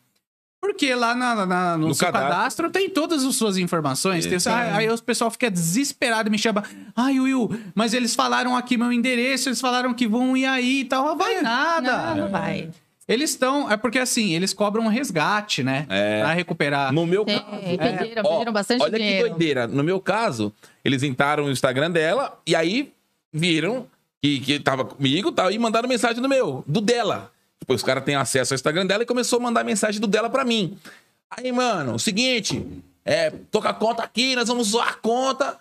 [0.72, 2.30] Porque lá na- na- no, No seu cadastro.
[2.34, 2.70] cadastro.
[2.70, 4.24] tem todas as suas informações.
[4.26, 6.64] Tem- aí, aí o pessoal fica desesperado e me chama.
[6.96, 10.84] Ai, Will, mas eles falaram aqui meu endereço, eles falaram que vão ir aí e
[10.84, 11.04] tal.
[11.04, 12.14] Não vai nada.
[12.14, 12.70] Não, não vai.
[13.06, 13.70] Eles estão.
[13.70, 15.86] É porque assim, eles cobram um resgate, né?
[15.90, 16.20] É.
[16.22, 16.92] Pra recuperar.
[16.92, 17.40] No meu caso.
[17.40, 19.24] pediram, ó, pediram bastante olha dinheiro.
[19.24, 19.66] que doideira.
[19.66, 20.52] No meu caso,
[20.84, 22.92] eles entraram no Instagram dela e aí
[23.32, 23.86] viram
[24.22, 27.30] que, que tava comigo e tal, e mandaram mensagem no meu, do dela.
[27.62, 30.28] Depois os caras têm acesso ao Instagram dela e começou a mandar mensagem do dela
[30.28, 30.76] pra mim.
[31.30, 32.66] Aí, mano, seguinte,
[33.04, 35.56] é, tô com a conta aqui, nós vamos zoar a conta.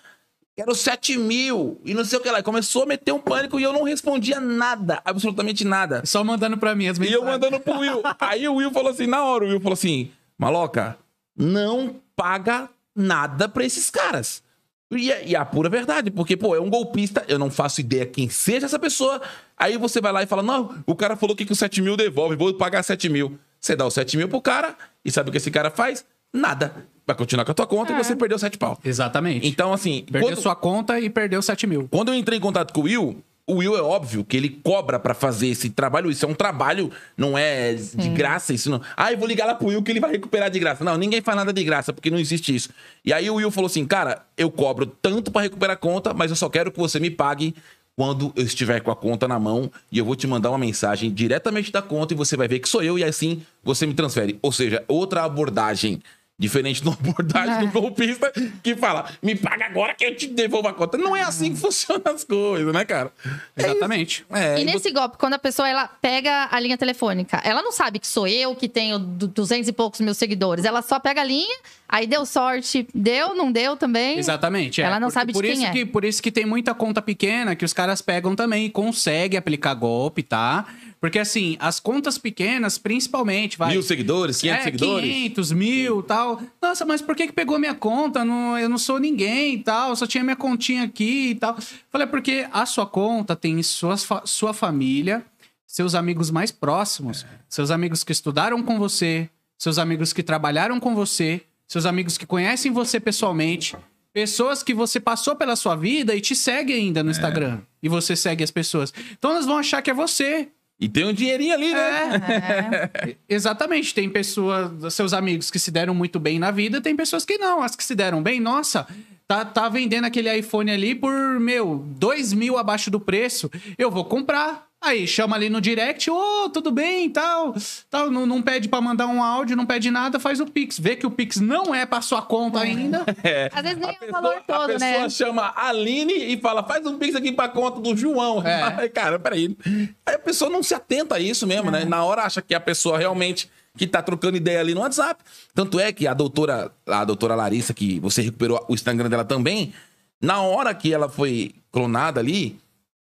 [0.56, 2.42] Quero 7 mil e não sei o que lá.
[2.42, 6.02] Começou a meter um pânico e eu não respondia nada, absolutamente nada.
[6.06, 7.26] Só mandando pra mim as E eu mensagens.
[7.32, 8.02] mandando pro Will.
[8.20, 10.98] Aí o Will falou assim, na hora, o Will falou assim, maloca,
[11.38, 14.44] não paga nada pra esses caras.
[14.92, 17.80] E é, e é a pura verdade, porque, pô, é um golpista, eu não faço
[17.82, 19.22] ideia quem seja essa pessoa.
[19.58, 21.96] Aí você vai lá e fala, não, o cara falou que, que o 7 mil
[21.96, 23.38] devolve, vou pagar 7 mil.
[23.60, 24.76] Você dá os 7 mil pro cara,
[25.06, 26.04] e sabe o que esse cara faz?
[26.34, 26.74] Nada.
[27.06, 28.78] Vai continuar com a tua conta e você perdeu 7 pau.
[28.84, 29.48] Exatamente.
[29.48, 31.88] Então, assim, Perdeu quando- sua conta e perdeu 7 mil.
[31.92, 34.98] quando eu entrei em contato com o Will, o Will é óbvio que ele cobra
[34.98, 36.10] pra fazer esse trabalho.
[36.10, 38.54] Isso é um trabalho, não é de graça.
[38.54, 38.82] Isso não.
[38.96, 40.86] Ah, eu vou ligar lá pro Will que ele vai recuperar de graça.
[40.86, 42.70] Não, ninguém faz nada de graça, porque não existe isso.
[43.04, 46.32] E aí o Will falou assim: cara, eu cobro tanto pra recuperar a conta, mas
[46.32, 47.54] eu só quero que você me pague
[47.94, 51.12] quando eu estiver com a conta na mão e eu vou te mandar uma mensagem
[51.12, 54.40] diretamente da conta e você vai ver que sou eu e assim você me transfere.
[54.42, 56.02] Ou seja, outra abordagem
[56.42, 58.34] Diferente da abordagem do golpista
[58.64, 60.98] que fala, me paga agora que eu te devolvo a conta.
[60.98, 63.12] Não é assim que funcionam as coisas, né, cara?
[63.56, 64.26] Exatamente.
[64.32, 68.00] É, E nesse golpe, quando a pessoa ela pega a linha telefônica, ela não sabe
[68.00, 70.66] que sou eu que tenho du- 200 e poucos mil seguidores.
[70.66, 74.18] Ela só pega a linha, aí deu sorte, deu, não deu também.
[74.18, 74.82] Exatamente.
[74.82, 74.86] é.
[74.86, 75.72] Ela não Porque- sabe de por quem isso é.
[75.72, 79.38] Que, por isso que tem muita conta pequena que os caras pegam também e conseguem
[79.38, 80.66] aplicar golpe, tá?
[81.02, 83.72] Porque assim, as contas pequenas, principalmente, vai.
[83.72, 85.10] Mil seguidores, 500 é, seguidores.
[85.12, 86.40] 500, mil tal.
[86.62, 88.24] Nossa, mas por que, que pegou minha conta?
[88.24, 91.58] Não, eu não sou ninguém e tal, só tinha minha continha aqui e tal.
[91.90, 95.26] Falei, porque a sua conta tem suas fa- sua família,
[95.66, 99.28] seus amigos mais próximos, seus amigos que estudaram com você,
[99.58, 103.76] seus amigos que trabalharam com você, seus amigos que conhecem você pessoalmente,
[104.14, 107.62] pessoas que você passou pela sua vida e te segue ainda no Instagram.
[107.82, 108.94] E você segue as pessoas.
[109.18, 110.50] Então elas vão achar que é você.
[110.82, 112.90] E tem um dinheirinho ali, né?
[112.98, 113.16] É.
[113.30, 113.94] Exatamente.
[113.94, 117.62] Tem pessoas, seus amigos que se deram muito bem na vida, tem pessoas que não.
[117.62, 118.88] As que se deram bem, nossa,
[119.28, 123.52] tá, tá vendendo aquele iPhone ali por, meu, dois mil abaixo do preço.
[123.78, 124.71] Eu vou comprar.
[124.84, 127.54] Aí chama ali no direct, ô, tudo bem tal.
[127.88, 130.80] tal não, não pede pra mandar um áudio, não pede nada, faz o Pix.
[130.80, 133.06] Vê que o Pix não é pra sua conta ainda.
[133.54, 135.10] Às vezes nem é o pessoa- valor a todo, pessoa né?
[135.10, 138.42] chama Aline e fala, faz um pix aqui pra conta do João.
[138.46, 138.64] É.
[138.82, 139.56] Aí, cara, peraí.
[140.04, 141.72] Aí a pessoa não se atenta a isso mesmo, É.
[141.72, 141.86] né?
[141.86, 145.24] Na hora acha que a pessoa realmente que tá trocando ideia ali no WhatsApp.
[145.54, 149.74] Tanto é que a doutora, a doutora Larissa, que você recuperou o Instagram dela também,
[150.20, 152.60] na hora que ela foi clonada ali,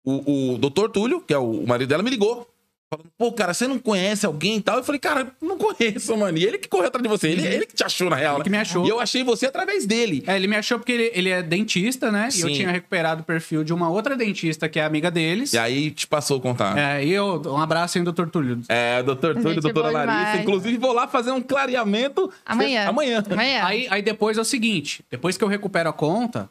[0.08, 2.48] o, o doutor Túlio, que é o, o marido dela, me ligou.
[2.90, 4.78] Falando, pô, cara, você não conhece alguém e tal?
[4.78, 6.38] Eu falei, cara, não conheço, mano.
[6.38, 7.28] E ele que correu atrás de você.
[7.28, 8.36] Ele, ele que te achou, na real.
[8.36, 8.44] Ele né?
[8.46, 8.86] que me achou.
[8.86, 10.24] E eu achei você através dele.
[10.26, 12.30] É, ele me achou porque ele, ele é dentista, né?
[12.34, 12.54] E eu Sim.
[12.54, 15.52] tinha recuperado o perfil de uma outra dentista que é amiga deles.
[15.52, 16.78] E aí te passou o contato.
[16.78, 18.62] É, e eu, um abraço aí, doutor Túlio.
[18.70, 20.18] É, doutor Túlio, doutora Larissa.
[20.20, 20.42] demais.
[20.44, 22.32] Inclusive, vou lá fazer um clareamento.
[22.46, 22.88] Amanhã.
[22.88, 23.22] Amanhã.
[23.30, 23.66] Amanhã.
[23.66, 26.50] Aí, aí depois é o seguinte: depois que eu recupero a conta,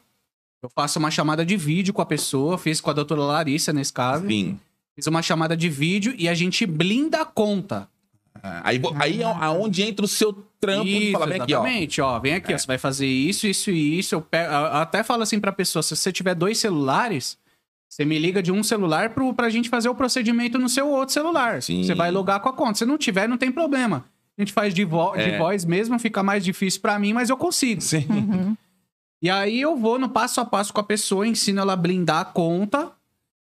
[0.63, 3.93] eu faço uma chamada de vídeo com a pessoa, fiz com a doutora Larissa nesse
[3.93, 4.27] caso.
[4.27, 4.59] Sim.
[4.95, 7.87] Fiz uma chamada de vídeo e a gente blinda a conta.
[8.63, 11.57] Aí, vo- aí é aonde entra o seu trampo de Isso, falar, vem aqui, ó.
[11.57, 11.61] É.
[11.69, 12.19] exatamente, ó.
[12.19, 14.15] Vem aqui, ó, você vai fazer isso, isso e isso.
[14.15, 17.37] Eu, pe- eu até falo assim pra pessoa: se você tiver dois celulares,
[17.89, 21.13] você me liga de um celular pro, pra gente fazer o procedimento no seu outro
[21.13, 21.61] celular.
[21.63, 21.83] Sim.
[21.83, 22.75] Você vai logar com a conta.
[22.77, 24.05] Se não tiver, não tem problema.
[24.37, 25.37] A gente faz de, vo de É.
[25.39, 27.81] voz mesmo, fica mais difícil pra mim, mas eu consigo.
[27.81, 28.05] Sim.
[28.09, 28.55] Uhum.
[29.21, 32.19] E aí eu vou no passo a passo com a pessoa, ensino ela a blindar
[32.19, 32.91] a conta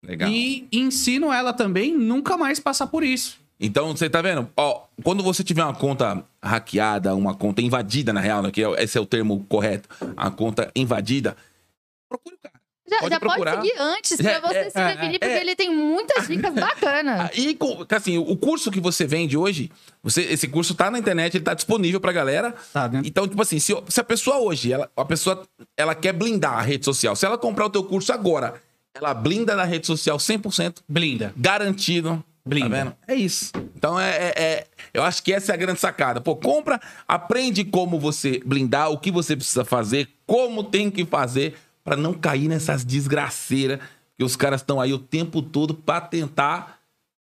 [0.04, 0.28] Legal.
[0.28, 3.40] e ensino ela também nunca mais passar por isso.
[3.58, 4.50] Então, você tá vendo?
[4.56, 8.82] Ó, quando você tiver uma conta hackeada, uma conta invadida, na real, né, que é-
[8.82, 11.36] esse é o termo correto, a conta invadida,
[12.08, 12.60] procure o cara.
[12.88, 13.62] Já pode já pode, procurar.
[13.62, 15.18] seguir antes pra É, você é, se é, prevenir, é.
[15.20, 17.30] porque ele tem muitas dicas bacanas.
[17.34, 19.70] E, com- assim, o curso que você vende hoje,
[20.02, 22.54] você, esse curso tá na internet, ele tá disponível pra galera.
[22.72, 23.02] Tá, né?
[23.04, 25.46] Então, tipo assim, se, se a pessoa hoje, ela, a pessoa,
[25.76, 28.54] ela quer blindar a rede social, se ela comprar o teu curso agora,
[28.94, 31.32] ela blinda na rede social 100%, Blinda.
[31.36, 32.22] garantido.
[32.44, 32.68] Blinda.
[32.70, 32.96] Tá vendo?
[33.06, 33.52] É isso.
[33.76, 36.20] Então, é, é- é- eu acho que essa é a grande sacada.
[36.20, 41.54] Pô, compra, aprende como você blindar, o que você precisa fazer, como tem que fazer
[41.84, 43.78] pra não cair nessas desgraceiras
[44.16, 46.78] que os caras estão aí o tempo todo pra tentar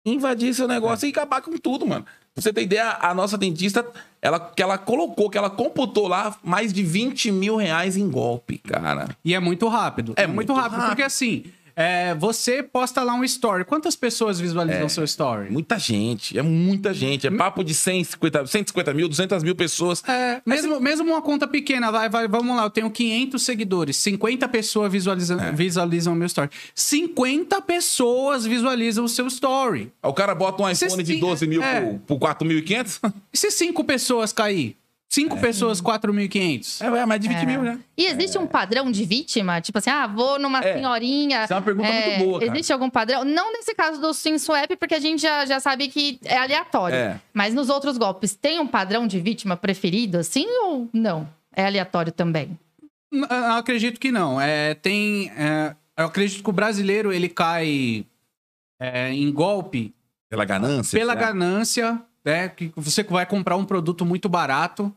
[0.06, 2.06] invadir seu negócio e acabar com tudo, mano.
[2.34, 3.86] Pra você ter ideia, a nossa dentista,
[4.22, 8.58] ela, que ela colocou, que ela computou lá mais de 20 mil reais em golpe,
[8.60, 9.10] cara.
[9.26, 10.14] E é muito rápido.
[10.16, 10.90] É É, muito muito rápido, rápido.
[10.90, 11.46] porque assim,
[11.82, 13.64] é, você posta lá um story.
[13.64, 14.90] Quantas pessoas visualizam É.
[14.90, 15.50] seu story?
[15.50, 17.26] Muita gente, é muita gente.
[17.26, 20.04] É papo de 150, 150 mil, 200 mil pessoas.
[20.08, 24.48] É, mesmo, mesmo uma conta pequena, vai, vai, vamos lá, eu tenho 500 seguidores, 50
[24.50, 25.52] pessoas visualizam, É.
[25.54, 26.50] visualizam o meu story.
[26.76, 29.92] 50 pessoas visualizam o seu story.
[30.04, 33.00] O cara bota um iPhone Vocês de têm- 12 mil por, por 4.500?
[33.34, 34.76] E se 5 pessoas cair?
[35.12, 36.82] 5 pessoas, 4.500?
[36.82, 37.80] É, é mais de 20 mil, né?
[37.98, 39.60] E existe um padrão de vítima?
[39.60, 40.74] Tipo assim, ah, vou numa É.
[40.76, 41.40] senhorinha.
[41.40, 42.52] Essa é uma pergunta muito boa, cara.
[42.52, 43.26] Existe algum padrão?
[43.26, 46.96] Não nesse caso do SimSwap, porque a gente já, já sabe que é aleatório.
[46.96, 47.20] É.
[47.34, 51.28] Mas nos outros golpes, tem um padrão de vítima preferido, assim, ou não?
[51.56, 52.58] É aleatório também.
[53.12, 54.40] N- Eu acredito que não.
[54.40, 58.06] É, tem, é, eu acredito que o brasileiro ele cai
[58.80, 59.92] é, em golpe
[60.30, 60.98] Pela ganância?
[61.00, 61.26] pela será?
[61.26, 62.48] ganância, né?
[62.50, 64.96] Que você vai comprar um produto muito barato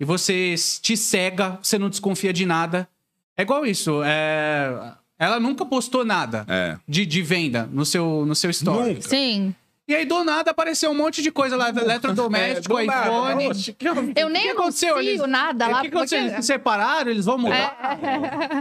[0.00, 2.88] e você te cega, você não desconfia de nada.
[3.36, 4.00] É igual isso.
[4.04, 6.76] é, Ela nunca postou nada É.
[6.86, 8.94] de, de venda no seu, no seu story.
[8.94, 9.08] Nunca.
[9.08, 9.54] Sim.
[9.86, 13.06] E aí, do nada, apareceu um monte de coisa lá, eletrodoméstico, É, do nada.
[13.06, 13.48] iPhone.
[13.48, 14.98] Oxe, que- Eu nem que aconteceu?
[15.00, 15.80] Eles- nada O lá.
[15.80, 16.18] que aconteceu?
[16.18, 17.10] porque- Eles se separaram?
[17.10, 17.96] Eles vão mudar?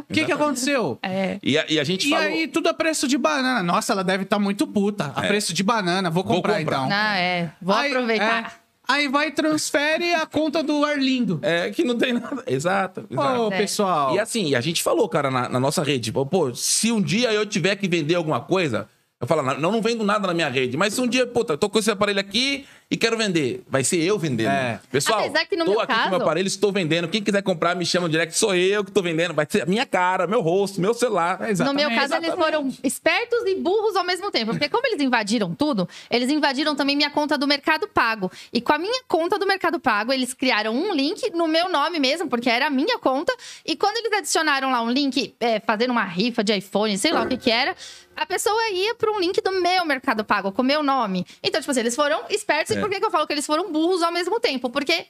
[0.09, 0.97] O que, que aconteceu?
[1.03, 1.37] É.
[1.43, 2.25] E a, e a gente E falou...
[2.25, 3.61] aí, tudo a preço de banana.
[3.61, 5.11] Nossa, ela deve estar muito puta.
[5.15, 5.27] A É.
[5.27, 6.09] preço de banana.
[6.09, 6.85] Vou Vou comprar, comprar.
[6.85, 6.89] então.
[6.97, 7.51] Ah, é.
[7.61, 8.61] Vou Aí- aproveitar.
[8.87, 11.39] Aí vai e transfere a conta do Arlindo.
[11.41, 12.43] É que não tem nada.
[12.47, 13.05] Exato.
[13.09, 13.41] exato.
[13.41, 13.57] Ô, É.
[13.57, 14.15] pessoal.
[14.15, 17.45] E assim, a gente falou, cara, na, na nossa rede, pô, se um dia eu
[17.45, 18.87] tiver que vender alguma coisa,
[19.19, 21.57] eu falo, não, não vendo nada na minha rede, mas se um dia, puta, eu
[21.57, 24.51] tô com esse aparelho aqui e quero vender, vai ser eu vendendo.
[24.51, 24.79] É.
[24.91, 27.07] Pessoal, Apesar que no tô meu aqui com caso- meu aparelho, estou vendendo.
[27.07, 29.33] Quem quiser comprar, me chama no direct, sou eu que tô vendendo.
[29.33, 31.37] Vai ser a minha cara, meu rosto, meu celular.
[31.41, 31.87] É, No exatamente.
[31.89, 34.51] meu caso, eles foram espertos e burros ao mesmo tempo.
[34.51, 38.31] Porque como eles invadiram tudo, eles invadiram também minha conta do Mercado Pago.
[38.53, 41.99] E com a minha conta do Mercado Pago, eles criaram um link no meu nome
[41.99, 43.35] mesmo, porque era a minha conta.
[43.65, 47.23] E quando eles adicionaram lá um link, é, fazendo uma rifa de iPhone, sei lá
[47.23, 47.75] o que que era,
[48.17, 51.25] a pessoa ia para um link do meu Mercado Pago, com o meu nome.
[51.43, 52.75] Então, tipo assim, eles foram espertos.
[52.75, 52.79] É.
[52.79, 54.71] E por que, que eu falo que eles foram burros ao mesmo tempo?
[54.71, 55.05] Porque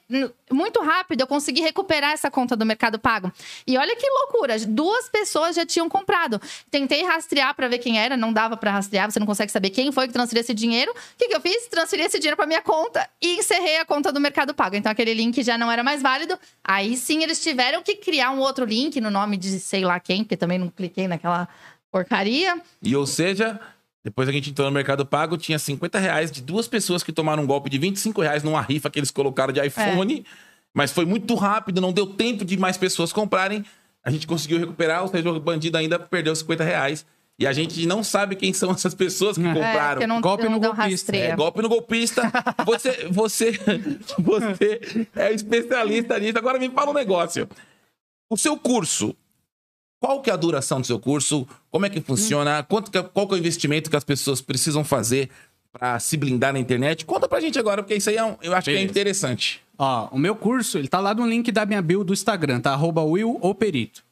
[0.52, 3.32] muito rápido eu consegui recuperar essa conta do Mercado Pago.
[3.66, 6.42] E olha que loucura, duas pessoas já tinham comprado.
[6.70, 9.90] Tentei rastrear para ver quem era, não dava para rastrear, você não consegue saber quem
[9.90, 10.92] foi que transferiu esse dinheiro.
[10.92, 11.66] O que, que eu fiz?
[11.68, 14.76] Transferi esse dinheiro para minha conta e encerrei a conta do Mercado Pago.
[14.76, 16.38] Então aquele link já não era mais válido.
[16.62, 20.24] Aí sim eles tiveram que criar um outro link no nome de sei lá quem,
[20.24, 21.48] porque também não cliquei naquela
[21.98, 22.61] porcaria.
[22.82, 23.60] E ou seja,
[24.03, 27.11] depois que a gente entrou no Mercado Pago, tinha 50 reais de duas pessoas que
[27.11, 30.26] tomaram um golpe de 25 reais numa rifa que eles colocaram de iPhone.
[30.74, 33.65] Mas foi muito rápido, não deu tempo de mais pessoas comprarem.
[34.03, 37.06] A gente conseguiu recuperar, ou seja, o bandido ainda perdeu 50 reais.
[37.40, 39.91] E a gente não sabe quem são essas pessoas que É, compraram.
[39.95, 41.15] porque não, Golpe não no golpista.
[41.15, 42.22] É, golpe no golpista.
[42.65, 43.52] Você, você,
[44.18, 46.38] você é especialista nisso.
[46.38, 47.48] Agora me fala um negócio.
[48.30, 49.15] O seu curso,
[49.99, 51.48] qual que é a duração do seu curso?
[51.72, 52.64] Como é que funciona?
[52.64, 55.30] Quanto que, qual que é o investimento que as pessoas precisam fazer
[55.72, 57.06] para se blindar na internet?
[57.06, 58.91] Conta pra gente agora, porque isso aí é um- eu acho que é Beleza.
[58.91, 59.61] interessante.
[59.78, 62.72] Ó, o meu curso, ele tá lá no link da minha bio do Instagram, tá?
[62.74, 64.03] Arroba Will ou Perito.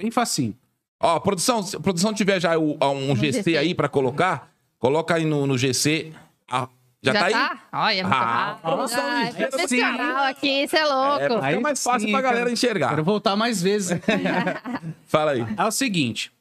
[0.00, 0.54] Bem facinho.
[1.00, 5.24] Ó, produção, se a produção tiver já o- um GC, aí para colocar, coloca aí
[5.24, 6.12] no, no GC.
[6.48, 6.68] Ah,
[7.12, 7.58] já, tá aí?
[7.72, 11.20] Olha, Ah, produção Ah, é ligeira, profissional aqui, isso é louco.
[11.22, 12.88] É, pra ficar mais fácil sim, pra galera enxergar.
[12.90, 13.98] Quero voltar mais vezes.
[15.06, 15.46] Fala aí.
[15.56, 16.32] É o seguinte.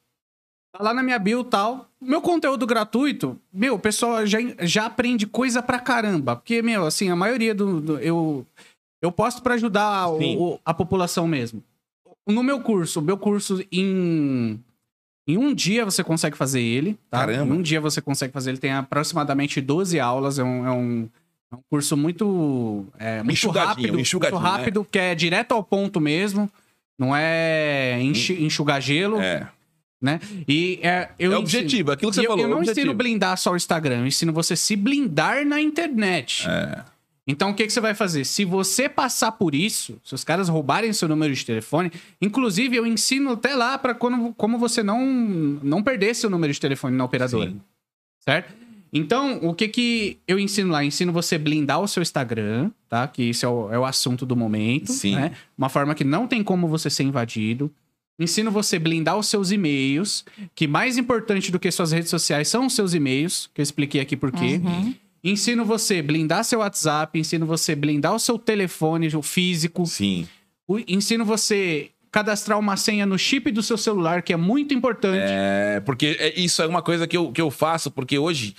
[0.76, 1.88] Tá lá na minha bio e tal.
[2.02, 6.36] Meu conteúdo gratuito, meu, o pessoal já, já aprende coisa pra caramba.
[6.36, 7.80] Porque, meu, assim, a maioria do.
[7.82, 8.46] do- eu,
[9.02, 10.20] eu posto pra ajudar o-
[10.54, 11.64] o- a população mesmo.
[12.28, 14.60] No meu curso, meu curso em.
[15.28, 17.20] Em um dia você consegue fazer ele, tá?
[17.20, 17.54] Caramba.
[17.54, 18.60] Em um dia você consegue fazer ele.
[18.60, 20.38] Tem aproximadamente 12 aulas.
[20.40, 21.10] É um, é um,
[21.52, 23.94] é um curso muito, é, muito rápido.
[23.94, 26.50] muito rápido, que é direto ao ponto mesmo.
[26.98, 29.22] Não é enxi- enxugar gelo Hum.
[29.22, 29.48] É.
[30.02, 30.20] né?
[30.48, 32.44] E é, eu É o ensino- objetivo, aquilo que você eu, falou.
[32.46, 32.82] Eu não é objetivo.
[32.88, 36.48] ensino blindar só o Instagram, eu ensino você se blindar na internet.
[36.48, 36.84] É.
[37.28, 38.24] Então, o que, que você vai fazer?
[38.24, 41.92] Se você passar por isso, se os caras roubarem seu número de telefone,
[42.22, 45.04] inclusive eu ensino até lá para como você não,
[45.64, 47.50] não perder seu número de telefone na operadora.
[47.50, 47.62] Sim.
[48.20, 48.54] Certo?
[48.94, 50.86] Então, o que que eu ensino lá?
[50.86, 53.08] Ensino você blindar o seu Instagram, tá?
[53.08, 54.92] Que isso é o, é o assunto do momento.
[54.92, 55.16] Sim.
[55.16, 55.34] Né?
[55.58, 57.70] Uma forma que não tem como você ser invadido.
[58.18, 60.24] Ensino você blindar os seus e-mails,
[60.56, 64.00] que mais importante do que suas redes sociais são os seus e-mails, que eu expliquei
[64.00, 64.62] aqui por quê.
[64.64, 64.96] Uhum.
[65.26, 70.28] Ensino você blindar seu WhatsApp, ensino você blindar o seu telefone o físico, Sim.
[70.68, 75.18] o- ensino você cadastrar uma senha no chip do seu celular, que é muito importante.
[75.28, 78.50] É, porque é- isso é uma coisa que eu, que eu faço, porque hoje,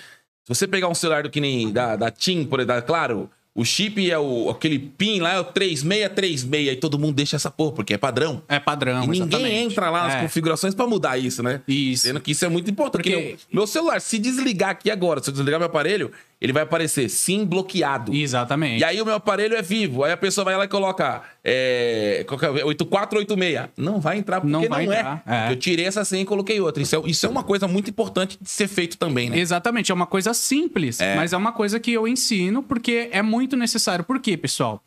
[0.43, 3.65] se você pegar um celular do que nem da, da TIM, por exemplo, claro, o
[3.65, 7.73] chip é o aquele PIN lá, é o 3636, e todo mundo deixa essa porra,
[7.73, 8.43] porque é padrão.
[8.47, 9.55] É padrão, e ninguém exatamente.
[9.55, 10.21] entra lá nas É.
[10.21, 11.63] configurações pra mudar isso, né?
[11.67, 12.03] Isso.
[12.03, 13.03] Sendo que isso é muito importante.
[13.11, 16.63] Porque, Porque- meu celular, se desligar aqui agora, se eu desligar meu aparelho, ele vai
[16.65, 18.15] aparecer sim bloqueado.
[18.15, 18.81] Exatamente.
[18.81, 20.05] E aí o meu aparelho é vivo.
[20.05, 22.65] Aí a pessoa vai lá e coloca é, qual que é?
[22.65, 23.71] 8486.
[23.77, 24.99] Não vai entrar porque Não não, vai é.
[24.99, 25.53] entrar, é.
[25.53, 26.83] Eu tirei essa senha e coloquei outra.
[26.83, 29.39] Isso é, isso é uma coisa muito importante de ser feito também, né?
[29.39, 31.17] Exatamente, é uma coisa simples, É.
[31.17, 34.05] mas é uma coisa que eu ensino porque é muito necessário.
[34.05, 34.83] Por quê, pessoal?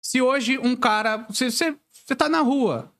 [0.00, 1.26] Se hoje um cara.
[1.28, 2.92] Você, você, você tá na rua,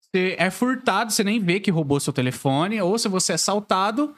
[0.00, 4.14] você é furtado, você nem vê que roubou seu telefone, ou se você é assaltado,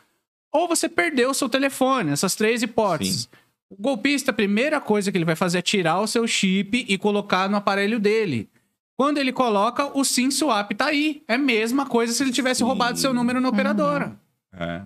[0.55, 2.12] ou você perdeu o seu telefone.
[2.12, 3.22] Essas três hipóteses.
[3.22, 3.28] Sim.
[3.68, 6.97] O golpista, a primeira coisa que ele vai fazer é tirar o seu chip e
[6.97, 8.48] colocar no aparelho dele.
[8.97, 11.24] Quando ele coloca, o SIM swap tá aí.
[11.26, 12.64] É a mesma coisa se ele tivesse Sim.
[12.66, 14.16] roubado seu número na operadora.
[14.52, 14.82] É.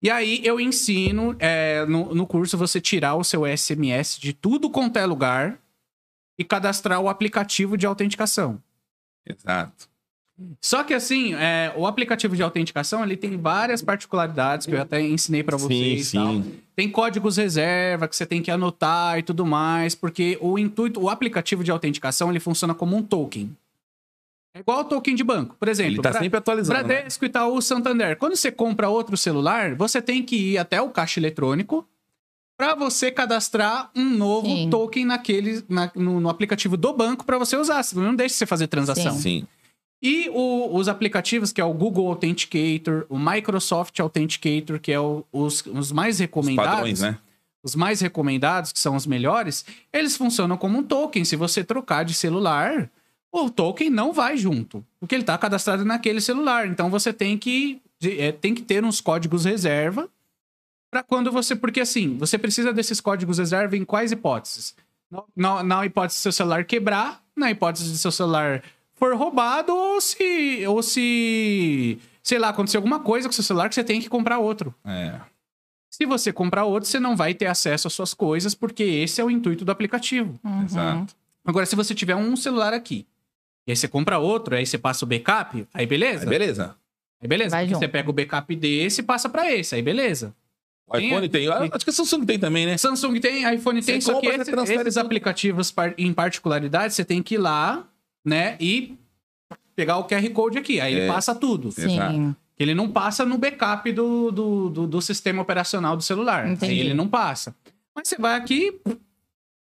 [0.00, 4.70] E aí eu ensino é, no, no curso você tirar o seu SMS de tudo
[4.70, 5.60] quanto é lugar
[6.38, 8.62] e cadastrar o aplicativo de autenticação.
[9.26, 9.88] Exato.
[10.60, 15.00] Só que assim, é, o aplicativo de autenticação ele tem várias particularidades que eu até
[15.00, 16.14] ensinei pra vocês.
[16.14, 16.42] e tal.
[16.76, 21.08] Tem códigos reserva que você tem que anotar e tudo mais, porque o intuito, o
[21.10, 23.50] aplicativo de autenticação ele funciona como um token.
[24.54, 25.94] É igual o token de banco, por exemplo.
[25.94, 26.78] Ele tá Bra- sempre atualizando.
[26.78, 26.84] né?
[26.84, 28.16] Bradesco, Itaú, Santander.
[28.16, 31.84] Quando você compra outro celular, você tem que ir até o caixa eletrônico
[32.56, 34.70] para você cadastrar um novo Sim.
[34.70, 37.82] token naquele, na- no, no aplicativo do banco para você usar.
[37.82, 39.12] Senão Não deixa você fazer transação.
[39.14, 39.44] Sim.
[40.00, 45.24] E o- os aplicativos, que é o Google Authenticator, o Microsoft Authenticator, que é o-
[45.32, 46.70] os, os mais Os recomendados.
[46.72, 47.18] padrões, né?
[47.62, 51.24] os mais recomendados, que são os melhores, eles funcionam como um token.
[51.24, 52.88] Se você trocar de celular,
[53.32, 56.68] o token não vai junto, porque ele está cadastrado naquele celular.
[56.68, 60.08] Então você tem que, é, tem que ter uns códigos reserva
[60.90, 61.56] para quando você.
[61.56, 64.74] Porque assim, você precisa desses códigos reserva em quais hipóteses?
[65.10, 68.62] Na, na- na hipótese de seu celular quebrar, na hipótese de seu celular
[68.98, 70.64] for roubado, ou se.
[70.66, 71.98] Ou se.
[72.22, 74.74] Sei lá, acontecer alguma coisa com seu celular que você tem que comprar outro.
[74.84, 75.18] É.
[75.90, 79.24] Se você comprar outro, você não vai ter acesso às suas coisas, porque esse é
[79.24, 80.38] o intuito do aplicativo.
[80.44, 80.62] Uhum.
[80.64, 81.14] Exato.
[81.44, 83.06] Agora, se você tiver um celular aqui,
[83.66, 86.24] e aí você compra outro, aí você passa o backup, aí beleza?
[86.24, 86.76] Aí, beleza.
[87.20, 87.56] Aí beleza.
[87.56, 90.34] Vai você pega o backup desse e passa pra esse, aí beleza.
[90.86, 91.48] O iPhone tem.
[91.48, 92.76] Ah, Acho que a Samsung tem também, né?
[92.76, 94.98] Samsung tem, iPhone tem, Você só que esse- esses tudo.
[95.06, 97.86] aplicativos em particularidade, você tem que ir lá,
[98.24, 98.96] né, e
[99.76, 101.06] pegar o QR Code aqui, aí ele É.
[101.06, 101.68] passa tudo.
[101.68, 102.12] Exato.
[102.12, 102.34] Sim.
[102.56, 106.48] Que ele não passa no backup do, do, do, do sistema operacional do celular.
[106.48, 106.72] Entendi.
[106.72, 107.54] Aí ele não passa.
[107.94, 108.80] Mas você vai aqui,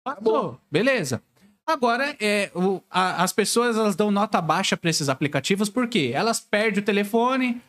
[0.04, 0.60] passou.
[0.72, 1.22] Beleza.
[1.66, 6.12] Agora, é, o- a- as pessoas elas dão nota baixa para esses aplicativos, por quê?
[6.14, 7.62] Elas perdem o telefone,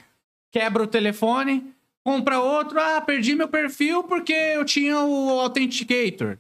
[0.51, 1.73] quebra o telefone,
[2.05, 6.39] compra outro, ah, perdi meu perfil porque eu tinha o Authenticator.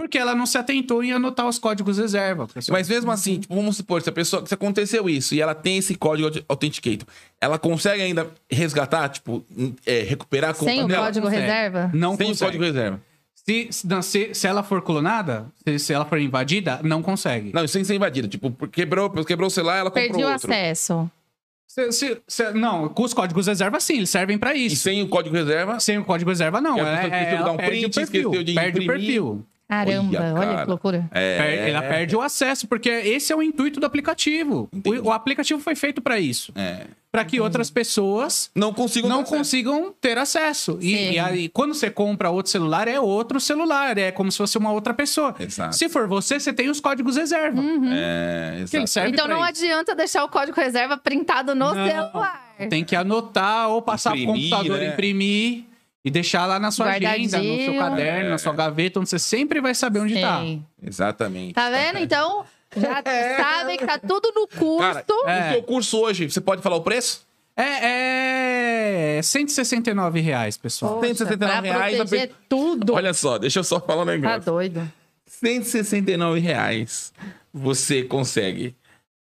[0.00, 2.46] Porque ela não se atentou em anotar os códigos reserva.
[2.48, 2.78] pessoal.
[2.78, 5.76] Mas mesmo assim, tipo, vamos supor, se a pessoa, se aconteceu isso e ela tem
[5.76, 7.06] esse código de Authenticator,
[7.38, 9.44] ela consegue ainda resgatar, tipo,
[9.84, 11.04] é, recuperar a conta Sem o dela?
[11.04, 11.42] código consegue.
[11.42, 11.90] reserva?
[11.92, 12.46] não Sem o consegue.
[12.52, 13.00] código reserva.
[13.34, 13.68] Se,
[14.02, 17.50] se, se, ela for clonada, se, se ela for invadida, não consegue.
[17.52, 18.26] Não, sem ser invadida.
[18.26, 20.50] Tipo, quebrou, quebrou o celular, ela comprou Perdi o outro.
[20.50, 21.10] acesso.
[21.66, 24.76] Se- se- se- não, com os códigos reserva, sim, eles servem pra E isso.
[24.76, 26.76] sem o código reserva, Sem o código reserva, não.
[26.76, 28.30] E É, de ela dar um perde print, o perfil.
[28.44, 28.86] de perde o imprimir.
[29.06, 29.46] perfil.
[29.70, 31.08] Caramba, Olha, olha, que loucura.
[31.12, 31.38] é...
[31.38, 34.68] Per- Ela perde o acesso, porque esse é o intuito do aplicativo.
[34.84, 36.52] O, o aplicativo foi feito pra isso.
[36.56, 36.86] É.
[37.12, 39.36] Pra que outras pessoas Não consigo não ter acesso.
[39.38, 40.78] consigam ter acesso.
[40.80, 43.98] E, e aí, quando você compra outro celular, é outro celular.
[43.98, 45.34] É como se fosse uma outra pessoa.
[45.40, 45.74] Exato.
[45.74, 47.60] Se for você, você tem os códigos reserva.
[47.92, 49.48] É, ele serve Então não isso.
[49.48, 51.86] adianta deixar o código reserva printado no Não.
[51.86, 52.54] celular.
[52.68, 54.92] Tem que anotar ou passar Imprimir, pro computador, né?
[54.92, 55.64] imprimir
[56.04, 59.60] e deixar lá na sua agenda, no seu caderno, na sua gaveta, onde você sempre
[59.60, 60.40] vai saber onde tá.
[60.40, 60.64] Sim.
[60.82, 61.54] Exatamente.
[61.54, 61.98] Tá vendo?
[61.98, 62.44] Então,
[62.76, 63.02] já
[63.36, 64.78] sabem que tá tudo no curso.
[64.78, 65.50] Cara, É.
[65.50, 67.28] o seu curso hoje, você pode falar o preço?
[67.56, 70.94] É, é 169 reais, pessoal.
[70.94, 72.94] Poxa, 169 pra reais, proteger pe- tudo.
[72.94, 74.40] Olha só, deixa eu só falar um tá negócio.
[74.42, 74.90] doido.
[75.26, 77.12] 169 reais
[77.52, 78.74] você consegue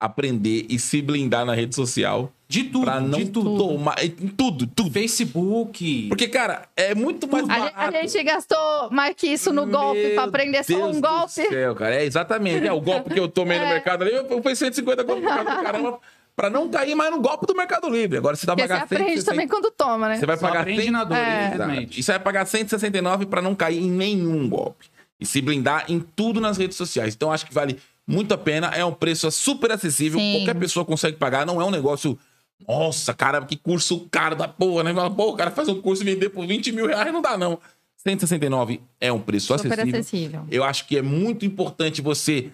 [0.04, 3.56] aprender e se blindar na rede social De tudo, pra não de tudo.
[3.56, 4.02] tomar...
[4.04, 4.90] em Tudo, tudo.
[4.90, 6.08] Facebook.
[6.08, 7.80] Porque, cara, é muito mais A, barato.
[7.92, 11.00] gente- a gente gastou mais que isso no golpe Meu pra aprender só Deus um
[11.00, 11.32] do golpe.
[11.32, 11.94] céu, cara.
[11.96, 12.66] É exatamente.
[12.66, 13.68] É, o golpe que eu tomei no É.
[13.74, 15.98] mercado ali, eu fui 150 golpes no mercado, caramba,
[16.36, 18.18] pra não cair mais no golpe do Mercado Livre.
[18.18, 19.30] Agora você vai Porque você pagar aprende 160.
[19.32, 20.16] também quando toma, né?
[20.18, 20.90] Você vai Só pagar aprende 100...
[20.90, 21.46] na dor, É.
[21.48, 22.00] infelizmente.
[22.00, 24.86] E você vai pagar 169 pra não cair em nenhum golpe.
[25.20, 27.14] E se blindar em tudo nas redes sociais.
[27.14, 28.68] Então acho que vale muito a pena.
[28.68, 30.18] É um preço super acessível.
[30.18, 30.38] Sim.
[30.38, 31.44] Qualquer pessoa consegue pagar.
[31.46, 32.18] Não é um negócio.
[32.66, 34.94] Nossa, cara, que curso caro da porra, né?
[34.94, 37.36] Fala, Pô, o cara faz um curso e vender por 20 mil reais, não dá,
[37.36, 37.58] não.
[37.96, 40.00] 169 é um preço Super acessível.
[40.00, 40.46] acessível.
[40.50, 42.50] Eu acho que é muito importante você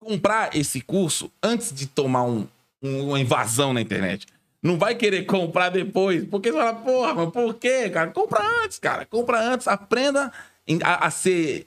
[0.00, 2.46] comprar esse curso antes de tomar um-
[2.82, 4.26] um- uma invasão na internet.
[4.62, 8.10] Não vai querer comprar depois, porque você fala, porra, mas por quê, cara?
[8.10, 9.04] Compra antes, cara.
[9.04, 10.32] Compra antes, aprenda
[10.84, 11.66] a, a ser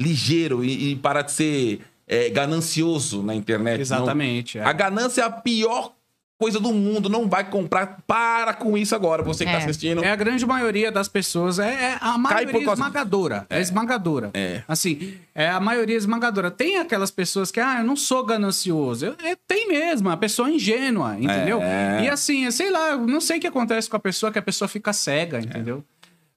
[0.00, 3.80] ligeiro e, e parar de ser é, ganancioso na internet.
[3.80, 4.58] Exatamente.
[4.58, 4.68] Não- é.
[4.68, 5.92] A ganância é a pior
[6.36, 7.08] coisa do mundo.
[7.08, 8.02] Não vai comprar.
[8.06, 9.62] Para com isso agora, você que tá É.
[9.62, 10.04] assistindo.
[10.04, 13.46] É a grande maioria das pessoas, é, é a por maioria causa- esmagadora.
[13.48, 14.30] É, esmagadora.
[14.34, 14.62] É.
[14.68, 16.50] Assim, é a maioria esmagadora.
[16.50, 19.06] Tem aquelas pessoas que, ah, eu não sou ganancioso.
[19.06, 21.60] Eu- é, tem mesmo, a pessoa é ingênua, entendeu?
[21.62, 22.02] É.
[22.04, 24.42] E assim, sei lá, eu não sei o que acontece com a pessoa, que a
[24.42, 25.82] pessoa fica cega, entendeu?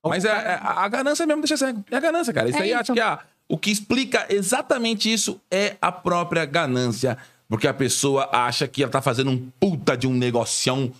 [0.05, 1.83] Mas é, é- a, a ganância mesmo deixa cego.
[1.91, 2.47] É a ganância, cara.
[2.47, 2.79] Isso É aí isso.
[2.79, 3.19] acho que a-
[3.49, 7.17] o que explica exatamente isso é a própria ganância.
[7.47, 10.91] Porque a pessoa acha que ela tá fazendo um puta de um negocião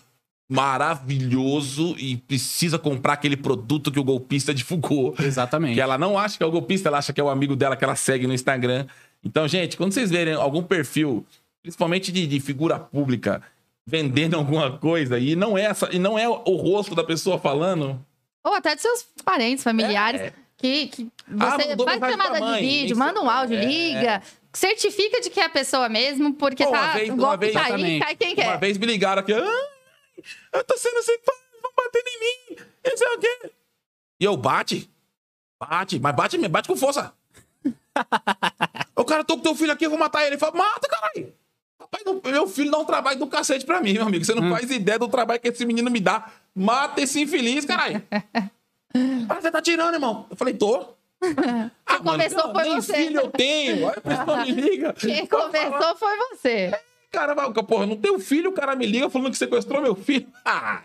[0.49, 5.13] maravilhoso e precisa comprar aquele produto que o golpista divulgou.
[5.19, 5.73] Exatamente.
[5.73, 7.75] Que ela não acha que é o golpista, ela acha que é o amigo dela
[7.75, 8.87] que ela segue no Instagram.
[9.23, 11.25] Então, gente, quando vocês verem algum perfil,
[11.61, 13.41] principalmente de, de figura pública,
[13.85, 17.99] vendendo alguma coisa e não é essa, e não é o rosto da pessoa falando,
[18.43, 21.07] Ou até de seus parentes, familiares, que, que
[21.39, 23.63] Ah, você mandou faz chamada de vídeo, isso- manda um áudio, é.
[23.65, 27.37] liga, certifica de que é a pessoa mesmo, porque Pô, uma tá, vez- o uma
[27.37, 28.59] vez- tá aí, cai quem Uma quer.
[28.59, 29.43] vez me ligaram aqui, "Ai,
[30.53, 32.19] eu tô sendo assim, vão bater em
[32.55, 33.51] mim, não sei o quê.
[34.19, 34.89] E eu bate?
[35.59, 37.13] Bate, mas bate mesmo, bate com força.
[38.95, 40.31] o cara, tô com teu filho aqui, eu vou matar ele.
[40.31, 41.33] Ele fala, mata, caralho.
[41.79, 44.25] Rapaz, não- meu filho dá um trabalho do cacete pra mim, meu amigo.
[44.25, 46.31] Você não faz ideia do trabalho que esse menino me dá.
[46.55, 48.03] Mata esse infeliz, caralho.
[49.29, 50.25] ah, você tá tirando, irmão.
[50.29, 50.95] Eu falei, tô.
[51.89, 52.93] Ah, começou foi nem você.
[52.93, 53.87] filho eu tenho.
[53.89, 54.93] Aí a pessoa me liga.
[54.99, 56.79] Quem começou foi você.
[57.11, 60.27] Cara, vai, porra, não tenho filho, o cara me liga falando que sequestrou meu filho.
[60.45, 60.83] Ai.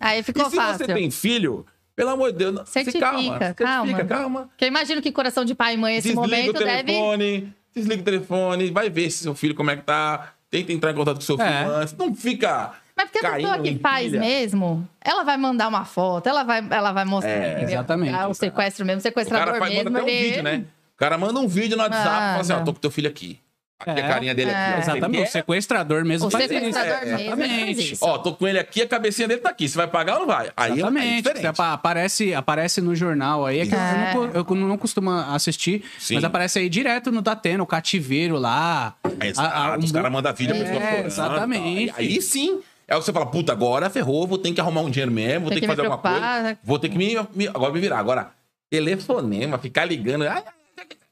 [0.00, 0.86] Aí E ficou se fácil.
[0.86, 1.64] você tem filho,
[1.94, 3.38] pelo amor de Deus, se Certifica, calma.
[3.54, 3.86] calma.
[3.86, 4.42] Certifica, calma.
[4.48, 6.82] Porque eu imagino que coração de pai e mãe, esse Desliga momento, o deve.
[6.84, 10.32] telefone, desliga o telefone, vai ver se seu filho como é que tá.
[10.50, 11.64] Tenta entrar em contato com seu filho É.
[11.64, 11.94] antes.
[11.96, 12.72] Não fica.
[12.96, 14.20] Mas porque a pessoa que em faz pilha.
[14.20, 17.30] mesmo, ela vai mandar uma foto, ela vai, ela vai mostrar.
[17.32, 18.14] É, exatamente.
[18.14, 19.96] Ah, o sequestro mesmo, o O cara sequestrador faz, manda mesmo.
[19.98, 20.64] até um ele- vídeo, né?
[20.94, 22.66] O cara manda um vídeo no WhatsApp e fala assim: ó, Manda.
[22.66, 23.40] tô com teu filho aqui.
[23.80, 24.04] Aqui É.
[24.04, 24.60] a carinha dele aqui.
[24.60, 24.82] ó.
[24.82, 25.28] Você Exatamente.
[25.28, 26.54] O sequestrador mesmo O faz isso.
[26.54, 27.92] sequestrador É, mesmo exatamente.
[27.94, 28.04] isso.
[28.06, 29.68] Ó, tô com ele aqui, a cabecinha dele tá aqui.
[29.68, 30.50] Você vai pagar ou não vai?
[30.56, 31.46] Aí é- é Exatamente.
[31.48, 33.58] apa- aparece, aparece no jornal aí.
[33.60, 34.12] É que eu- É.
[34.34, 36.14] eu, não, eu não costumo assistir, Sim.
[36.14, 38.94] mas aparece aí direto no Datena, o cativeiro lá.
[39.20, 41.86] Exato, A- a- os um- caras mandam vídeo, a pessoa É, exatamente.
[41.88, 41.96] tal.
[41.98, 45.42] Aí sim, é você fala, puta, agora ferrou, vou ter que arrumar um dinheiro mesmo,
[45.42, 46.42] vou ter que, que fazer alguma coisa.
[46.42, 46.58] né?
[46.62, 47.98] Vou ter que me, me- agora me virar.
[47.98, 48.30] Agora,
[48.70, 50.24] telefonema, ficar ligando.
[50.26, 50.42] ai,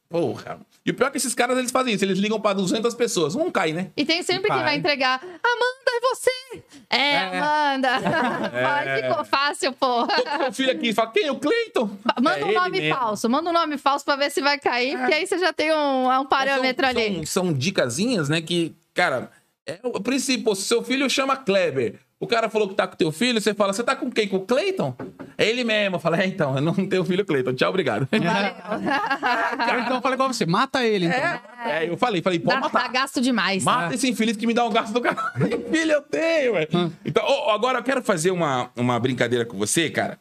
[0.08, 0.58] Porra.
[0.84, 2.04] E o pior é que esses caras, eles fazem isso.
[2.04, 3.34] Eles ligam pra 200 pessoas.
[3.34, 3.90] Um cai, né?
[3.96, 4.76] E tem sempre que Vai.
[4.76, 5.18] entregar.
[5.22, 6.62] Amanda, é você!
[6.90, 7.38] É, É.
[7.38, 7.88] Amanda!
[8.52, 9.72] Ai, ficou fácil.
[9.72, 10.92] Tô com meu filho aqui.
[10.92, 11.30] Fala, quem?
[11.30, 11.88] O Cleiton?
[12.20, 12.94] Manda É um nome mesmo.
[12.98, 15.72] falso, manda um nome falso pra ver se vai cair, porque aí você já tem
[15.72, 17.26] um, um parâmetro são, ali.
[17.26, 18.42] São, são dicasinhas, né?
[18.42, 19.30] Que, cara,
[19.66, 20.54] é o princípio.
[20.54, 23.72] Se seu filho chama Kleber, o cara falou que tá com teu filho, você fala,
[23.72, 24.28] você tá com quem?
[24.28, 24.94] Com o Cleiton?
[25.36, 25.98] É ele mesmo.
[25.98, 27.52] Fala, é, então, eu não tenho filho Cleiton.
[27.54, 28.08] Tchau, obrigado.
[28.12, 31.40] Ou então eu falei com você, mata ele, então.
[31.64, 32.92] É, eu falei, falei, pode Dá, dá matar.
[32.92, 33.64] gasto demais.
[33.64, 35.16] Mata esse infeliz que me dá um gasto do cara.
[35.70, 36.68] filho, eu tenho, velho.
[37.04, 40.18] Então, ó, agora eu quero fazer uma, uma brincadeira com você, cara.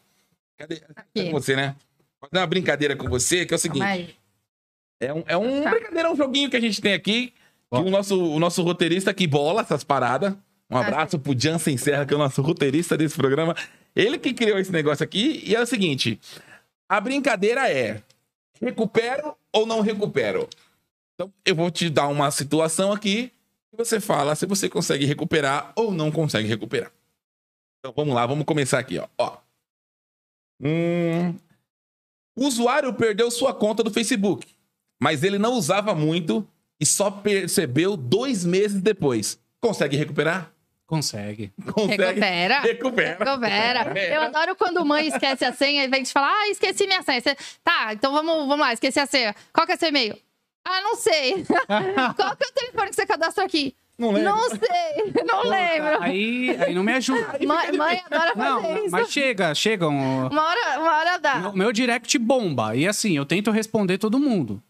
[0.58, 0.80] Cadê?
[0.80, 1.76] Cadê você, né?
[2.20, 4.16] Fazer uma brincadeira com você, que é o seguinte.
[5.00, 5.72] É um, é um Tá.
[5.72, 7.34] brincadeira, é um joguinho que a gente tem aqui.
[7.72, 10.34] O nosso, o nosso roteirista que bola essas paradas.
[10.70, 13.56] Um Ah, abraço pro Jansen Serra, que é o nosso roteirista desse programa.
[13.96, 15.42] Ele que criou esse negócio aqui.
[15.46, 16.20] E é o seguinte:
[16.88, 18.02] a brincadeira é:
[18.62, 20.48] recupero ou não recupero?
[21.16, 23.32] Então, eu vou te dar uma situação aqui
[23.74, 26.92] e você fala se você consegue recuperar ou não consegue recuperar.
[27.80, 29.08] Então, vamos lá, vamos começar aqui, ó.
[29.18, 29.38] ó.
[30.62, 31.36] Hum,
[32.36, 34.48] o usuário perdeu sua conta do Facebook,
[35.02, 36.48] mas ele não usava muito
[36.82, 39.40] e só percebeu dois meses depois.
[39.62, 40.52] Consegue recuperar?
[40.88, 41.54] Consegue.
[41.72, 42.04] Consegue.
[42.04, 42.60] Recupera.
[42.62, 43.18] Recupera.
[43.24, 44.14] Recupera.
[44.14, 47.22] Eu adoro quando mãe esquece a senha e vem te falar: Ah, esqueci minha senha.
[47.22, 49.34] Você, tá, então vamos, vamos lá, esqueci a senha.
[49.54, 50.18] Qual que é seu e-mail?
[50.66, 51.46] Ah, não sei.
[52.16, 53.76] Qual que é o telefone que você cadastrou aqui?
[53.98, 54.32] Não lembro.
[54.32, 56.02] Não sei, não lembro.
[56.02, 57.38] Aí, aí não me ajuda.
[57.46, 58.92] Mãe, mãe adora fazer Não, isso.
[58.92, 59.88] mas chega, chega.
[59.88, 61.50] Um, Uma hora, uma hora dá.
[61.50, 62.76] o meu direct bomba.
[62.76, 64.62] E assim, eu tento responder todo mundo.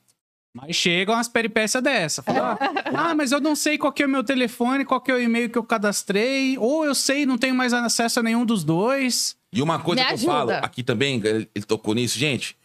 [0.53, 2.21] Mas chegam as peripécias dessa.
[2.21, 2.57] Fala,
[2.93, 5.19] ah, mas eu não sei qual que é o meu telefone, qual que é o
[5.21, 6.57] e-mail que eu cadastrei.
[6.57, 9.37] Ou eu sei, não tenho mais acesso a nenhum dos dois.
[9.53, 10.31] E uma coisa Me que ajuda.
[10.31, 12.57] eu falo aqui também, ele tocou nisso, gente.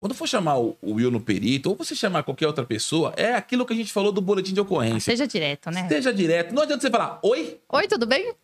[0.00, 3.34] Quando for chamar o o Will no perito, ou você chamar qualquer outra pessoa, é
[3.34, 5.12] aquilo que a gente falou do boletim de ocorrência.
[5.12, 5.88] Seja direto, né?
[5.88, 6.54] Seja direto.
[6.54, 7.58] Não adianta você falar, oi?
[7.72, 8.34] Oi, tudo bem?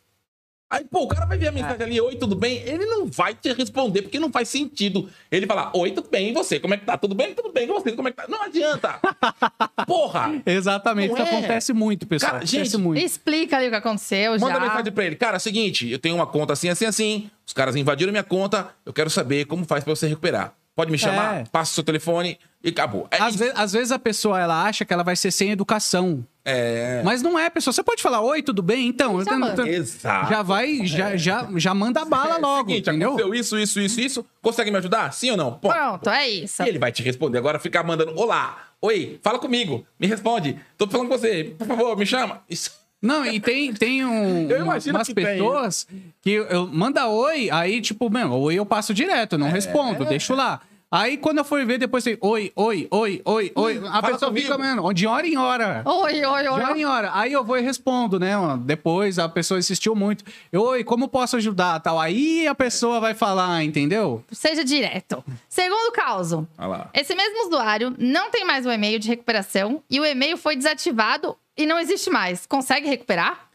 [0.71, 2.59] Aí, pô, o cara vai ver a mensagem ali, oi, tudo bem?
[2.59, 5.11] Ele não vai te responder, porque não faz sentido.
[5.29, 6.61] Ele falar, oi, tudo bem, e você?
[6.61, 6.97] Como é que tá?
[6.97, 7.35] Tudo bem?
[7.35, 7.91] Tudo bem, e você?
[7.91, 8.27] Como é que tá?
[8.29, 9.01] Não adianta.
[9.85, 10.41] Porra!
[10.47, 11.25] Exatamente, isso é?
[11.29, 12.33] acontece muito, pessoal.
[12.33, 13.03] Cara, acontece gente, muito.
[13.03, 14.61] Explica ali o que aconteceu Manda já.
[14.61, 15.17] mensagem pra ele.
[15.17, 17.31] Cara, é o seguinte, eu tenho uma conta assim, assim, assim.
[17.45, 20.55] Os caras invadiram minha conta, eu quero saber como faz pra você recuperar.
[20.77, 21.41] Pode me chamar?
[21.41, 21.45] É.
[21.51, 23.09] Passa o seu telefone e acabou.
[23.11, 26.25] É Às, ve- às vezes a pessoa ela acha que ela vai ser sem educação.
[26.45, 27.03] É.
[27.05, 27.73] Mas não é, pessoa.
[27.73, 28.89] Você pode falar, oi, tudo bem?
[28.89, 29.67] Então, Já eu-.
[29.67, 30.31] Exato.
[30.31, 33.09] já vai, já, já, já manda bala logo, É Seguinte, entendeu?
[33.11, 34.27] aconteceu isso, isso, isso, isso.
[34.41, 35.13] Consegue me ajudar?
[35.13, 35.53] Sim ou não?
[35.53, 35.73] Ponto.
[35.75, 36.63] Pronto, é isso.
[36.63, 37.39] E ele vai te responder.
[37.39, 40.59] Agora ficar mandando, olá, oi, fala comigo, me responde.
[40.79, 42.43] Tô falando com você, por favor, me chama.
[42.49, 42.79] Isso.
[43.03, 45.25] Não, e tem, tem um, Eu umas que tem.
[45.25, 45.87] pessoas
[46.21, 49.39] que eu manda oi, aí tipo, meu, oi eu passo direto, É.
[49.39, 50.61] não respondo, deixo lá.
[50.93, 54.31] Aí quando eu for ver depois tem oi, oi, oi, oi, oi, a Fala pessoa
[54.31, 54.47] comigo.
[54.47, 55.83] fica, mano, de hora em hora.
[55.87, 56.49] Oi, oi, De oi.
[56.49, 57.11] hora em hora.
[57.15, 58.37] Aí eu vou e respondo, né?
[58.37, 60.25] ó, Depois a pessoa insistiu muito.
[60.51, 61.79] Eu, oi, como posso ajudar?
[61.79, 62.01] Tal.
[62.01, 64.25] Aí a pessoa vai falar, entendeu?
[64.33, 65.23] Seja direto.
[65.49, 66.49] Segundo caso.
[66.59, 66.91] Olha lá.
[66.93, 71.37] Esse mesmo usuário não tem mais o e-mail de recuperação e o e-mail foi desativado
[71.57, 72.47] e não existe mais.
[72.47, 73.50] Consegue recuperar?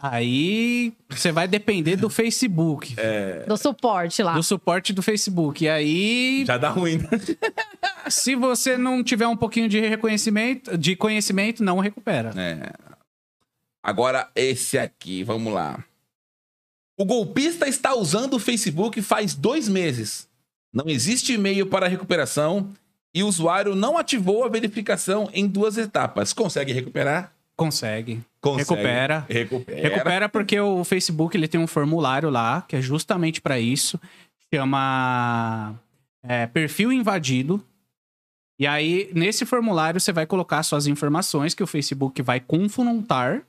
[0.00, 2.94] Aí você vai depender do Facebook,
[3.48, 4.34] Do suporte lá.
[4.34, 5.64] do suporte do Facebook.
[5.64, 6.98] E aí, Já dá ruim.
[6.98, 7.08] né?
[8.10, 12.30] se você não tiver um pouquinho de reconhecimento, de conhecimento, não recupera.
[12.36, 12.72] É.
[13.82, 15.82] Agora, esse aqui, vamos lá.
[16.98, 20.28] O golpista está usando o Facebook faz dois meses.
[20.72, 22.70] Não existe e-mail para recuperação
[23.14, 26.32] e o usuário não ativou a verificação em duas etapas.
[26.32, 27.32] Consegue recuperar?
[27.56, 28.20] Consegue.
[28.40, 28.70] Consegue.
[28.70, 29.26] Recupera.
[29.28, 29.88] Recupera.
[29.88, 33.98] Recupera porque o Facebook ele tem um formulário lá que é justamente para isso.
[34.52, 35.74] Chama
[36.22, 37.64] é, perfil invadido.
[38.58, 43.42] E aí, nesse formulário, você vai colocar suas informações que o Facebook vai confrontar.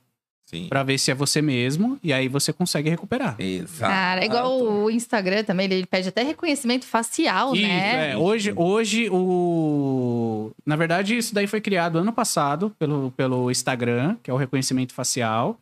[0.68, 1.98] Para ver se é você mesmo.
[2.02, 3.36] E aí você consegue recuperar.
[3.38, 3.92] Exato.
[3.92, 8.12] Cara, é igual o Instagram também, ele pede até reconhecimento facial, Isso, né?
[8.12, 8.16] é.
[8.16, 10.50] Hoje, hoje o.
[10.64, 14.92] Na verdade, isso daí foi criado ano passado pelo, pelo Instagram, que é o reconhecimento
[14.92, 15.58] facial.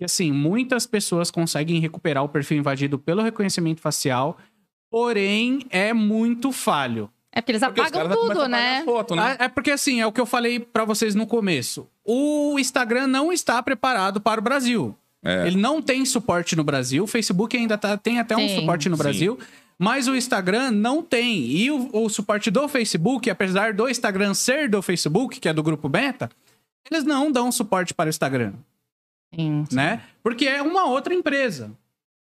[0.00, 4.36] E assim, muitas pessoas conseguem recuperar o perfil invadido pelo reconhecimento facial,
[4.90, 7.08] porém é muito falho.
[7.34, 8.78] É porque eles Porque apagam tudo, né?
[8.78, 9.36] as fotos, né?
[9.38, 11.88] Ah, É porque assim, é o que eu falei pra vocês no começo.
[12.04, 14.94] O Instagram não está preparado para o Brasil.
[15.24, 15.46] É.
[15.46, 17.04] Ele não tem suporte no Brasil.
[17.04, 18.56] O Facebook ainda tá- tem até um Sim.
[18.60, 19.02] suporte no Sim.
[19.02, 19.38] Brasil.
[19.78, 21.38] Mas o Instagram não tem.
[21.46, 25.62] E o, o suporte do Facebook, apesar do Instagram ser do Facebook, que é do
[25.62, 26.28] grupo Beta,
[26.90, 28.52] eles não dão suporte para o Instagram,
[29.34, 29.64] Sim.
[29.72, 30.02] né?
[30.22, 31.70] Porque é uma outra empresa.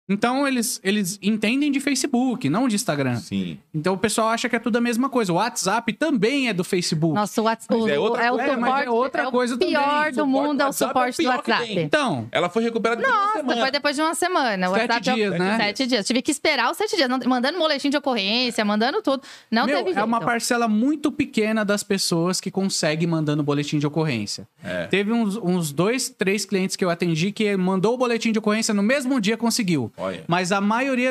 [0.09, 3.15] Então eles, eles entendem de Facebook, não de Instagram.
[3.17, 3.59] Sim.
[3.73, 5.31] Então o pessoal acha que é tudo a mesma coisa.
[5.31, 7.13] O WhatsApp também é do Facebook.
[7.13, 8.85] Nossa, o WhatsApp Mas é outra é o coisa, suporte.
[8.85, 9.69] é outra o coisa também.
[9.75, 11.79] pior do mundo do é o é o suporte do WhatsApp.
[11.79, 13.61] Então, Ela foi recuperada depois de uma Nossa, semana.
[13.61, 14.69] foi depois de uma semana.
[14.69, 15.57] O Sete WhatsApp é o- dias, né?
[15.57, 16.07] Sete dias.
[16.07, 17.07] Tive que esperar os sete dias.
[17.07, 19.21] não- mandando boletim de ocorrência, mandando tudo.
[19.51, 19.99] Não Meu, teve jeito.
[19.99, 24.47] é uma parcela muito pequena das pessoas que consegue mandando boletim de ocorrência.
[24.63, 24.87] É.
[24.87, 28.73] Teve uns, uns dois, três clientes que eu atendi que mandou o boletim de ocorrência
[28.73, 29.91] no mesmo dia conseguiu.
[29.99, 30.23] Olha.
[30.27, 31.09] Mas a maioria,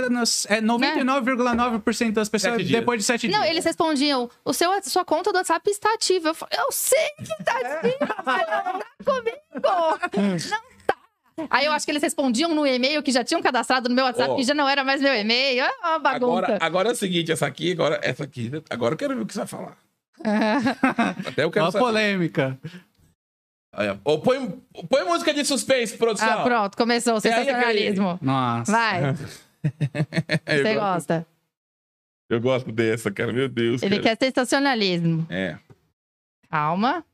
[0.48, 3.50] é 99,9% das pessoas, Sete depois de sete Não, dias.
[3.50, 6.30] eles respondiam: o seu, sua conta do WhatsApp está ativa.
[6.30, 9.36] Eu falei, eu sei que tá ativa, mas não tá comigo.
[10.50, 10.96] Não tá.
[11.50, 14.30] Aí eu acho que eles respondiam no e-mail que já tinham cadastrado no meu WhatsApp,
[14.30, 14.36] Ó.
[14.36, 15.62] que já não era mais meu e-mail.
[15.64, 16.38] É uma bagunça.
[16.46, 19.26] Agora, agora é o seguinte, essa aqui, agora, essa aqui, agora eu quero ver o
[19.26, 19.76] que você vai falar.
[21.26, 21.84] Até eu quero Uma saber.
[21.84, 22.58] polêmica.
[24.24, 26.40] Põe, põe música de suspense, produção.
[26.40, 28.18] Ah, pronto, começou o aí, sensacionalismo.
[28.22, 28.72] Nossa.
[28.72, 29.00] Vai,
[30.46, 31.26] Eu você gosto- gosta.
[32.30, 33.32] Eu gosto dessa, cara.
[33.32, 33.82] Meu Deus.
[33.82, 34.16] Ele cara.
[34.16, 35.26] quer sensacionalismo.
[35.30, 35.58] É.
[36.50, 37.04] Calma.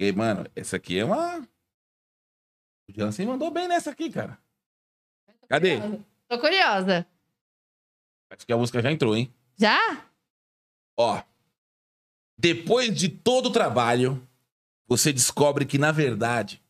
[0.00, 1.40] E, mano, essa aqui é uma.
[2.88, 4.38] O Jansen mandou bem nessa aqui, cara.
[5.48, 5.78] Cadê?
[6.28, 7.06] Tô curiosa.
[8.30, 9.32] Acho que a música já entrou, hein?
[9.58, 9.78] Já?
[10.98, 11.22] Ó.
[12.38, 14.26] Depois de todo o trabalho,
[14.88, 16.62] você descobre que, na verdade,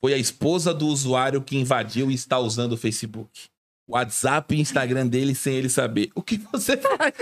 [0.00, 3.48] foi a esposa do usuário que invadiu e está usando o Facebook.
[3.88, 6.10] WhatsApp e Instagram dele sem ele saber.
[6.14, 6.96] O que você faz?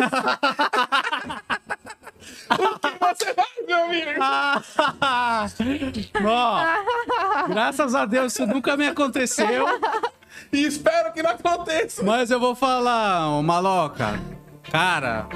[2.50, 4.10] o que você faz, meu amigo?
[6.26, 9.66] Ó, graças a Deus isso nunca me aconteceu.
[10.52, 12.02] E espero que não aconteça.
[12.02, 14.20] Mas eu vou falar, ô maloca.
[14.70, 15.28] Cara,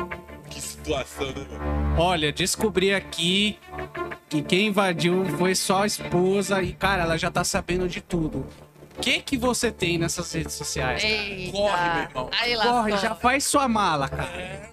[0.84, 1.94] situação, né, mano?
[1.98, 3.58] olha, descobri aqui
[4.28, 8.46] que quem invadiu foi só a esposa e, cara, ela já tá sabendo de tudo.
[8.96, 11.02] O que que você tem nessas redes sociais?
[11.02, 11.12] cara?
[11.14, 11.52] Eita.
[11.52, 12.30] Corre, meu irmão.
[12.40, 13.08] Aí Corre, lascou.
[13.08, 14.72] já faz sua mala, cara.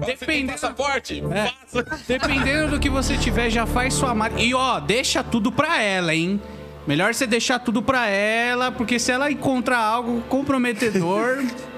[0.00, 1.22] Você tem Dependendo- passaporte?
[1.30, 1.52] É.
[2.08, 4.40] Dependendo do que você tiver, já faz sua mala.
[4.40, 6.40] E ó, deixa tudo pra ela, hein?
[6.86, 11.44] Melhor você deixar tudo pra ela, porque se ela encontrar algo comprometedor.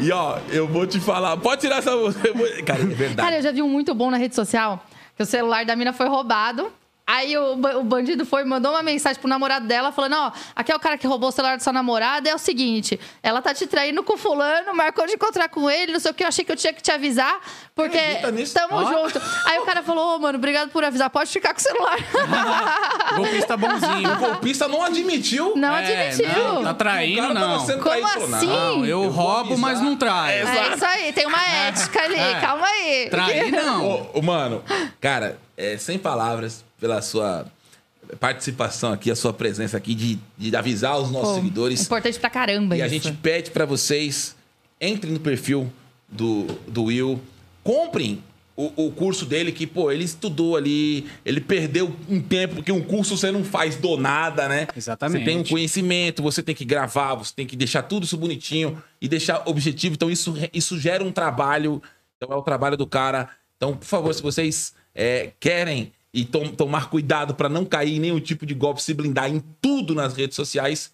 [0.00, 1.36] E ó, eu vou te falar.
[1.36, 2.32] Pode tirar essa música.
[2.64, 3.16] Cara, é verdade.
[3.16, 4.84] Cara, eu já vi um muito bom na rede social,
[5.16, 6.70] que o celular da mina foi roubado.
[7.08, 10.76] Aí o, o bandido foi, mandou uma mensagem pro namorado dela, falando: Ó, aqui é
[10.76, 12.28] o cara que roubou o celular da sua namorada.
[12.28, 16.00] É o seguinte, ela tá te traindo com fulano, marcou de encontrar com ele, não
[16.00, 17.38] sei o que, eu achei que eu tinha que te avisar,
[17.76, 17.98] porque
[18.52, 18.84] tamo Ó.
[18.84, 19.22] junto.
[19.44, 21.96] Aí o cara falou: Ô, mano, obrigado por avisar, pode ficar com o celular.
[23.16, 24.12] Golpista bonzinho.
[24.12, 25.52] O golpista não admitiu.
[25.56, 26.42] Não É, admitiu.
[26.54, 27.64] não, tá traindo, não.
[27.66, 28.46] Como assim?
[28.48, 30.46] Não, eu, vou roubo, mas não traio.
[30.48, 32.40] É, É isso aí, tem uma ética ali, É.
[32.40, 33.08] calma aí.
[33.10, 33.88] Trair, não.
[33.88, 34.62] Ô, ô, mano,
[35.00, 37.46] cara, é, sem palavras pela sua
[38.20, 41.82] participação aqui, a sua presença aqui de, de avisar os nossos Pô, seguidores.
[41.82, 42.94] Importante pra caramba E a isso.
[42.94, 44.36] gente pede pra vocês,
[44.80, 45.72] entrem no perfil
[46.08, 47.20] do, do Will,
[47.64, 48.22] comprem
[48.56, 52.80] o, o curso dele, que, pô, ele estudou ali, ele perdeu um tempo, porque um
[52.82, 54.66] curso você não faz do nada, né?
[54.74, 55.18] Exatamente.
[55.18, 58.82] Você tem um conhecimento, você tem que gravar, você tem que deixar tudo isso bonitinho
[59.00, 59.94] e deixar objetivo.
[59.94, 61.82] Então, isso, isso gera um trabalho.
[62.16, 63.28] Então, é o trabalho do cara.
[63.58, 68.00] Então, por favor, se vocês é, querem e tom- tomar cuidado pra não cair em
[68.00, 70.90] nenhum tipo de golpe, se blindar em tudo nas redes sociais,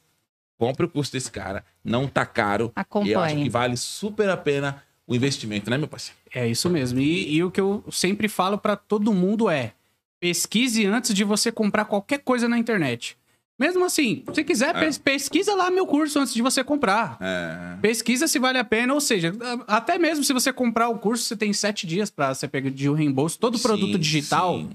[0.59, 1.65] compre o curso desse cara.
[1.85, 2.73] Não tá caro.
[2.74, 3.11] Acompanhe.
[3.11, 6.19] E eu acho que vale super a pena o investimento, né, meu parceiro?
[6.35, 6.99] É isso mesmo.
[6.99, 9.73] E, e o que eu sempre falo pra todo mundo é:
[10.20, 13.16] pesquise antes de você comprar qualquer coisa na internet.
[13.59, 17.16] Mesmo assim, se quiser, pes- pesquisa lá meu curso antes de você comprar.
[17.20, 17.77] É.
[17.81, 19.32] Pesquisa se vale a pena, ou seja,
[19.69, 22.89] até mesmo se você comprar o curso, você tem sete dias pra você pegar de
[22.90, 23.39] um reembolso.
[23.39, 24.70] Todo produto Sim, digital, sim.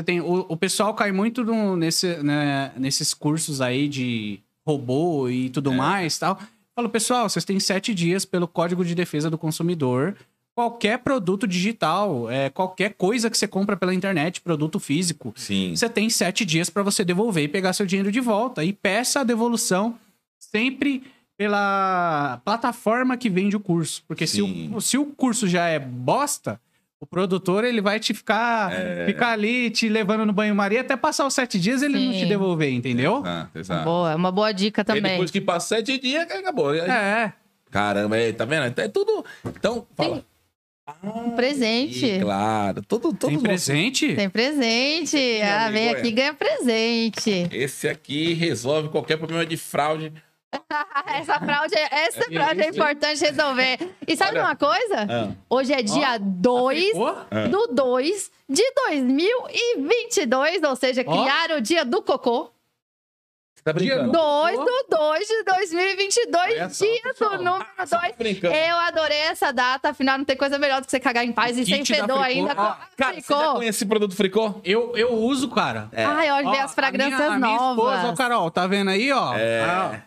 [0.00, 0.20] Você tem.
[0.20, 5.50] O, o pessoal cai muito no- nesse, né, nesses cursos aí de robô e É.
[5.50, 6.38] tudo mais tal.
[6.74, 10.16] Falo, pessoal, vocês têm sete dias pelo Código de Defesa do Consumidor.
[10.54, 15.74] Qualquer produto digital, é, qualquer coisa que você compra pela internet, produto físico, Sim.
[15.74, 18.62] você tem sete dias para você devolver e pegar seu dinheiro de volta.
[18.64, 19.96] E peça a devolução
[20.38, 21.02] sempre
[21.36, 24.02] pela plataforma que vende o curso.
[24.06, 26.60] Porque se o, se o curso já é bosta,
[27.00, 29.06] o produtor ele vai te ficar, É.
[29.06, 32.18] ficar ali te levando no banho-maria até passar os sete dias ele não Sim.
[32.20, 33.22] te devolver, entendeu?
[33.24, 33.84] Ah, exato.
[33.84, 35.02] Boa, é uma boa dica E também.
[35.02, 36.74] depois que passa sete dias, acabou.
[36.74, 37.32] É.
[37.70, 38.78] Caramba, é, tá vendo?
[38.80, 39.24] É tudo.
[39.46, 40.24] Então, fala.
[41.04, 42.04] Um presente.
[42.04, 44.12] Ih, claro, todo, todo Tem presente?
[44.16, 45.16] Tem presente.
[45.40, 45.90] Ah, amigo, vem é.
[45.92, 47.48] aqui e ganha presente.
[47.52, 50.12] Esse aqui resolve qualquer problema de fraude.
[51.06, 53.78] Essa fraude, é- essa fraude é importante resolver.
[54.06, 54.42] E sabe Olha.
[54.48, 55.06] uma coisa?
[55.08, 55.32] Ah.
[55.48, 57.14] Hoje é dia 2 Ficou?
[57.50, 61.10] do 2 de 2022, ou seja, Ó.
[61.22, 62.50] criaram o dia do cocô.
[63.54, 64.10] Você tá brincando?
[64.10, 68.16] 2 do 2 de 2022, Olha só, dia do número Você tá 2.
[68.16, 68.54] brincando.
[68.54, 71.58] Eu adorei essa data, afinal não tem coisa melhor do que você cagar em paz
[71.58, 72.22] e sem fedor Fricô.
[72.22, 72.54] ainda.
[72.54, 73.52] Com Cara, você já fricô.
[73.54, 74.54] conhece esse produto fricô?
[74.64, 75.90] Eu, eu uso, cara.
[75.94, 77.94] Ai, olha, as fragrâncias a minha, a minha novas.
[77.94, 79.34] esposa, ó, Carol, tá vendo aí, ó?
[79.36, 79.60] É.
[79.62, 80.00] Ah,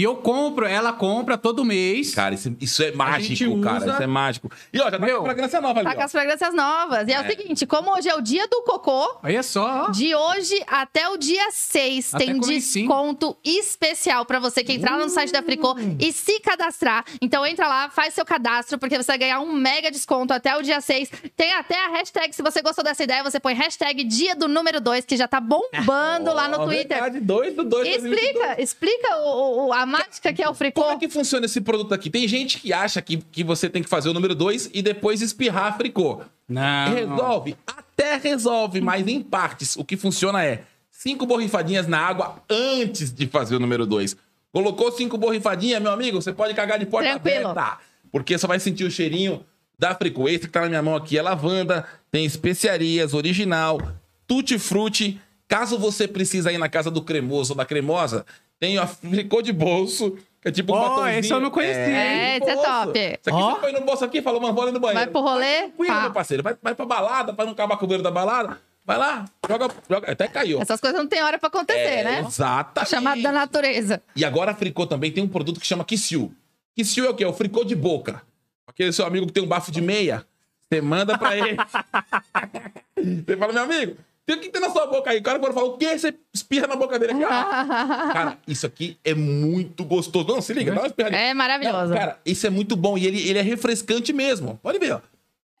[0.00, 2.14] E eu compro, ela compra todo mês.
[2.14, 3.76] Cara, isso, isso é mágico, cara.
[3.84, 4.50] usa- Isso é mágico.
[4.72, 5.88] E ó, já tá Meu, com fragrância nova ali.
[5.90, 7.06] Tá com as fragrâncias novas.
[7.06, 9.90] E é, o seguinte, como hoje é o dia do cocô, Olha só, ó.
[9.90, 15.08] de hoje até o dia 6 Até tem desconto especial pra você que entrar no
[15.10, 15.96] site da Fricô Hum.
[16.00, 17.04] e se cadastrar.
[17.20, 20.62] Então entra lá, faz seu cadastro, porque você vai ganhar um mega desconto até o
[20.62, 21.10] dia 6.
[21.36, 24.80] Tem até a hashtag, se você gostou dessa ideia, você põe hashtag dia do número
[24.80, 26.88] 2, que já tá bombando lá no Twitter.
[27.02, 27.86] Verdade, dois do dois.
[27.86, 30.80] Explica, explica o, o- a mágica que é o Fricô.
[30.82, 32.08] Como é que funciona esse produto aqui?
[32.08, 35.20] Tem gente que acha que, que você tem que fazer o número 2 e depois
[35.20, 36.22] espirrar fricô.
[36.48, 36.94] Não.
[36.94, 37.56] Resolve?
[37.66, 39.76] Até resolve, mas em partes.
[39.76, 44.16] O que funciona é cinco borrifadinhas na água antes de fazer o número 2.
[44.52, 47.48] Colocou cinco borrifadinhas, meu amigo, você pode cagar de porta Tranquilo.
[47.48, 47.78] aberta.
[48.10, 49.44] Porque só vai sentir o cheirinho
[49.78, 50.28] da fricô.
[50.28, 53.80] Esse que tá na minha mão aqui é lavanda, tem especiarias, original,
[54.26, 55.20] tutti-frutti.
[55.48, 58.24] Caso você precise ir na casa do cremoso ou da cremosa,
[58.60, 61.18] tem a fricô de bolso, que é tipo um Ó, batonzinho.
[61.18, 62.98] esse eu não conhecia, É, de esse é top.
[62.98, 63.54] Isso aqui Ó.
[63.54, 65.00] você põe no bolso aqui e fala, mano, vou ali no banheiro.
[65.00, 65.62] Vai pro rolê?
[65.68, 66.42] Tranquilo, meu parceiro.
[66.42, 68.58] Vai, vai pra balada, pra não acabar com o banheiro da balada.
[68.84, 70.10] Vai lá, joga, joga.
[70.12, 70.60] Até caiu.
[70.60, 72.24] Essas coisas não tem hora pra acontecer, É, né?
[72.26, 72.90] Exatamente.
[72.90, 74.02] Chamado da natureza.
[74.16, 76.34] E agora a Fricô também tem um produto que chama Kissiu.
[76.74, 77.24] Kissiu é o quê?
[77.24, 78.22] É o fricô de boca.
[78.66, 80.24] Aquele seu amigo que tem um bafo de meia,
[80.68, 81.56] você manda pra ele.
[83.26, 83.96] você fala, meu amigo,
[84.30, 85.18] tem o que tem na sua boca aí?
[85.18, 85.98] O cara quando fala, o quê?
[85.98, 87.24] Você espirra na boca dele aqui.
[87.24, 88.10] Ah.
[88.14, 90.28] Cara, isso aqui é muito gostoso.
[90.28, 91.20] Não, se liga, dá uma espirradinha.
[91.20, 91.88] É maravilhoso.
[91.88, 92.96] Não, cara, isso é muito bom.
[92.96, 94.58] E ele, ele é refrescante mesmo.
[94.62, 95.00] Pode ver, ó.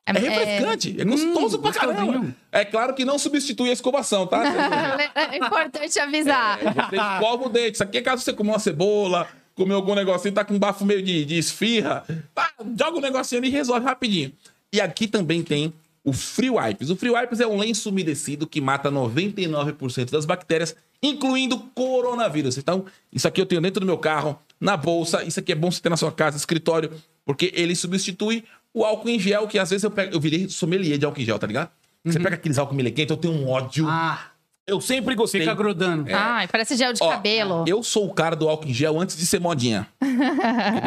[0.06, 0.96] É, refrescante.
[1.00, 2.02] É, gostoso Hum, pra caramba.
[2.04, 2.36] gostosinho.
[2.52, 4.42] É claro que não substitui a escovação, tá?
[5.14, 6.58] É importante avisar.
[6.58, 7.74] Você escova o dente.
[7.74, 10.84] Isso aqui é caso você comeu uma cebola, comeu algum negocinho, tá com um bafo
[10.84, 12.04] meio de, de esfirra.
[12.34, 14.32] Pá, joga um negocinho ali e resolve rapidinho.
[14.72, 15.72] E aqui também tem
[16.04, 16.90] o Free Wipes.
[16.90, 22.56] O Free Wipes é um lenço umedecido que mata 99% das bactérias, incluindo coronavírus.
[22.58, 25.22] Então, isso aqui eu tenho dentro do meu carro, na bolsa.
[25.24, 26.90] Isso aqui é bom você ter na sua casa, escritório,
[27.24, 30.14] porque ele substitui o álcool em gel, que às vezes eu pego.
[30.14, 31.70] Eu virei sommelier de álcool em gel, tá ligado?
[32.04, 33.86] Você pega aqueles álcool quente, eu tenho um ódio.
[33.88, 34.30] Ah,
[34.66, 35.42] Eu sempre gostei.
[35.42, 36.06] fica grudando.
[36.10, 37.64] Ai, parece gel de Ó, cabelo.
[37.66, 39.86] Eu sou o cara do álcool em gel antes de ser modinha.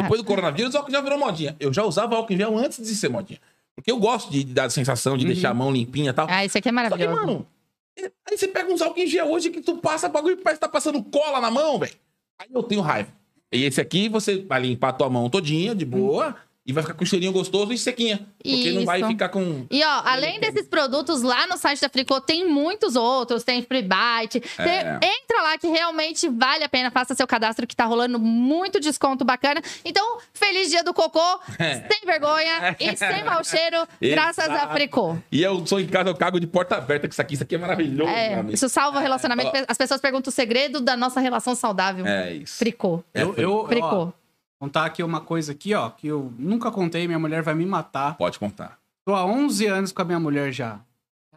[0.02, 1.54] Depois do coronavírus, o álcool em gel virou modinha.
[1.60, 3.38] Eu já usava álcool em gel antes de ser modinha.
[3.74, 6.26] Porque eu gosto de, dar a sensação de deixar a mão limpinha e tal.
[6.30, 7.20] Ah, isso aqui é Só que, maravilhoso.
[7.20, 7.46] mano,
[7.98, 10.66] aí você pega uns álcool em gel hoje que tu passa bagulho e parece que
[10.66, 11.94] tá passando cola na mão, velho.
[12.38, 13.10] Aí eu tenho raiva.
[13.52, 16.94] E esse aqui você vai limpar a tua mão todinha, de boa, e vai ficar
[16.94, 18.26] com um cheirinho gostoso e sequinha.
[18.42, 19.08] Porque não vai Isso.
[19.08, 19.66] ficar com.
[19.70, 23.82] E ó, além desses produtos, lá no site da Fricô tem muitos outros, tem Free
[23.82, 24.40] Bite.
[24.40, 24.98] tem- É.
[25.02, 29.24] Entra lá que realmente vale a pena, faça seu cadastro que tá rolando muito desconto
[29.24, 29.60] bacana.
[29.84, 34.72] Então, feliz dia do cocô, sem vergonha e sem mau cheiro, graças a Exato.
[34.74, 35.16] Fricô.
[35.30, 37.34] E eu sou em casa, eu cago de porta aberta com isso aqui.
[37.34, 38.54] Isso aqui é maravilhoso, meu É, amigo.
[38.54, 39.50] isso salva o relacionamento.
[39.68, 42.06] As pessoas perguntam o segredo da nossa relação saudável.
[42.06, 42.56] É isso.
[42.56, 43.02] Fricô.
[43.12, 43.86] É, Eu, eu, Fricô.
[43.86, 44.08] ó,
[44.64, 48.16] contar aqui uma coisa aqui, ó, que eu nunca contei, minha mulher vai me matar.
[48.16, 48.78] Pode contar.
[49.04, 50.80] Tô há 11 anos com a minha mulher já.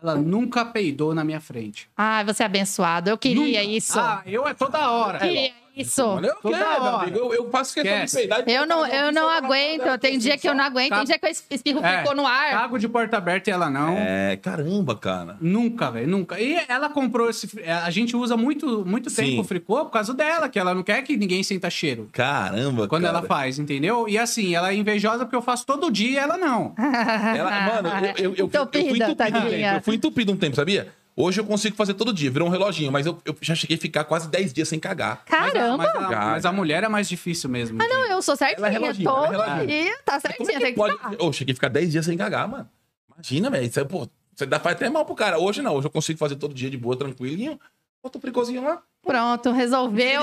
[0.02, 1.90] Ela nunca peidou na minha frente.
[1.98, 3.10] Ai, você é abençoado.
[3.10, 3.76] Eu queria Nunca.
[3.76, 4.00] isso.
[4.00, 5.20] Ah, eu é toda hora.
[5.20, 6.06] Queria Isso.
[6.08, 7.04] Mano, eu Toda quero, meu hora.
[7.04, 7.18] amigo.
[7.20, 8.44] Eu, eu faço questão de peidar.
[8.44, 9.86] de Eu não, eu não aguento.
[9.86, 10.94] mão, Tem dia que eu não aguento.
[10.96, 12.00] Tem dia que eu espirro É.
[12.00, 12.52] ficou no ar.
[12.52, 13.96] Cago de porta aberta e ela não.
[13.98, 15.38] É, caramba, cara.
[15.42, 16.40] Nunca, velho, nunca.
[16.40, 17.48] E ela comprou esse.
[17.48, 20.84] fri- A gente usa muito, muito tempo o fricô por causa dela, que ela não
[20.84, 22.10] quer que ninguém sinta cheiro.
[22.12, 23.20] Caramba, Quando cara.
[23.20, 24.08] ela faz, entendeu?
[24.10, 26.74] E assim, ela é invejosa porque eu faço todo dia e ela não.
[26.78, 29.16] Ela- mano, eu, eu, eu, eu, fui Entupida, entupido um tempo.
[29.16, 29.74] tadinha.
[29.76, 30.88] Eu fui entupido um tempo, sabia?
[31.20, 33.80] Hoje eu consigo fazer todo dia, virou um reloginho, mas eu, eu já cheguei a
[33.80, 35.26] ficar quase 10 dias sem cagar.
[35.26, 35.78] Caramba!
[35.78, 36.26] Mas a, mas a- Cara.
[36.28, 37.82] mas a mulher é mais difícil mesmo.
[37.82, 38.60] Ah, não, eu sou certinha.
[38.60, 39.68] Ela é reloginho, todo ela é reloginho.
[39.86, 39.98] dia.
[40.06, 40.94] Tá Como certinha, é tem que pode?
[40.94, 41.14] ficar.
[41.20, 42.70] Eu cheguei a ficar 10 dias sem cagar, mano.
[43.16, 43.66] Imagina, velho.
[43.66, 45.40] Isso aí, pô, você dá, faz até mal pro cara.
[45.40, 47.60] Hoje não, hoje eu consigo fazer todo dia de boa, tranquilinho.
[48.04, 48.80] Bota o fricozinho lá.
[49.04, 50.22] Pronto, resolveu.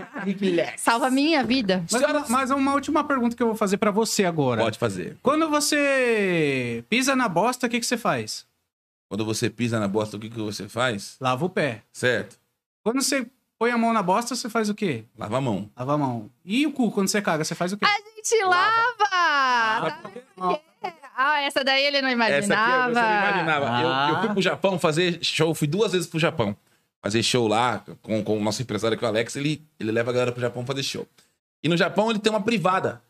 [0.78, 1.84] Salva a minha vida.
[1.92, 4.62] Mas, uma- mas uma última pergunta que eu vou fazer pra você agora.
[4.62, 5.18] Pode fazer.
[5.22, 8.46] Quando você pisa na bosta, o que, que você faz?
[9.10, 11.16] Quando você pisa na bosta, o que, que você faz?
[11.20, 11.82] Lava o pé.
[11.92, 12.38] Certo.
[12.84, 13.26] Quando você
[13.58, 15.04] põe a mão na bosta, você faz o quê?
[15.18, 15.68] Lava a mão.
[15.76, 16.30] Lava a mão.
[16.44, 17.84] E o cu, quando você caga, você faz o quê?
[17.84, 19.10] A gente lava!
[20.38, 20.60] Lava.
[21.16, 22.94] Ah, essa daí ele não Essa aqui imaginava.
[22.94, 23.66] você não imaginava.
[23.68, 23.82] Ah.
[23.82, 26.56] Eu, eu fui pro Japão fazer show, fui duas vezes pro Japão.
[27.02, 30.12] Fazer show lá com, com o nosso empresário aqui, o Alex, ele, ele leva a
[30.12, 31.06] galera pro Japão fazer show.
[31.64, 33.02] E no Japão ele tem uma privada.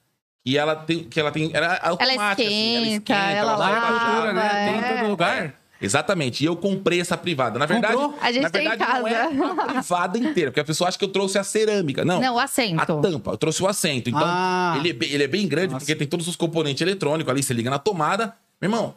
[0.43, 1.05] Que ela tem.
[1.05, 1.51] Que ela tem.
[1.53, 4.65] Ela, é automática, assim, esquenta, ela Lá é lava, cultura, né?
[4.65, 4.99] Tem em é.
[5.01, 5.60] todo lugar.
[5.81, 6.43] Exatamente.
[6.43, 7.59] E eu comprei essa privada.
[7.59, 8.19] Na verdade, Comprou?
[8.21, 9.63] A gente na tem em verdade não é casa.
[9.63, 12.05] a privada inteira, porque a pessoa acha que eu trouxe a cerâmica.
[12.05, 12.21] Não.
[12.21, 13.01] Não, o A assento.
[13.01, 14.11] tampa, eu trouxe o assento.
[14.11, 14.75] Então, Ah.
[14.79, 15.85] ele, é bem, ele é bem grande, Nossa.
[15.85, 17.43] porque tem todos os componentes eletrônicos ali.
[17.43, 18.95] Você liga na tomada, meu irmão,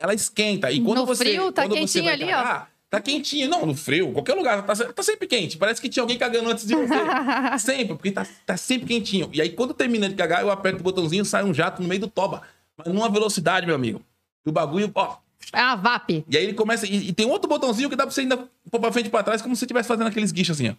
[0.00, 0.70] ela esquenta.
[0.70, 1.24] E quando No você.
[1.24, 2.28] frio, tá quando você quentinho vai ali, ó.
[2.28, 3.48] cagar, Tá quentinho.
[3.48, 4.62] Não, no frio, qualquer lugar.
[4.66, 5.56] Tá, tá sempre quente.
[5.56, 6.92] Parece que tinha alguém cagando antes de você.
[7.58, 9.30] sempre, porque tá, tá sempre quentinho.
[9.32, 12.02] E aí, quando termina de cagar, eu aperto o botãozinho, sai um jato no meio
[12.02, 12.42] do toba.
[12.76, 14.02] Mas numa velocidade, meu amigo.
[14.44, 15.16] E o bagulho, ó.
[15.52, 16.24] É uma VAP.
[16.28, 16.86] E aí ele começa.
[16.86, 18.36] E, e tem outro botãozinho que dá pra você ainda
[18.70, 20.74] pôr pra frente e pra trás, como se você estivesse fazendo aqueles guichos assim, ó.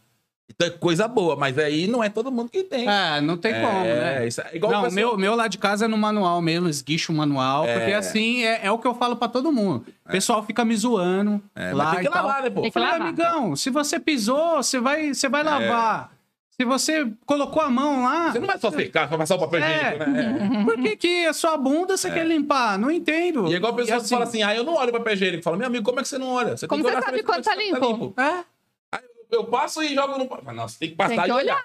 [0.49, 2.88] Então é coisa boa, mas aí não é todo mundo que tem.
[2.88, 4.27] É, não tem como, né?
[4.27, 7.14] isso é igual o não, meu, meu lá de casa é no manual mesmo, esguicho
[7.14, 7.77] manual, É.
[7.80, 9.85] porque assim é, é o que eu falo pra todo mundo.
[10.06, 12.26] O pessoal fica me zoando É, lá mas tem que e tal.
[12.27, 12.61] lavar, né, pô?
[12.61, 13.07] Tem que Falei, lavar.
[13.07, 16.11] amigão, se você pisou, você vai, você vai lavar.
[16.60, 18.28] Se você colocou a mão lá.
[18.28, 18.32] É.
[18.34, 19.76] Você não vai só secar, só passar o papel É.
[19.76, 20.60] higiênico, né?
[20.62, 20.64] É.
[20.64, 22.78] Por que, que a sua bunda você quer limpar?
[22.78, 23.48] Não entendo.
[23.48, 25.44] E é igual a pessoa E que fala assim, ah, eu não olho papel higiênico.
[25.44, 26.56] Fala, meu amigo, como é que você não olha?
[26.56, 28.14] Você Como tem que você olhar sabe quando tá é que limpo?
[28.22, 28.44] É.
[28.92, 29.02] Aí
[29.32, 30.30] eu, passo e jogo no...
[30.46, 31.64] Mas não, você tem que passar Tem que e olhar.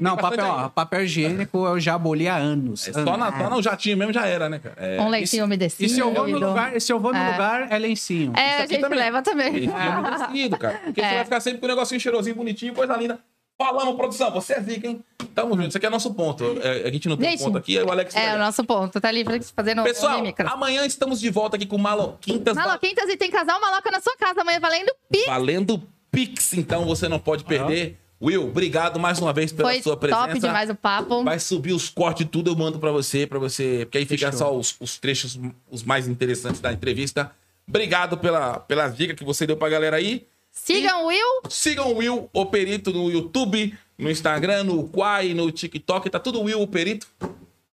[0.00, 2.88] Não, papel, ó, papel higiênico eu já aboli há anos.
[2.88, 4.74] É só, na, só no jatinho mesmo já era, né, cara?
[4.78, 4.98] É.
[5.00, 5.84] Um leitinho umedecido.
[5.84, 7.30] E se eu vou no lugar, se eu vou no É.
[7.32, 8.32] lugar, é lencinho.
[8.34, 8.98] É, a Isso aqui gente também.
[8.98, 9.70] leva também.
[9.70, 10.80] É umedecido, cara.
[10.86, 11.08] Porque É.
[11.08, 13.20] você vai ficar sempre com o negocinho cheirosinho, bonitinho, coisa linda.
[13.64, 15.04] Falamos, produção, você é zica, hein?
[15.34, 16.44] Tamo junto, isso aqui é nosso ponto.
[16.62, 18.14] É, a gente não tem Gente, ponto aqui, é o Alex.
[18.16, 19.00] É, o nosso ponto.
[19.00, 19.24] Tá ali
[19.54, 20.46] fazendo Pessoal, mímicas.
[20.50, 22.56] amanhã estamos de volta aqui com Maloquintas.
[22.56, 25.24] Maloquintas e tem casal maloca na sua casa amanhã valendo pi.
[25.26, 27.98] Valendo Pix, então você não pode perder.
[28.20, 30.26] Will, obrigado mais uma vez pela Foi sua presença.
[30.28, 31.24] top demais o papo.
[31.24, 34.38] Vai subir os cortes tudo, eu mando pra você, para você, porque aí fica Fechou.
[34.38, 35.38] só os, os trechos
[35.70, 37.32] os mais interessantes da entrevista.
[37.66, 40.26] Obrigado pela, pelas dicas que você deu pra galera aí.
[40.52, 41.40] Sigam o Will.
[41.48, 46.42] Sigam o Will O Perito no YouTube, no Instagram, no Quai, no TikTok, tá tudo
[46.42, 47.06] Will O Perito.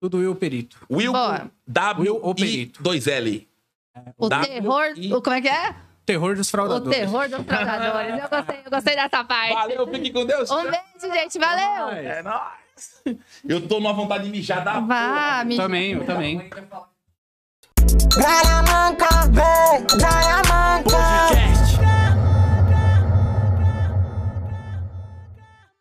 [0.00, 0.76] Tudo eu perito.
[0.90, 1.48] Will Boa.
[1.68, 2.82] W Will O I Perito.
[2.82, 3.46] 2L.
[4.18, 4.92] O W terror.
[4.96, 5.76] I- O, como é que é?
[6.04, 6.98] Terror dos O fraudadores.
[6.98, 8.20] terror dos fraudadores.
[8.20, 9.54] Eu gostei, eu gostei dessa parte.
[9.54, 10.50] Valeu, fique com Deus.
[10.50, 11.38] Um beijo, gente.
[11.38, 11.88] Valeu.
[11.90, 13.20] É nóis.
[13.48, 16.50] Eu tô numa vontade de mijar da Vá, me Também, eu também.
[18.16, 18.62] Gralha